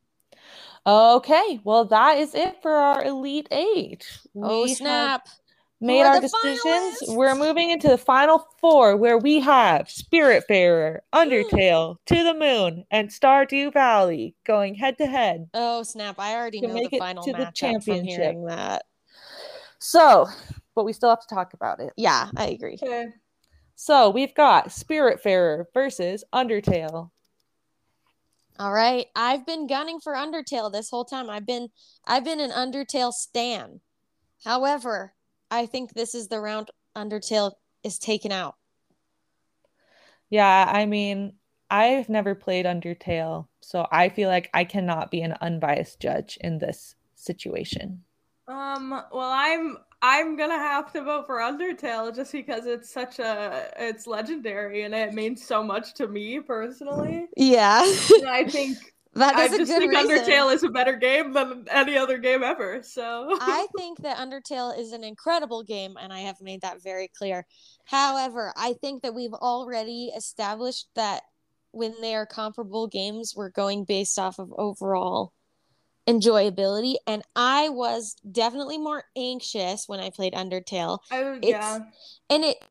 Okay, 0.86 1.60
well, 1.64 1.86
that 1.86 2.18
is 2.18 2.36
it 2.36 2.62
for 2.62 2.72
our 2.74 3.04
Elite 3.04 3.48
Eight. 3.52 4.06
oh 4.36 4.64
We 4.64 4.70
have 4.72 4.78
snap! 4.78 5.28
made 5.80 6.04
our 6.04 6.20
decisions. 6.20 6.60
finalists? 6.66 7.16
We're 7.16 7.36
moving 7.36 7.70
into 7.70 7.88
the 7.88 7.98
final 7.98 8.46
four 8.60 8.98
where 8.98 9.18
we 9.18 9.40
have 9.40 9.88
Spiritfarer, 9.88 11.00
Undertale, 11.14 11.96
mm. 11.96 11.98
To 12.08 12.24
the 12.24 12.34
Moon, 12.34 12.86
and 12.92 13.08
Stardew 13.10 13.72
Valley 13.72 14.36
going 14.46 14.76
head 14.76 14.98
to 14.98 15.06
head. 15.08 15.48
Oh 15.54 15.84
snap! 15.84 16.16
I 16.20 16.36
already 16.36 16.60
To 16.62 16.68
know 16.68 16.74
make 16.74 16.90
the 16.90 16.98
it 16.98 17.00
final 17.00 17.24
to 17.24 17.32
the 17.32 17.38
matchup 17.38 17.46
from 17.46 17.54
championship. 17.54 18.16
hearing 18.18 18.46
that. 18.46 18.84
So, 19.80 20.28
but 20.76 20.84
we 20.84 20.92
still 20.94 21.10
have 21.10 21.26
to 21.26 21.34
talk 21.34 21.54
about 21.54 21.80
it. 21.80 21.94
Yeah, 21.96 22.30
I 22.36 22.48
agree. 22.48 22.78
Okay. 22.82 23.08
So 23.76 24.10
we've 24.10 24.36
got 24.36 24.68
Spiritfarer 24.70 25.66
versus 25.74 26.24
Undertale. 26.34 27.10
All 28.64 28.72
right, 28.72 29.07
I've 29.14 29.45
been 29.45 29.68
gunning 29.68 29.99
for 29.99 30.14
Undertale 30.14 30.72
this 30.72 30.89
whole 30.89 31.03
time. 31.03 31.30
I've 31.30 31.45
been 31.45 31.68
I've 32.07 32.24
been 32.24 32.39
an 32.39 32.51
Undertale 32.51 33.11
stan. 33.11 33.82
However, 34.45 35.14
I 35.51 35.66
think 35.66 35.91
this 35.91 36.16
is 36.16 36.30
the 36.30 36.39
round 36.39 36.72
Undertale 36.95 37.51
is 37.84 37.99
taken 37.99 38.32
out. 38.32 38.55
Yeah, 40.30 40.72
I 40.72 40.86
mean, 40.86 41.34
I've 41.70 42.07
never 42.07 42.36
played 42.36 42.66
Undertale, 42.66 43.47
so 43.59 43.86
I 43.91 44.07
feel 44.07 44.30
like 44.30 44.49
I 44.53 44.64
cannot 44.64 45.11
be 45.11 45.24
an 45.24 45.36
unbiased 45.41 45.99
judge 45.99 46.38
in 46.39 46.59
this 46.59 46.95
situation. 47.16 48.05
Um. 48.47 48.91
Well, 48.91 49.30
I'm 49.30 49.76
I'm 50.04 50.36
gonna 50.36 50.58
have 50.58 50.91
to 50.93 51.01
vote 51.01 51.26
for 51.28 51.38
Undertale 51.38 52.14
just 52.14 52.34
because 52.34 52.66
it's 52.66 52.91
such 52.91 53.20
a 53.20 53.72
it's 53.78 54.06
legendary 54.06 54.84
and 54.84 54.93
it 54.93 55.14
means 55.14 55.45
so 55.45 55.64
much 55.64 55.93
to 55.95 56.08
me 56.10 56.41
personally. 56.41 57.28
Yeah, 57.38 57.86
And 58.20 58.28
I 58.28 58.43
think 58.43 58.80
that 59.16 59.38
I 59.38 59.47
just 59.47 59.78
think 59.78 59.93
reason. 59.93 60.20
Undertale 60.26 60.54
is 60.54 60.64
a 60.64 60.70
better 60.70 60.97
game 60.97 61.32
than 61.32 61.66
any 61.72 61.97
other 61.97 62.18
game 62.18 62.43
ever. 62.43 62.84
So 62.84 63.38
I 63.39 63.68
think 63.78 64.01
that 64.01 64.18
Undertale 64.18 64.78
is 64.78 64.91
an 64.91 65.06
incredible 65.06 65.64
game, 65.64 65.95
and 65.97 66.12
I 66.12 66.20
have 66.22 66.41
made 66.41 66.62
that 66.62 66.84
very 66.84 67.08
clear. 67.08 67.45
However, 67.86 68.54
I 68.58 68.74
think 68.82 69.04
that 69.04 69.16
we've 69.16 69.34
already 69.34 70.12
established 70.16 70.88
that 70.95 71.24
when 71.72 71.93
they 72.01 72.14
are 72.14 72.26
comparable 72.26 72.88
games, 72.88 73.34
we're 73.38 73.49
going 73.51 73.86
based 73.86 74.20
off 74.20 74.38
of 74.38 74.54
overall 74.58 75.32
enjoyability. 76.08 76.95
And 77.08 77.24
I 77.36 77.70
was 77.70 78.16
definitely 78.30 78.78
more 78.78 79.04
anxious 79.16 79.88
when 79.88 79.99
I 79.99 80.10
played 80.10 80.34
Undertale, 80.34 80.99
it's- 81.12 81.39
yeah. 81.43 81.80
and 82.30 82.43
it 82.43 82.64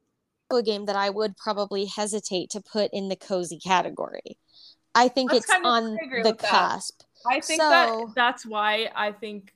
a 0.51 0.63
game 0.63 0.85
that 0.85 0.97
I 0.97 1.09
would 1.09 1.35
probably 1.39 1.87
hesitate 1.87 2.51
to 2.51 2.61
put 2.61 2.91
in 2.93 3.09
the 3.09 3.17
cozy 3.17 3.59
category. 3.59 4.37
I 4.95 5.09
think 5.09 5.31
That's 5.31 5.47
it's 5.49 5.55
on 5.65 5.95
the 5.95 6.21
with 6.23 6.39
that. 6.41 6.51
cusp. 6.51 7.01
I 7.27 7.41
think 7.41 7.59
So- 7.63 7.71
that 7.71 8.15
that's 8.15 8.45
why 8.45 8.91
I 8.95 9.13
think 9.13 9.55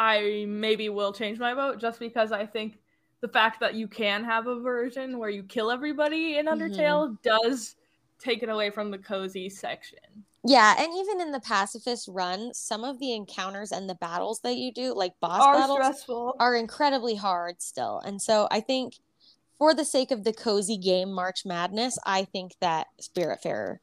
I 0.00 0.46
maybe 0.48 0.88
will 0.88 1.12
change 1.12 1.38
my 1.38 1.54
vote 1.54 1.78
just 1.78 2.00
because 2.00 2.32
I 2.32 2.44
think 2.44 2.78
the 3.20 3.28
fact 3.28 3.60
that 3.60 3.74
you 3.74 3.86
can 3.86 4.24
have 4.24 4.48
a 4.48 4.58
version 4.58 5.18
where 5.18 5.30
you 5.30 5.44
kill 5.44 5.70
everybody 5.70 6.38
in 6.38 6.46
Mm-hmm. 6.46 6.60
Undertale 6.60 7.22
does 7.22 7.76
take 8.18 8.42
it 8.42 8.48
away 8.48 8.70
from 8.70 8.90
the 8.90 8.98
cozy 8.98 9.48
section. 9.48 10.24
Yeah, 10.44 10.74
and 10.78 10.92
even 10.96 11.20
in 11.20 11.32
the 11.32 11.40
pacifist 11.40 12.08
run, 12.08 12.54
some 12.54 12.82
of 12.84 12.98
the 12.98 13.12
encounters 13.12 13.72
and 13.72 13.88
the 13.88 13.94
battles 13.94 14.40
that 14.40 14.56
you 14.56 14.72
do, 14.72 14.94
like 14.94 15.20
boss 15.20 15.42
Are 15.42 15.54
battles, 15.54 15.76
stressful. 15.76 16.34
are 16.38 16.56
incredibly 16.56 17.14
hard 17.16 17.60
still. 17.60 18.00
And 18.00 18.22
so 18.22 18.48
I 18.50 18.60
think 18.60 18.94
for 19.58 19.74
the 19.74 19.84
sake 19.84 20.10
of 20.10 20.24
the 20.24 20.32
cozy 20.32 20.78
game 20.78 21.12
March 21.12 21.44
Madness, 21.46 21.98
I 22.06 22.24
think 22.24 22.56
that 22.60 22.88
Spiritfarer 23.00 23.78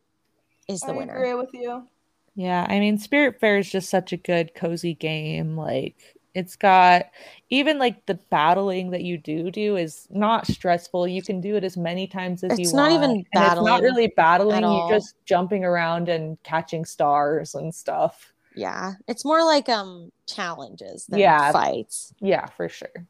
is 0.68 0.86
the 0.86 0.94
I 0.94 0.98
winner. 0.98 1.14
agree 1.18 1.34
with 1.36 1.54
you. 1.54 1.88
Yeah, 2.36 2.66
I 2.70 2.80
mean, 2.80 2.98
Spiritfarer 3.00 3.60
is 3.60 3.70
just 3.72 3.90
such 3.90 4.14
a 4.14 4.18
good, 4.18 4.54
cozy 4.56 4.94
game. 4.94 5.56
Like, 5.58 6.17
it's 6.38 6.56
got 6.56 7.08
even 7.50 7.80
like 7.80 8.06
the 8.06 8.14
battling 8.30 8.92
that 8.92 9.02
you 9.02 9.18
do 9.18 9.50
do 9.50 9.76
is 9.76 10.08
not 10.12 10.46
stressful. 10.46 11.08
You 11.08 11.24
can 11.24 11.42
do 11.42 11.56
it 11.56 11.64
as 11.64 11.76
many 11.76 12.06
times 12.06 12.44
as 12.44 12.52
you 12.52 12.56
want. 12.58 12.68
It's 12.68 12.74
not 12.74 12.92
even 12.92 13.10
and 13.34 13.44
it's 13.44 13.62
not 13.62 13.82
really 13.82 14.14
battling. 14.16 14.62
You're 14.62 14.88
just 15.00 15.16
jumping 15.26 15.66
around 15.66 16.10
and 16.10 16.38
catching 16.44 16.86
stars 16.86 17.56
and 17.56 17.74
stuff. 17.74 18.34
Yeah, 18.56 18.94
it's 19.08 19.26
more 19.26 19.44
like 19.44 19.68
um 19.68 20.12
challenges 20.28 21.08
than 21.08 21.20
Yeah. 21.20 21.52
fights. 21.52 22.14
Yeah, 22.20 22.46
for 22.46 22.70
sure. 22.70 23.08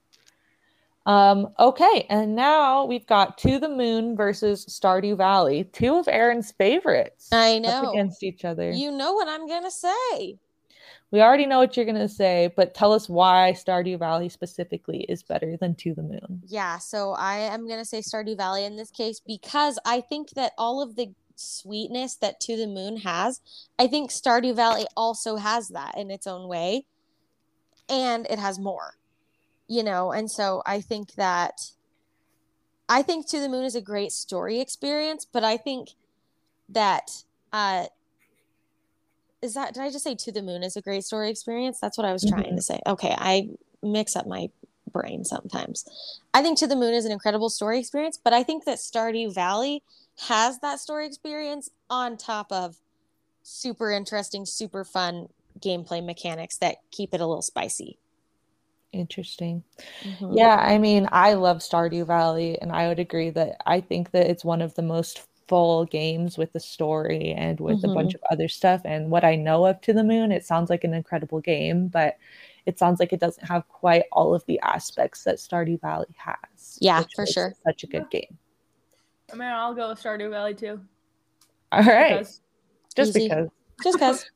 Um, 1.05 1.49
okay, 1.59 2.05
and 2.09 2.35
now 2.35 2.85
we've 2.85 3.07
got 3.07 3.37
To 3.39 3.59
the 3.59 3.69
Moon 3.69 4.15
versus 4.17 4.65
Stardew 4.65 5.15
Valley, 5.17 5.65
two 5.65 5.95
of 5.95 6.07
Erin's 6.07 6.51
favorites. 6.51 7.29
I 7.31 7.59
know. 7.59 7.91
against 7.91 8.23
each 8.23 8.43
other. 8.45 8.71
You 8.71 8.91
know 8.91 9.13
what 9.13 9.27
I'm 9.27 9.47
gonna 9.47 9.71
say. 9.71 10.37
We 11.11 11.21
already 11.21 11.45
know 11.45 11.59
what 11.59 11.77
you're 11.77 11.85
gonna 11.85 12.09
say, 12.09 12.51
but 12.55 12.73
tell 12.73 12.91
us 12.91 13.07
why 13.07 13.53
Stardew 13.55 13.97
Valley 13.97 14.27
specifically 14.27 15.05
is 15.07 15.23
better 15.23 15.55
than 15.55 15.73
To 15.75 15.93
the 15.93 16.03
Moon. 16.03 16.41
Yeah, 16.45 16.79
so 16.79 17.11
I 17.13 17.37
am 17.37 17.67
gonna 17.67 17.85
say 17.85 17.99
Stardew 17.99 18.35
Valley 18.35 18.65
in 18.65 18.75
this 18.75 18.91
case 18.91 19.21
because 19.25 19.79
I 19.85 20.01
think 20.01 20.31
that 20.31 20.51
all 20.57 20.81
of 20.81 20.95
the 20.97 21.13
sweetness 21.35 22.15
that 22.17 22.41
To 22.41 22.57
the 22.57 22.67
Moon 22.67 22.97
has, 22.97 23.39
I 23.79 23.87
think 23.87 24.11
Stardew 24.11 24.55
Valley 24.55 24.85
also 24.97 25.37
has 25.37 25.69
that 25.69 25.97
in 25.97 26.11
its 26.11 26.27
own 26.27 26.49
way, 26.49 26.85
and 27.87 28.27
it 28.29 28.39
has 28.39 28.59
more, 28.59 28.95
you 29.67 29.83
know. 29.83 30.11
And 30.11 30.29
so 30.29 30.61
I 30.65 30.81
think 30.81 31.13
that 31.13 31.71
I 32.89 33.01
think 33.01 33.27
To 33.29 33.39
the 33.39 33.47
Moon 33.47 33.63
is 33.63 33.75
a 33.75 33.81
great 33.81 34.11
story 34.11 34.59
experience, 34.59 35.25
but 35.25 35.45
I 35.45 35.55
think 35.55 35.91
that 36.67 37.23
uh 37.53 37.85
is 39.41 39.53
that 39.53 39.73
did 39.73 39.83
I 39.83 39.91
just 39.91 40.03
say 40.03 40.15
To 40.15 40.31
the 40.31 40.41
Moon 40.41 40.63
is 40.63 40.75
a 40.75 40.81
great 40.81 41.03
story 41.03 41.29
experience? 41.29 41.79
That's 41.79 41.97
what 41.97 42.05
I 42.05 42.13
was 42.13 42.25
trying 42.25 42.55
to 42.55 42.61
say. 42.61 42.79
Okay, 42.87 43.15
I 43.17 43.49
mix 43.83 44.15
up 44.15 44.27
my 44.27 44.49
brain 44.91 45.23
sometimes. 45.23 45.85
I 46.33 46.41
think 46.41 46.57
To 46.59 46.67
the 46.67 46.75
Moon 46.75 46.93
is 46.93 47.05
an 47.05 47.11
incredible 47.11 47.49
story 47.49 47.79
experience, 47.79 48.19
but 48.23 48.33
I 48.33 48.43
think 48.43 48.65
that 48.65 48.79
Stardew 48.79 49.33
Valley 49.33 49.83
has 50.27 50.59
that 50.59 50.79
story 50.79 51.05
experience 51.05 51.69
on 51.89 52.17
top 52.17 52.51
of 52.51 52.77
super 53.43 53.91
interesting, 53.91 54.45
super 54.45 54.83
fun 54.83 55.27
gameplay 55.59 56.03
mechanics 56.03 56.57
that 56.57 56.77
keep 56.91 57.13
it 57.13 57.21
a 57.21 57.25
little 57.25 57.41
spicy. 57.41 57.97
Interesting. 58.93 59.63
Mhm. 60.03 60.37
Yeah, 60.37 60.55
I 60.55 60.77
mean, 60.77 61.07
I 61.11 61.33
love 61.33 61.57
Stardew 61.57 62.07
Valley, 62.07 62.59
and 62.61 62.71
I 62.71 62.87
would 62.87 62.99
agree 62.99 63.29
that 63.31 63.57
I 63.65 63.81
think 63.81 64.11
that 64.11 64.27
it's 64.29 64.45
one 64.45 64.61
of 64.61 64.73
the 64.75 64.81
most 64.81 65.26
full 65.47 65.85
games 65.85 66.37
with 66.37 66.53
the 66.53 66.59
story 66.59 67.33
and 67.33 67.59
with 67.59 67.83
a 67.83 67.87
bunch 67.87 68.13
mm-hmm. 68.13 68.25
of 68.25 68.31
other 68.31 68.47
stuff. 68.47 68.81
And 68.85 69.09
what 69.09 69.23
I 69.23 69.35
know 69.35 69.65
of 69.65 69.79
To 69.81 69.93
the 69.93 70.03
Moon, 70.03 70.31
it 70.31 70.45
sounds 70.45 70.69
like 70.69 70.83
an 70.83 70.93
incredible 70.93 71.39
game, 71.39 71.87
but 71.87 72.17
it 72.65 72.77
sounds 72.77 72.99
like 72.99 73.13
it 73.13 73.19
doesn't 73.19 73.47
have 73.47 73.67
quite 73.69 74.03
all 74.11 74.35
of 74.35 74.45
the 74.45 74.59
aspects 74.59 75.23
that 75.23 75.37
Stardew 75.37 75.79
Valley 75.79 76.13
has. 76.17 76.77
Yeah, 76.81 77.03
for 77.15 77.25
sure. 77.25 77.53
Such 77.63 77.83
a 77.83 77.87
good 77.87 78.09
game. 78.09 78.37
I 79.31 79.35
mean, 79.35 79.47
I'll 79.47 79.73
go 79.73 79.89
with 79.89 80.01
Stardew 80.01 80.29
Valley 80.29 80.53
too. 80.53 80.79
All 81.71 81.83
right, 81.83 82.19
because- 82.19 82.41
just 82.95 83.15
Easy. 83.15 83.27
because. 83.27 83.49
Just 83.83 83.97
because. 83.97 84.31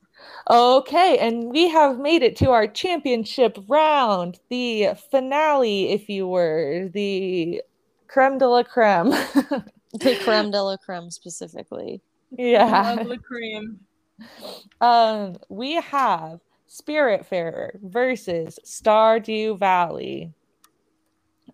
Okay, 0.50 1.18
and 1.18 1.50
we 1.50 1.68
have 1.68 1.98
made 1.98 2.22
it 2.22 2.36
to 2.36 2.50
our 2.50 2.68
championship 2.68 3.58
round, 3.66 4.38
the 4.50 4.90
finale, 5.10 5.90
if 5.90 6.08
you 6.08 6.28
were, 6.28 6.88
the 6.94 7.60
creme 8.06 8.38
de 8.38 8.46
la 8.46 8.62
creme. 8.62 9.12
the 9.92 10.16
creme 10.22 10.50
de 10.50 10.62
la 10.62 10.76
creme 10.76 11.10
specifically. 11.10 12.00
yeah. 12.30 12.94
Love 12.96 13.08
the 13.08 13.18
cream. 13.18 13.80
Um, 14.80 15.36
we 15.48 15.74
have 15.74 16.40
Spiritfarer 16.68 17.78
versus 17.82 18.58
Stardew 18.64 19.58
Valley. 19.58 20.32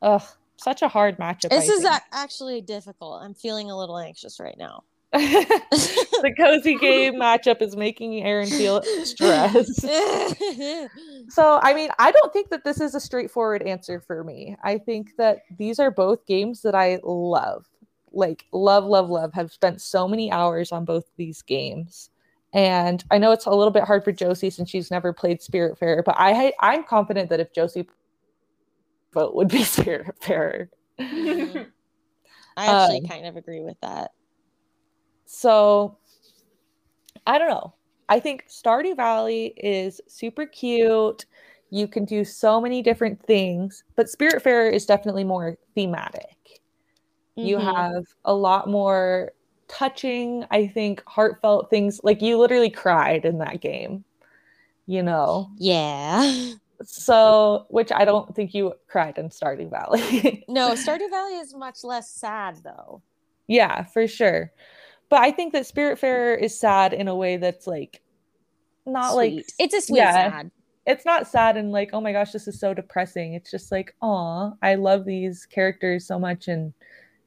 Ugh, 0.02 0.22
such 0.56 0.82
a 0.82 0.88
hard 0.88 1.18
matchup. 1.18 1.50
This 1.50 1.68
I 1.68 1.72
is 1.72 1.82
think. 1.82 1.94
a- 1.94 2.02
actually 2.14 2.60
difficult. 2.60 3.22
I'm 3.22 3.34
feeling 3.34 3.70
a 3.70 3.76
little 3.76 3.98
anxious 3.98 4.38
right 4.38 4.56
now. 4.58 4.84
the 5.12 6.34
cozy 6.36 6.76
game 6.76 7.14
matchup 7.14 7.62
is 7.62 7.74
making 7.74 8.22
Erin 8.22 8.48
feel 8.48 8.82
stressed. 9.04 9.84
So, 11.30 11.58
I 11.62 11.74
mean, 11.74 11.90
I 11.98 12.10
don't 12.10 12.32
think 12.32 12.48
that 12.50 12.64
this 12.64 12.80
is 12.80 12.94
a 12.94 13.00
straightforward 13.00 13.62
answer 13.62 14.00
for 14.00 14.22
me. 14.24 14.56
I 14.62 14.78
think 14.78 15.16
that 15.16 15.40
these 15.58 15.78
are 15.78 15.90
both 15.90 16.24
games 16.26 16.62
that 16.62 16.74
I 16.74 16.98
love. 17.02 17.66
Like, 18.12 18.46
love, 18.52 18.84
love, 18.84 19.10
love. 19.10 19.32
Have 19.34 19.52
spent 19.52 19.80
so 19.80 20.08
many 20.08 20.30
hours 20.32 20.72
on 20.72 20.84
both 20.84 21.04
these 21.16 21.42
games. 21.42 22.10
And 22.52 23.04
I 23.10 23.18
know 23.18 23.32
it's 23.32 23.46
a 23.46 23.50
little 23.50 23.70
bit 23.72 23.84
hard 23.84 24.04
for 24.04 24.12
Josie 24.12 24.50
since 24.50 24.70
she's 24.70 24.90
never 24.90 25.12
played 25.12 25.40
Spiritfarer, 25.40 26.02
but 26.04 26.16
I 26.18 26.52
I'm 26.60 26.84
confident 26.84 27.28
that 27.30 27.40
if 27.40 27.52
Josie 27.52 27.86
vote 29.12 29.34
would 29.34 29.48
be 29.48 29.58
Spiritfarer. 29.62 30.68
Mhm. 30.98 31.66
I 32.56 32.66
actually 32.66 33.00
Um, 33.00 33.06
kind 33.06 33.26
of 33.26 33.36
agree 33.36 33.60
with 33.62 33.78
that. 33.82 34.12
So 35.26 35.98
I 37.26 37.38
don't 37.38 37.48
know. 37.50 37.74
I 38.08 38.20
think 38.20 38.46
Stardew 38.48 38.96
Valley 38.96 39.54
is 39.56 40.00
super 40.08 40.46
cute. 40.46 41.26
You 41.70 41.86
can 41.86 42.06
do 42.06 42.24
so 42.24 42.60
many 42.60 42.80
different 42.82 43.22
things, 43.26 43.84
but 43.96 44.06
Spiritfarer 44.06 44.72
is 44.72 44.86
definitely 44.86 45.24
more 45.24 45.58
thematic. 45.74 46.37
You 47.38 47.58
Mhm. 47.58 47.74
have 47.74 48.04
a 48.24 48.34
lot 48.34 48.68
more 48.68 49.32
touching, 49.68 50.44
I 50.50 50.66
think, 50.66 51.02
heartfelt 51.06 51.70
things. 51.70 52.00
Like 52.02 52.22
you 52.22 52.38
literally 52.38 52.70
cried 52.70 53.24
in 53.24 53.38
that 53.38 53.60
game, 53.60 54.04
you 54.86 55.02
know? 55.02 55.50
Yeah. 55.58 56.52
So, 56.84 57.66
which 57.70 57.90
I 57.90 58.04
don't 58.04 58.32
think 58.36 58.54
you 58.54 58.72
cried 58.86 59.18
in 59.18 59.30
Stardew 59.30 59.68
Valley. 59.68 60.44
No, 60.48 60.74
Stardew 60.74 61.10
Valley 61.10 61.34
is 61.38 61.52
much 61.52 61.82
less 61.82 62.08
sad 62.08 62.58
though. 62.62 63.02
Yeah, 63.48 63.82
for 63.82 64.06
sure. 64.06 64.52
But 65.08 65.20
I 65.20 65.32
think 65.32 65.52
that 65.54 65.64
Spiritfarer 65.64 66.40
is 66.40 66.56
sad 66.56 66.92
in 66.92 67.08
a 67.08 67.16
way 67.16 67.36
that's 67.36 67.66
like 67.66 68.00
not 68.86 69.16
like 69.16 69.44
it's 69.58 69.74
a 69.74 69.80
sweet 69.80 69.98
yeah. 69.98 70.12
sad. 70.30 70.50
it's 70.86 71.04
not 71.04 71.26
sad 71.26 71.56
and 71.56 71.72
like, 71.72 71.90
oh 71.92 72.00
my 72.00 72.12
gosh, 72.12 72.30
this 72.30 72.46
is 72.46 72.60
so 72.60 72.72
depressing. 72.74 73.34
It's 73.34 73.50
just 73.50 73.72
like, 73.72 73.94
oh, 74.00 74.54
I 74.62 74.76
love 74.76 75.04
these 75.04 75.46
characters 75.46 76.06
so 76.06 76.16
much 76.18 76.46
and 76.46 76.72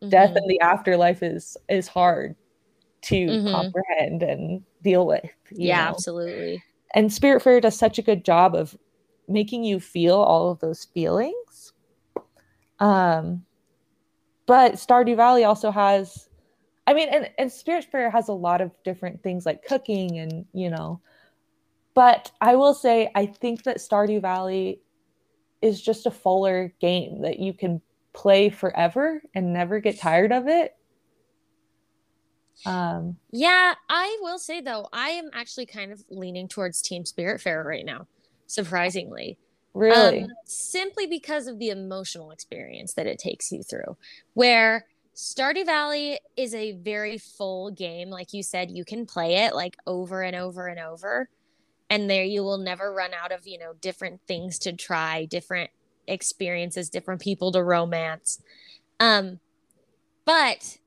death 0.10 0.32
Mhm. 0.32 0.38
and 0.38 0.50
the 0.50 0.60
afterlife 0.62 1.22
is 1.24 1.58
is 1.70 1.88
hard 1.88 2.36
to 3.02 3.28
Mhm. 3.28 3.52
comprehend 3.52 4.24
and 4.24 4.64
deal 4.82 5.06
with. 5.06 5.30
Yeah, 5.52 5.86
know? 5.86 5.90
absolutely. 5.90 6.64
And 6.94 7.12
Spirit 7.12 7.42
Spiritfarer 7.42 7.62
does 7.62 7.78
such 7.78 7.98
a 7.98 8.02
good 8.02 8.24
job 8.26 8.56
of 8.56 8.78
making 9.28 9.64
you 9.64 9.80
feel 9.80 10.18
all 10.18 10.52
of 10.52 10.60
those 10.60 10.86
feelings. 10.86 11.74
Um, 12.80 13.46
but 14.46 14.74
Stardew 14.74 15.16
Valley 15.16 15.44
also 15.46 15.72
has, 15.72 16.28
I 16.88 16.94
mean, 16.94 17.10
and, 17.10 17.30
and 17.38 17.50
Spiritfarer 17.50 18.12
has 18.12 18.28
a 18.28 18.34
lot 18.34 18.60
of 18.60 18.72
different 18.84 19.24
things 19.24 19.46
like 19.46 19.64
cooking 19.66 20.20
and, 20.20 20.46
you 20.54 20.70
know, 20.70 21.00
but 21.94 22.32
I 22.42 22.56
will 22.56 22.74
say, 22.74 23.10
I 23.16 23.26
think 23.26 23.64
that 23.64 23.78
Stardew 23.78 24.22
Valley 24.22 24.82
is 25.62 25.82
just 25.82 26.06
a 26.06 26.12
fuller 26.12 26.74
game 26.80 27.22
that 27.22 27.40
you 27.40 27.54
can 27.54 27.82
play 28.14 28.50
forever 28.50 29.22
and 29.34 29.54
never 29.54 29.80
get 29.80 30.00
tired 30.00 30.32
of 30.32 30.48
it. 30.48 30.76
Um, 32.66 33.18
Yeah, 33.32 33.74
I 33.90 34.18
will 34.22 34.40
say 34.40 34.62
though, 34.62 34.88
I 34.94 35.10
am 35.10 35.30
actually 35.34 35.66
kind 35.66 35.92
of 35.92 36.04
leaning 36.10 36.48
towards 36.48 36.82
Team 36.82 37.04
Spiritfarer 37.04 37.64
right 37.66 37.86
now, 37.86 38.08
surprisingly. 38.48 39.38
really. 39.74 40.24
Um, 40.24 40.30
simply 40.46 41.08
because 41.08 41.48
of 41.48 41.58
the 41.60 41.70
emotional 41.70 42.32
experience 42.32 42.94
that 42.94 43.08
it 43.08 43.20
takes 43.20 43.52
you 43.52 43.64
through. 43.64 43.98
Where 44.34 44.86
Stardew 45.16 45.66
Valley 45.66 46.20
is 46.38 46.54
a 46.54 46.74
very 46.74 47.18
full 47.18 47.72
game. 47.72 48.10
Like 48.10 48.34
you 48.34 48.44
said, 48.44 48.72
you 48.72 48.86
can 48.86 49.06
play 49.06 49.46
it 49.46 49.56
like 49.56 49.78
over 49.86 50.22
and 50.22 50.36
over 50.36 50.68
and 50.68 50.80
over. 50.80 51.30
And 51.90 52.10
there 52.10 52.24
you 52.24 52.44
will 52.44 52.58
never 52.58 52.94
run 52.94 53.12
out 53.14 53.32
of, 53.32 53.46
you 53.46 53.58
know, 53.58 53.74
different 53.82 54.22
things 54.28 54.60
to 54.60 54.74
try, 54.74 55.26
different 55.26 55.72
experiences, 56.08 56.90
different 56.90 57.22
people 57.22 57.52
to 57.52 57.64
romance. 57.64 58.42
Um, 59.00 59.40
but 60.26 60.78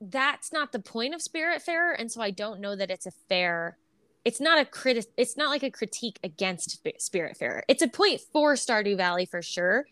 that's 0.00 0.52
not 0.52 0.72
the 0.72 0.80
point 0.80 1.14
of 1.14 1.20
Spiritfarer. 1.20 1.94
And 1.98 2.10
so 2.10 2.20
I 2.20 2.30
don't 2.30 2.60
know 2.60 2.76
that 2.76 2.90
it's 2.90 3.06
a 3.06 3.12
fair 3.28 3.78
it's 4.24 4.40
not 4.40 4.58
a 4.58 4.64
critic 4.64 5.06
it's 5.16 5.36
not 5.36 5.48
like 5.48 5.62
a 5.62 5.70
critique 5.70 6.18
against 6.22 6.70
Sp- 6.78 6.98
spiritfarer 6.98 7.62
it's 7.68 7.82
a 7.82 7.88
point 7.88 8.20
for 8.32 8.54
stardew 8.54 8.96
valley 8.96 9.26
for 9.26 9.42
sure 9.42 9.86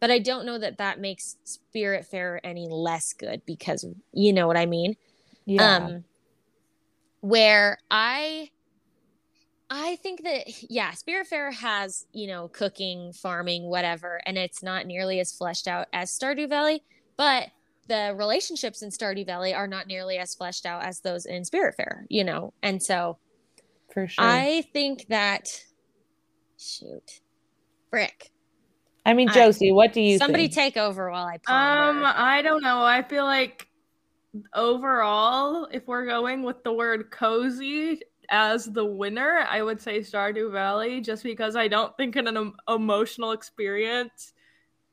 but 0.00 0.10
i 0.10 0.18
don't 0.18 0.46
know 0.46 0.58
that 0.58 0.78
that 0.78 1.00
makes 1.00 1.36
spiritfarer 1.44 2.40
any 2.44 2.68
less 2.68 3.12
good 3.12 3.42
because 3.46 3.86
you 4.12 4.32
know 4.32 4.46
what 4.46 4.56
i 4.56 4.66
mean 4.66 4.96
yeah. 5.46 5.76
um 5.76 6.04
where 7.20 7.78
i 7.90 8.50
i 9.70 9.96
think 9.96 10.22
that 10.24 10.44
yeah 10.70 10.90
spiritfarer 10.92 11.52
has 11.52 12.06
you 12.12 12.26
know 12.26 12.48
cooking 12.48 13.12
farming 13.12 13.68
whatever 13.68 14.20
and 14.26 14.38
it's 14.38 14.62
not 14.62 14.86
nearly 14.86 15.20
as 15.20 15.32
fleshed 15.32 15.68
out 15.68 15.86
as 15.92 16.10
stardew 16.10 16.48
valley 16.48 16.82
but 17.16 17.48
the 17.88 18.14
relationships 18.16 18.82
in 18.82 18.90
stardew 18.90 19.24
valley 19.26 19.54
are 19.54 19.66
not 19.66 19.86
nearly 19.86 20.18
as 20.18 20.34
fleshed 20.34 20.66
out 20.66 20.84
as 20.84 21.00
those 21.00 21.26
in 21.26 21.42
spiritfarer 21.42 22.02
you 22.08 22.24
know 22.24 22.52
and 22.62 22.82
so 22.82 23.18
for 23.92 24.06
sure. 24.06 24.22
I 24.22 24.64
think 24.74 25.06
that 25.08 25.48
shoot, 26.58 27.20
frick. 27.88 28.30
I 29.06 29.14
mean, 29.14 29.30
I- 29.30 29.34
Josie, 29.34 29.72
what 29.72 29.94
do 29.94 30.02
you 30.02 30.18
Somebody 30.18 30.44
think? 30.48 30.74
take 30.74 30.76
over 30.76 31.10
while 31.10 31.26
I 31.26 31.34
Um. 31.46 32.04
I 32.04 32.42
don't 32.42 32.62
know. 32.62 32.82
I 32.82 33.02
feel 33.02 33.24
like 33.24 33.66
overall, 34.54 35.66
if 35.72 35.86
we're 35.86 36.04
going 36.04 36.42
with 36.42 36.62
the 36.64 36.72
word 36.72 37.10
cozy 37.10 38.02
as 38.30 38.66
the 38.66 38.84
winner, 38.84 39.46
I 39.48 39.62
would 39.62 39.80
say 39.80 40.00
Stardew 40.00 40.52
Valley, 40.52 41.00
just 41.00 41.22
because 41.22 41.56
I 41.56 41.68
don't 41.68 41.96
think 41.96 42.16
an 42.16 42.28
em- 42.28 42.56
emotional 42.68 43.32
experience 43.32 44.32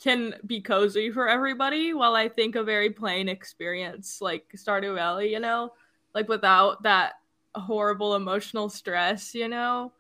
can 0.02 0.36
be 0.46 0.62
cozy 0.62 1.12
for 1.12 1.28
everybody. 1.28 1.94
While 1.94 2.16
I 2.16 2.30
think 2.30 2.56
a 2.56 2.64
very 2.64 2.90
plain 2.90 3.30
experience 3.30 4.22
like 4.22 4.46
Stardew 4.56 4.96
Valley, 4.96 5.32
you 5.32 5.40
know, 5.40 5.74
like 6.14 6.28
without 6.28 6.84
that 6.84 7.14
horrible 7.56 8.16
emotional 8.16 8.70
stress, 8.70 9.34
you 9.34 9.48
know, 9.48 9.92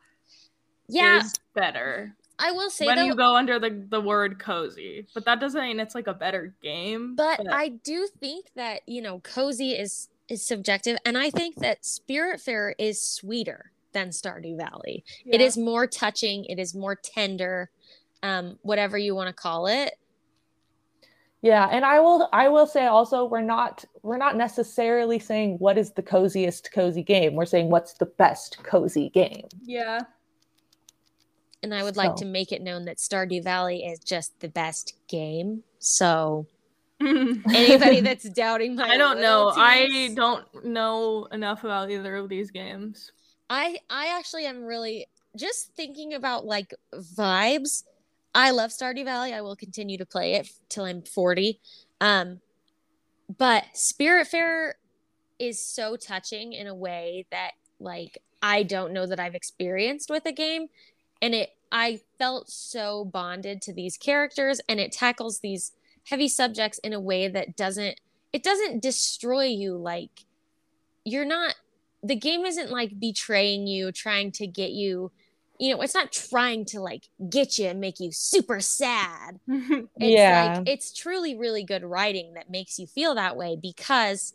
yeah, 0.87 1.19
is 1.19 1.33
better 1.53 2.15
I 2.37 2.51
will 2.51 2.69
say 2.69 2.85
when 2.85 2.97
though, 2.97 3.05
you 3.05 3.15
go 3.15 3.35
under 3.35 3.59
the 3.59 3.85
the 3.89 4.01
word 4.01 4.39
cozy. 4.39 5.07
But 5.13 5.25
that 5.25 5.39
doesn't 5.39 5.61
mean 5.61 5.79
it's 5.79 5.95
like 5.95 6.07
a 6.07 6.13
better 6.13 6.53
game. 6.61 7.15
but 7.15 7.41
I 7.51 7.69
do 7.69 8.07
think 8.19 8.47
that 8.55 8.81
you 8.87 9.01
know, 9.01 9.19
cozy 9.19 9.71
is 9.71 10.09
is 10.29 10.45
subjective, 10.45 10.97
and 11.05 11.17
I 11.17 11.29
think 11.29 11.55
that 11.57 11.83
Spiritfarer 11.83 12.73
is 12.77 13.01
sweeter 13.01 13.71
than 13.93 14.09
Stardew 14.09 14.57
Valley. 14.57 15.03
It 15.25 15.39
Yeah. 15.39 15.47
is 15.47 15.57
more 15.57 15.87
touching. 15.87 16.45
It 16.45 16.59
is 16.59 16.75
more 16.75 16.95
tender. 16.95 17.69
Um, 18.23 18.57
whatever 18.63 18.97
you 18.97 19.13
want 19.13 19.27
to 19.27 19.33
call 19.33 19.67
it. 19.67 19.93
Yeah, 21.41 21.67
and 21.71 21.85
I 21.85 21.99
will 21.99 22.27
I 22.33 22.47
will 22.49 22.65
say 22.65 22.87
also 22.87 23.25
we're 23.25 23.41
not 23.41 23.85
we're 24.01 24.17
not 24.17 24.35
necessarily 24.35 25.19
saying 25.19 25.57
what 25.59 25.77
is 25.77 25.91
the 25.91 26.01
coziest 26.01 26.71
cozy 26.71 27.03
game. 27.03 27.35
We're 27.35 27.45
saying 27.45 27.69
what's 27.69 27.93
the 27.93 28.07
best 28.07 28.63
cozy 28.63 29.09
game. 29.09 29.47
Yeah. 29.61 30.01
And 31.61 31.73
I 31.73 31.83
would 31.83 31.97
like 31.97 32.15
to 32.17 32.25
make 32.25 32.51
it 32.51 32.61
known 32.63 32.85
that 32.85 32.97
Stardew 32.97 33.43
Valley 33.43 33.85
is 33.85 33.99
just 33.99 34.39
the 34.39 34.49
best 34.49 34.95
game. 35.07 35.63
So 35.79 36.47
anybody 37.01 37.99
that's 38.01 38.29
doubting 38.29 38.75
my 38.75 38.89
I 38.89 38.97
don't 38.97 39.21
know. 39.21 39.51
I 39.55 40.11
don't 40.15 40.65
know 40.65 41.27
enough 41.31 41.63
about 41.63 41.89
either 41.89 42.15
of 42.15 42.29
these 42.29 42.51
games. 42.51 43.11
I 43.49 43.77
I 43.89 44.17
actually 44.17 44.45
am 44.45 44.63
really 44.63 45.07
just 45.35 45.73
thinking 45.75 46.13
about 46.13 46.45
like 46.45 46.73
vibes. 46.93 47.83
I 48.33 48.51
love 48.51 48.71
Stardew 48.71 49.05
Valley. 49.05 49.33
I 49.33 49.41
will 49.41 49.55
continue 49.55 49.97
to 49.97 50.05
play 50.05 50.33
it 50.33 50.49
till 50.69 50.85
I'm 50.85 51.01
40. 51.01 51.59
Um, 52.01 52.41
but 53.37 53.63
Spiritfarer 53.73 54.73
is 55.39 55.65
so 55.65 55.95
touching 55.95 56.53
in 56.53 56.67
a 56.67 56.75
way 56.75 57.25
that 57.31 57.51
like 57.79 58.17
I 58.41 58.63
don't 58.63 58.93
know 58.93 59.05
that 59.05 59.19
I've 59.19 59.35
experienced 59.35 60.09
with 60.09 60.25
a 60.25 60.31
game 60.31 60.67
and 61.21 61.33
it 61.33 61.49
I 61.71 62.01
felt 62.17 62.49
so 62.49 63.05
bonded 63.05 63.61
to 63.63 63.73
these 63.73 63.97
characters 63.97 64.61
and 64.69 64.79
it 64.79 64.91
tackles 64.91 65.39
these 65.39 65.71
heavy 66.07 66.27
subjects 66.27 66.77
in 66.79 66.93
a 66.93 66.99
way 66.99 67.27
that 67.27 67.55
doesn't 67.55 67.99
it 68.33 68.43
doesn't 68.43 68.81
destroy 68.81 69.45
you 69.45 69.75
like 69.77 70.25
you're 71.03 71.25
not 71.25 71.55
the 72.03 72.15
game 72.15 72.45
isn't 72.45 72.69
like 72.69 72.99
betraying 72.99 73.67
you 73.67 73.91
trying 73.91 74.31
to 74.31 74.45
get 74.47 74.71
you 74.71 75.11
you 75.59 75.73
know 75.73 75.81
it's 75.81 75.95
not 75.95 76.11
trying 76.11 76.65
to 76.65 76.79
like 76.81 77.07
get 77.29 77.57
you 77.57 77.67
and 77.67 77.79
make 77.79 77.99
you 77.99 78.11
super 78.11 78.59
sad 78.59 79.39
it's 79.47 79.87
Yeah. 79.99 80.57
like 80.57 80.67
it's 80.67 80.93
truly 80.93 81.35
really 81.35 81.63
good 81.63 81.83
writing 81.83 82.33
that 82.33 82.49
makes 82.49 82.77
you 82.77 82.87
feel 82.87 83.15
that 83.15 83.37
way 83.37 83.57
because 83.59 84.33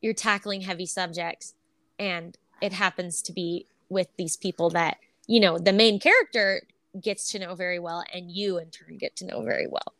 you're 0.00 0.14
tackling 0.14 0.60
heavy 0.60 0.86
subjects 0.86 1.54
and 1.98 2.36
it 2.60 2.72
happens 2.72 3.22
to 3.22 3.32
be 3.32 3.66
with 3.88 4.08
these 4.18 4.36
people 4.36 4.70
that 4.70 4.98
you 5.26 5.40
know 5.40 5.58
the 5.58 5.72
main 5.72 5.98
character 5.98 6.62
gets 7.00 7.30
to 7.32 7.38
know 7.38 7.54
very 7.54 7.78
well 7.78 8.04
and 8.12 8.30
you 8.30 8.58
in 8.58 8.70
turn 8.70 8.98
get 8.98 9.16
to 9.16 9.26
know 9.26 9.42
very 9.42 9.66
well 9.66 9.94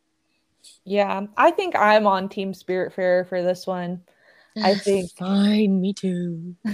Yeah, 0.85 1.27
I 1.37 1.51
think 1.51 1.75
I'm 1.75 2.07
on 2.07 2.29
Team 2.29 2.53
Spiritfarer 2.53 3.27
for 3.27 3.43
this 3.43 3.67
one. 3.67 4.01
I 4.61 4.73
think- 4.75 5.11
fine 5.11 5.79
me 5.79 5.93
too 5.93 6.55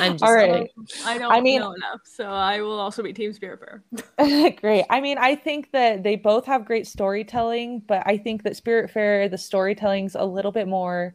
i'm 0.00 0.12
just 0.14 0.24
All 0.24 0.34
kidding. 0.34 0.52
right. 0.52 0.70
I 1.04 1.18
don't 1.18 1.30
I 1.30 1.40
mean- 1.40 1.60
know 1.60 1.72
enough, 1.72 2.00
so 2.04 2.24
I 2.24 2.60
will 2.62 2.80
also 2.80 3.02
be 3.02 3.12
Team 3.12 3.32
Spirit 3.32 3.60
Fair. 3.60 4.50
great. 4.60 4.86
I 4.90 5.00
mean, 5.00 5.18
I 5.18 5.36
think 5.36 5.70
that 5.72 6.02
they 6.02 6.16
both 6.16 6.46
have 6.46 6.64
great 6.64 6.86
storytelling, 6.86 7.82
but 7.86 8.02
I 8.06 8.16
think 8.16 8.42
that 8.42 8.54
Spiritfarer, 8.54 9.30
the 9.30 9.38
storytelling's 9.38 10.14
a 10.16 10.24
little 10.24 10.50
bit 10.52 10.66
more 10.66 11.14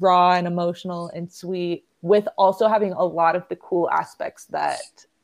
raw 0.00 0.32
and 0.32 0.46
emotional 0.46 1.08
and 1.14 1.32
sweet, 1.32 1.86
with 2.02 2.28
also 2.36 2.68
having 2.68 2.92
a 2.92 3.04
lot 3.04 3.34
of 3.36 3.44
the 3.48 3.56
cool 3.56 3.88
aspects 3.90 4.44
that 4.46 4.80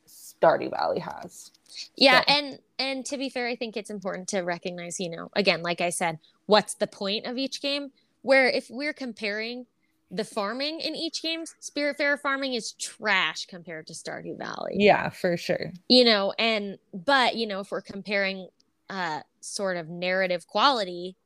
Stardew 0.06 0.70
Valley 0.70 1.00
has. 1.00 1.50
yeah 1.96 2.20
So- 2.20 2.32
and 2.34 2.58
and 2.78 3.06
to 3.06 3.16
be 3.18 3.28
fair 3.28 3.46
i 3.48 3.54
think 3.56 3.76
it's 3.76 3.90
important 3.90 4.28
to 4.28 4.40
recognize 4.40 4.98
you 5.00 5.08
know 5.10 5.30
again 5.36 5.62
like 5.62 5.80
i 5.80 5.88
said 5.90 6.18
what's 6.46 6.74
the 6.74 6.86
point 6.86 7.26
of 7.26 7.38
each 7.38 7.60
game 7.62 7.90
where 8.22 8.48
if 8.48 8.66
we're 8.70 8.92
comparing 8.92 9.66
the 10.10 10.24
farming 10.24 10.80
in 10.80 10.94
each 10.94 11.22
game 11.22 11.44
Spiritfarer 11.60 12.20
farming 12.20 12.54
is 12.54 12.72
trash 12.72 13.46
compared 13.46 13.86
to 13.86 13.94
stardew 13.94 14.36
valley 14.36 14.74
Yeah, 14.76 15.08
for 15.08 15.36
sure. 15.36 15.72
you 15.88 16.04
know 16.04 16.32
and 16.38 16.78
but 16.92 17.34
you 17.36 17.46
know 17.46 17.60
if 17.60 17.70
we're 17.70 17.80
comparing 17.80 18.48
uh 18.90 19.20
sort 19.40 19.76
of 19.76 19.88
narrative 19.88 20.46
quality 20.46 21.16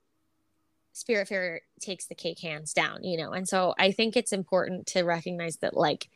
Spiritfarer 0.94 1.58
takes 1.80 2.06
the 2.06 2.14
cake 2.14 2.38
hands 2.40 2.72
down 2.72 3.02
you 3.04 3.18
know 3.18 3.32
and 3.32 3.46
so 3.48 3.74
i 3.78 3.90
think 3.92 4.16
it's 4.16 4.32
important 4.32 4.86
to 4.86 5.02
recognize 5.02 5.56
that 5.58 5.76
like 5.76 6.08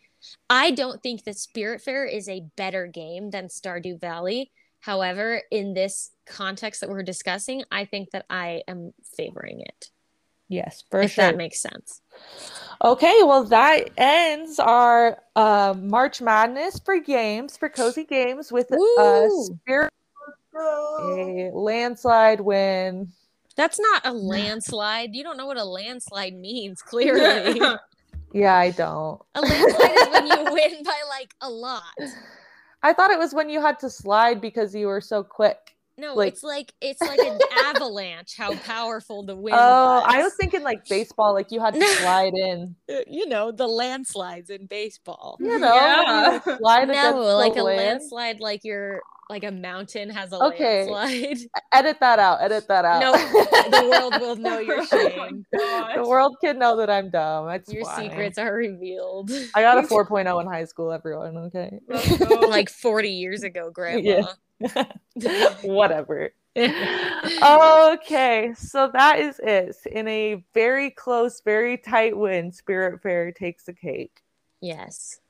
i 0.49 0.71
don't 0.71 1.03
think 1.03 1.25
that 1.25 1.35
Spiritfarer 1.35 2.11
is 2.11 2.29
a 2.29 2.47
better 2.57 2.87
game 2.87 3.31
than 3.31 3.49
stardew 3.49 4.01
valley 4.01 4.51
however 4.81 5.43
in 5.51 5.75
this 5.75 6.11
context 6.27 6.81
that 6.81 6.91
we're 6.91 7.03
discussing 7.03 7.63
i 7.71 7.85
think 7.85 8.11
that 8.11 8.25
i 8.31 8.63
am 8.69 8.93
favoring 9.17 9.61
it 9.61 9.87
Yes, 10.49 10.83
for 10.91 11.01
if 11.03 11.13
sure. 11.13 11.25
that 11.27 11.37
makes 11.37 11.61
sense 11.63 12.01
Okay, 12.83 13.23
well, 13.25 13.45
that 13.45 13.91
ends 13.99 14.59
our 14.59 15.23
uh, 15.37 15.75
March 15.79 16.21
Madness 16.23 16.81
for 16.81 16.99
games, 16.99 17.57
for 17.57 17.69
Cozy 17.69 18.05
Games, 18.05 18.51
with 18.51 18.73
uh, 18.73 18.77
Woo! 18.79 19.45
Spirit 19.45 19.93
a 20.55 21.51
landslide 21.53 22.41
win. 22.41 23.09
that's 23.57 23.79
not 23.79 24.07
a 24.07 24.13
landslide 24.35 25.15
you 25.15 25.23
don't 25.23 25.37
know 25.37 25.47
what 25.47 25.57
a 25.57 25.65
landslide 25.65 26.35
means 26.35 26.83
clearly 26.83 27.61
Yeah, 28.33 28.55
I 28.57 28.71
don't. 28.71 29.21
a 29.35 29.41
landslide 29.41 29.97
is 29.97 30.09
when 30.09 30.27
you 30.27 30.45
win 30.53 30.83
by 30.85 30.99
like 31.09 31.35
a 31.41 31.51
lot 31.51 31.83
I 32.83 32.93
thought 32.93 33.11
it 33.11 33.19
was 33.19 33.35
when 33.35 33.51
you 33.51 33.61
had 33.61 33.79
to 33.81 33.91
slide 33.91 34.41
because 34.41 34.75
you 34.75 34.87
were 34.87 35.01
so 35.03 35.23
quick. 35.23 35.70
No, 36.01 36.15
Like- 36.15 36.33
it's 36.33 36.43
like 36.43 36.73
it's 36.81 37.01
like 37.01 37.19
an 37.21 37.39
avalanche. 37.67 38.35
How 38.37 38.55
powerful 38.57 39.23
the 39.23 39.37
wind 39.37 39.57
Oh, 39.59 39.97
was. 40.01 40.05
I 40.07 40.23
was 40.23 40.35
thinking 40.35 40.63
like 40.63 40.87
baseball, 40.89 41.35
like 41.35 41.51
you 41.51 41.61
had 41.61 41.75
to 41.75 41.87
slide 42.01 42.33
in. 42.35 42.75
Uh, 42.91 43.01
you 43.07 43.27
know 43.29 43.53
the 43.53 43.67
landslides 43.67 44.49
in 44.51 44.67
baseball. 44.67 45.37
You 45.41 45.59
know, 45.59 46.41
when 46.45 46.53
you 46.53 46.57
slide 46.59 46.91
against 46.91 47.17
No, 47.17 47.37
like 47.37 47.57
a 47.57 47.63
land. 47.63 47.77
landslide, 47.79 48.41
like 48.41 48.61
you're 48.65 49.01
like 49.29 49.45
a 49.45 49.51
mountain 49.53 50.11
has 50.11 50.33
a 50.33 50.43
Okay. 50.43 50.89
landslide. 50.91 51.39
Edit 51.73 51.99
that 52.01 52.19
out. 52.19 52.39
Edit 52.43 52.67
that 52.67 52.85
out. 52.85 53.01
No, 53.01 53.13
the 53.13 53.89
world 53.89 54.21
will 54.21 54.37
know 54.45 54.59
your 54.59 54.81
Oh 54.81 54.85
shame. 54.87 55.47
gosh. 55.57 55.95
the 55.97 56.03
world 56.09 56.37
can 56.41 56.59
know 56.59 56.77
that 56.79 56.91
I'm 56.91 57.11
dumb. 57.11 57.49
It's 57.51 57.73
Your 57.73 57.85
fine. 57.85 58.09
secrets 58.11 58.39
are 58.39 58.53
revealed. 58.53 59.31
I 59.55 59.63
got 59.63 59.79
a 59.79 59.83
4.0 59.87 60.41
in 60.41 60.47
high 60.49 60.65
school, 60.65 60.91
everyone. 60.93 61.37
Okay. 61.55 61.79
Like 62.49 62.71
40 62.71 63.11
years 63.11 63.43
ago, 63.45 63.71
Grandma. 63.73 64.23
Whatever. 65.63 66.33
okay, 67.43 68.53
so 68.57 68.91
that 68.93 69.19
is 69.21 69.39
it. 69.43 69.77
In 69.91 70.09
a 70.09 70.45
very 70.55 70.91
close, 70.91 71.41
very 71.45 71.77
tight 71.79 72.17
win, 72.17 72.51
Spiritfarer 72.53 73.35
takes 73.35 73.65
the 73.65 73.73
cake. 73.73 74.23
yes. 74.61 75.21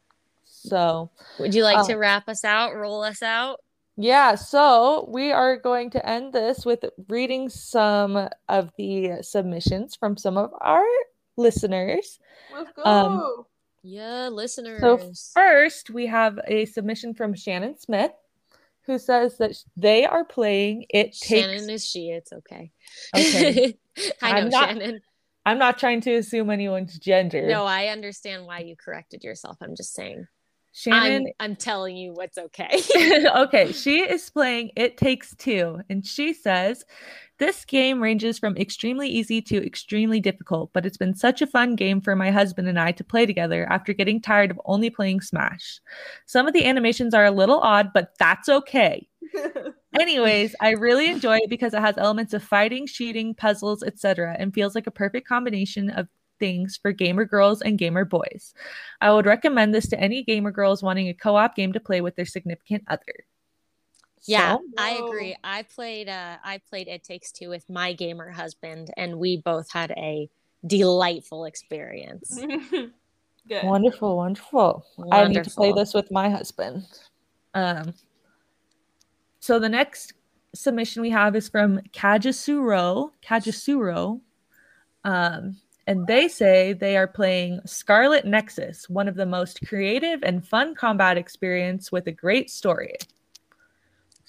So, 0.62 1.10
Would 1.38 1.54
you 1.54 1.62
like 1.64 1.78
Oh. 1.78 1.86
to 1.86 1.94
wrap 1.96 2.28
us 2.28 2.44
out? 2.44 2.74
Roll 2.74 3.02
us 3.02 3.22
out? 3.22 3.60
yeah, 3.96 4.34
so 4.34 5.06
we 5.10 5.30
are 5.32 5.56
going 5.56 5.88
to 5.90 6.06
end 6.06 6.32
this 6.34 6.66
with 6.66 6.84
reading 7.08 7.48
some 7.48 8.28
of 8.48 8.70
the 8.76 9.22
submissions 9.22 9.96
from 9.96 10.16
some 10.18 10.36
of 10.36 10.52
our 10.60 10.84
listeners. 11.36 12.18
Let's 12.54 12.72
go. 12.72 12.82
Um, 12.84 13.44
Yeah, 13.82 14.28
listeners. 14.28 14.80
So 14.80 15.12
first, 15.34 15.88
we 15.90 16.06
have 16.06 16.38
a 16.46 16.66
submission 16.66 17.14
from 17.14 17.32
Shannon 17.34 17.78
Smith, 17.78 18.12
who 18.86 18.98
says 18.98 19.36
that 19.38 19.54
sh- 19.56 19.60
they 19.76 20.04
are 20.06 20.24
playing 20.24 20.86
"It 20.90 21.06
Takes." 21.12 21.26
Shannon 21.26 21.70
is 21.70 21.86
she. 21.86 22.10
It's 22.10 22.32
okay. 22.32 22.72
Okay. 23.16 23.76
I 24.22 24.32
know, 24.32 24.38
I'm 24.38 24.48
not- 24.50 24.68
Shannon. 24.68 25.00
I'm 25.46 25.58
not 25.58 25.78
trying 25.78 26.02
to 26.02 26.14
assume 26.16 26.50
anyone's 26.50 26.98
gender. 26.98 27.46
No, 27.48 27.64
I 27.64 27.86
understand 27.86 28.46
why 28.46 28.58
you 28.60 28.76
corrected 28.76 29.24
yourself. 29.24 29.56
I'm 29.62 29.74
just 29.74 29.94
saying. 29.94 30.26
Shannon. 30.72 31.26
I'm, 31.40 31.50
I'm 31.50 31.56
telling 31.56 31.96
you 31.96 32.12
what's 32.12 32.38
okay. 32.38 32.80
okay, 33.36 33.72
she 33.72 34.00
is 34.00 34.28
playing 34.30 34.70
It 34.76 34.96
Takes 34.96 35.34
Two, 35.36 35.80
and 35.88 36.06
she 36.06 36.32
says 36.32 36.84
this 37.38 37.64
game 37.64 38.02
ranges 38.02 38.38
from 38.38 38.56
extremely 38.56 39.08
easy 39.08 39.40
to 39.42 39.64
extremely 39.64 40.20
difficult, 40.20 40.70
but 40.74 40.84
it's 40.84 40.98
been 40.98 41.14
such 41.14 41.40
a 41.40 41.46
fun 41.46 41.74
game 41.74 42.00
for 42.00 42.14
my 42.14 42.30
husband 42.30 42.68
and 42.68 42.78
I 42.78 42.92
to 42.92 43.04
play 43.04 43.24
together 43.24 43.66
after 43.70 43.94
getting 43.94 44.20
tired 44.20 44.50
of 44.50 44.60
only 44.66 44.90
playing 44.90 45.22
Smash. 45.22 45.80
Some 46.26 46.46
of 46.46 46.52
the 46.52 46.66
animations 46.66 47.14
are 47.14 47.24
a 47.24 47.30
little 47.30 47.58
odd, 47.60 47.92
but 47.94 48.10
that's 48.18 48.50
okay. 48.50 49.08
Anyways, 49.98 50.54
I 50.60 50.72
really 50.72 51.08
enjoy 51.08 51.38
it 51.38 51.48
because 51.50 51.72
it 51.72 51.80
has 51.80 51.96
elements 51.96 52.34
of 52.34 52.42
fighting, 52.42 52.86
shooting, 52.86 53.34
puzzles, 53.34 53.82
etc., 53.82 54.36
and 54.38 54.52
feels 54.52 54.74
like 54.74 54.86
a 54.86 54.92
perfect 54.92 55.26
combination 55.26 55.90
of 55.90 56.08
things 56.40 56.78
for 56.80 56.90
gamer 56.90 57.24
girls 57.24 57.62
and 57.62 57.78
gamer 57.78 58.04
boys. 58.04 58.54
I 59.00 59.12
would 59.12 59.26
recommend 59.26 59.72
this 59.72 59.88
to 59.90 60.00
any 60.00 60.24
gamer 60.24 60.50
girls 60.50 60.82
wanting 60.82 61.08
a 61.08 61.14
co-op 61.14 61.54
game 61.54 61.72
to 61.74 61.80
play 61.80 62.00
with 62.00 62.16
their 62.16 62.26
significant 62.26 62.82
other. 62.88 63.26
yeah, 64.26 64.56
So, 64.56 64.62
I 64.76 64.90
agree. 65.06 65.36
I 65.44 65.62
played 65.62 66.08
uh 66.08 66.38
I 66.42 66.60
played 66.68 66.88
It 66.88 67.04
Takes 67.04 67.30
Two 67.32 67.48
with 67.48 67.68
my 67.70 67.92
gamer 67.92 68.30
husband 68.30 68.90
and 68.96 69.18
we 69.18 69.36
both 69.38 69.70
had 69.70 69.92
a 69.92 70.28
delightful 70.66 71.44
experience. 71.44 72.38
Good. 73.48 73.64
wonderful, 73.64 74.16
wonderful. 74.16 74.84
I 75.10 75.26
need 75.26 75.44
to 75.44 75.50
play 75.50 75.72
this 75.72 75.94
with 75.94 76.10
my 76.10 76.28
husband. 76.28 76.86
Um 77.54 77.94
so 79.40 79.58
the 79.58 79.68
next 79.68 80.12
submission 80.54 81.00
we 81.00 81.10
have 81.10 81.34
is 81.34 81.48
from 81.48 81.80
Kajasuro, 81.92 83.10
Kajasuro. 83.24 84.20
Um 85.04 85.56
and 85.86 86.06
they 86.06 86.28
say 86.28 86.72
they 86.72 86.96
are 86.96 87.06
playing 87.08 87.60
Scarlet 87.66 88.24
Nexus, 88.24 88.88
one 88.88 89.08
of 89.08 89.14
the 89.16 89.26
most 89.26 89.60
creative 89.66 90.22
and 90.22 90.46
fun 90.46 90.74
combat 90.74 91.16
experience 91.16 91.90
with 91.90 92.06
a 92.06 92.12
great 92.12 92.50
story. 92.50 92.94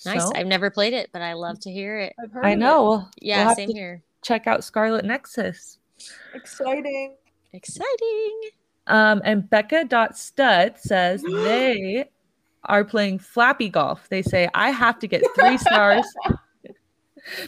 Nice. 0.06 0.24
So, 0.24 0.32
I've 0.36 0.47
never 0.47 0.72
played 0.72 0.93
it, 0.93 1.10
but 1.14 1.22
I 1.22 1.34
love 1.34 1.60
to 1.62 1.72
hear 1.72 1.99
it. 1.99 2.14
I've 2.22 2.32
heard 2.32 2.45
I 2.45 2.52
of 2.52 2.58
it. 2.58 2.60
know. 2.60 3.08
Yeah, 3.22 3.45
we'll 3.47 3.56
same 3.56 3.70
here. 3.72 4.02
check 4.24 4.47
out 4.47 4.64
Scarlet 4.64 5.06
Nexus. 5.06 5.78
Exciting. 6.34 7.16
Exciting. 7.54 8.39
Um, 8.88 9.22
and 9.24 9.47
Becca.stud 9.49 10.78
says 10.80 11.22
they 11.43 12.10
are 12.66 12.84
playing 12.84 13.20
Flappy 13.20 13.70
Golf. 13.70 14.10
They 14.10 14.22
say, 14.22 14.49
I 14.54 14.72
have 14.72 14.97
to 14.99 15.08
get 15.08 15.24
three 15.36 15.58
stars. 15.60 16.06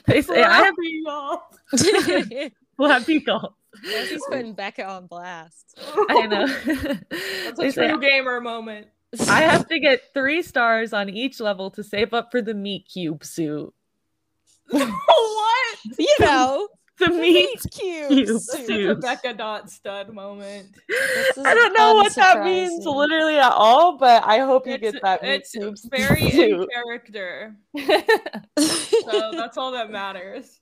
they 0.06 0.22
say, 0.22 0.44
I 0.44 0.66
have 0.66 0.76
Flappy 0.76 1.04
golf. 1.04 2.52
Flappy 2.78 3.20
Golf. 3.22 3.54
He's 3.82 4.22
putting 4.30 4.54
Becca 4.54 4.86
on 4.86 5.08
blast. 5.08 5.80
I 6.10 6.26
know. 6.28 6.48
That's 7.10 7.58
They 7.60 7.68
a 7.68 7.72
say, 7.72 7.88
true 7.90 8.00
gamer 8.00 8.40
moment. 8.42 8.88
I 9.30 9.42
have 9.42 9.68
to 9.68 9.80
get 9.80 10.02
three 10.14 10.42
stars 10.42 10.92
on 10.94 11.10
each 11.10 11.40
level 11.40 11.70
to 11.72 11.84
save 11.84 12.14
up 12.14 12.32
for 12.32 12.42
the 12.42 12.54
meat 12.54 12.88
cube 12.92 13.24
suit. 13.24 13.74
what? 14.70 15.78
You 16.00 16.16
know, 16.22 16.68
The 17.00 17.10
meat 17.10 17.60
cute. 17.72 18.10
cubes. 18.10 18.48
This 18.48 18.70
is 18.70 18.88
a 18.90 18.96
Becca 18.96 19.34
dot 19.34 19.70
stud 19.70 20.14
moment. 20.14 20.70
I 20.90 21.54
don't 21.54 21.74
know 21.78 21.96
what 21.96 22.16
that 22.16 22.44
means 22.46 22.86
literally 22.86 23.38
at 23.38 23.52
all, 23.52 23.98
but 23.98 24.24
I 24.24 24.40
hope 24.40 24.66
you 24.66 24.74
It's, 24.74 24.82
get 24.94 25.02
that. 25.02 25.22
meat 25.24 25.30
it's 25.30 25.52
cubes 25.52 25.86
very 25.92 26.22
in 26.24 26.66
character. 26.70 27.56
So 27.78 29.32
that's 29.34 29.58
all 29.58 29.72
that 29.74 29.92
matters. 29.92 30.62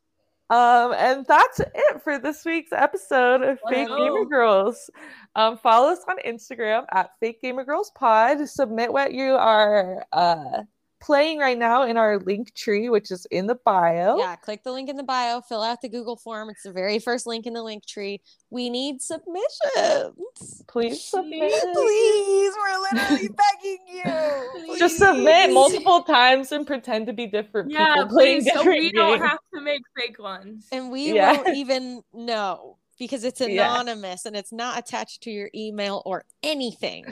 Um, 0.51 0.93
and 0.97 1.25
that's 1.25 1.61
it 1.61 2.03
for 2.03 2.19
this 2.19 2.43
week's 2.43 2.73
episode 2.73 3.41
of 3.41 3.57
Fake. 3.69 3.87
Gamer 3.87 4.25
Girls. 4.25 4.89
Um, 5.33 5.57
follow 5.57 5.93
us 5.93 6.03
on 6.09 6.17
Instagram 6.27 6.83
at 6.91 7.11
Fake 7.21 7.41
Gamer 7.41 7.63
Girls 7.63 7.89
Pod. 7.95 8.49
Submit 8.49 8.91
what 8.91 9.13
you 9.13 9.31
are 9.35 10.05
uh, 10.11 10.63
playing 11.01 11.39
right 11.39 11.57
now 11.57 11.83
in 11.83 11.97
our 11.97 12.19
link 12.19 12.53
tree, 12.53 12.87
which 12.89 13.11
is 13.11 13.25
in 13.31 13.47
the 13.47 13.55
bio. 13.65 14.17
Yeah, 14.17 14.35
click 14.35 14.63
the 14.63 14.71
link 14.71 14.87
in 14.89 14.95
the 14.95 15.03
bio, 15.03 15.41
fill 15.41 15.63
out 15.63 15.81
the 15.81 15.89
Google 15.89 16.15
form. 16.15 16.49
It's 16.49 16.63
the 16.63 16.71
very 16.71 16.99
first 16.99 17.25
link 17.27 17.45
in 17.47 17.53
the 17.53 17.63
link 17.63 17.85
tree. 17.85 18.21
We 18.49 18.69
need 18.69 19.01
submissions. 19.01 20.63
Please 20.67 21.03
submit. 21.03 21.51
Please, 21.73 22.53
we're 22.55 22.79
literally 22.93 23.29
begging 23.61 23.79
you. 23.87 24.77
Just 24.77 24.97
submit 24.97 25.51
multiple 25.51 26.03
times 26.03 26.51
and 26.51 26.65
pretend 26.65 27.07
to 27.07 27.13
be 27.13 27.27
different 27.27 27.71
Yeah, 27.71 27.93
people 27.95 28.09
playing 28.09 28.41
please, 28.43 28.51
so 28.53 28.59
different 28.59 28.79
we 28.79 28.91
don't 28.91 29.19
have 29.21 29.39
to 29.55 29.61
make 29.61 29.81
fake 29.97 30.19
ones. 30.19 30.67
And 30.71 30.91
we 30.91 31.13
Yeah. 31.13 31.33
won't 31.33 31.49
even 31.49 32.03
know 32.13 32.77
because 32.99 33.23
it's 33.23 33.41
Yeah. 33.41 33.71
anonymous 33.71 34.25
and 34.25 34.35
it's 34.35 34.51
not 34.53 34.77
attached 34.77 35.23
to 35.23 35.31
your 35.31 35.49
email 35.55 36.03
or 36.05 36.25
anything. 36.43 37.05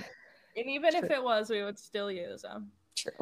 And 0.56 0.70
even 0.70 0.96
if 0.96 1.06
it 1.06 1.24
was, 1.24 1.50
we 1.50 1.64
would 1.64 1.80
still 1.80 2.12
use 2.12 2.44
them. 2.44 2.72
True. 2.96 3.14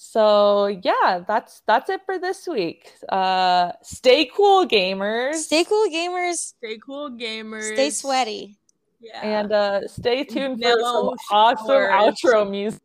So 0.00 0.66
yeah, 0.68 1.24
that's 1.26 1.60
that's 1.66 1.90
it 1.90 2.02
for 2.06 2.20
this 2.20 2.46
week. 2.46 2.92
Uh, 3.08 3.72
stay 3.82 4.30
cool, 4.32 4.64
gamers. 4.64 5.34
Stay 5.34 5.64
cool, 5.64 5.90
gamers. 5.90 6.34
Stay 6.34 6.78
cool, 6.78 7.10
gamers. 7.10 7.72
Stay 7.74 7.90
sweaty. 7.90 8.58
Yeah. 9.00 9.20
and 9.22 9.52
uh, 9.52 9.88
stay 9.88 10.22
tuned 10.22 10.62
for 10.62 10.68
No 10.68 10.82
some 10.82 11.16
awesome 11.32 11.66
showers. 11.66 12.14
outro 12.14 12.48
music. 12.48 12.80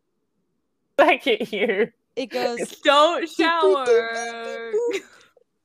I 0.98 1.18
can 1.18 1.38
hear. 1.46 1.94
It 2.16 2.26
goes. 2.26 2.58
don't 2.84 3.28
shower. 3.38 4.72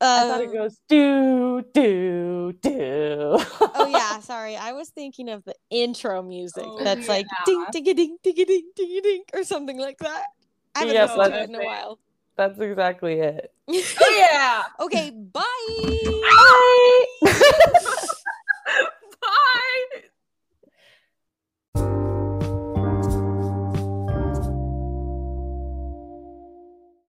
I 0.00 0.28
thought 0.28 0.40
it 0.42 0.48
um, 0.50 0.54
goes 0.54 0.78
do 0.88 1.64
do 1.74 2.52
do. 2.62 3.38
Oh 3.74 3.88
yeah, 3.90 4.20
sorry. 4.20 4.56
I 4.56 4.70
was 4.70 4.90
thinking 4.90 5.28
of 5.28 5.44
the 5.44 5.56
intro 5.68 6.22
music 6.22 6.64
Oh, 6.64 6.84
that's 6.84 7.08
like 7.08 7.26
ding 7.44 7.66
ding 7.72 7.82
ding 7.82 8.18
ding 8.22 8.34
ding 8.46 8.70
ding 8.76 9.00
ding 9.02 9.22
or 9.34 9.42
something 9.42 9.78
like 9.80 9.98
that. 9.98 10.26
I 10.74 10.80
haven't 10.80 10.94
yes, 10.94 11.16
listened 11.16 11.54
in 11.54 11.60
a 11.60 11.64
while. 11.64 11.98
That's 12.36 12.58
exactly 12.58 13.20
it. 13.20 13.52
yeah. 13.68 14.62
Okay, 14.80 15.10
bye. 15.10 15.42
Bye. 15.82 17.04
bye. 17.22 17.32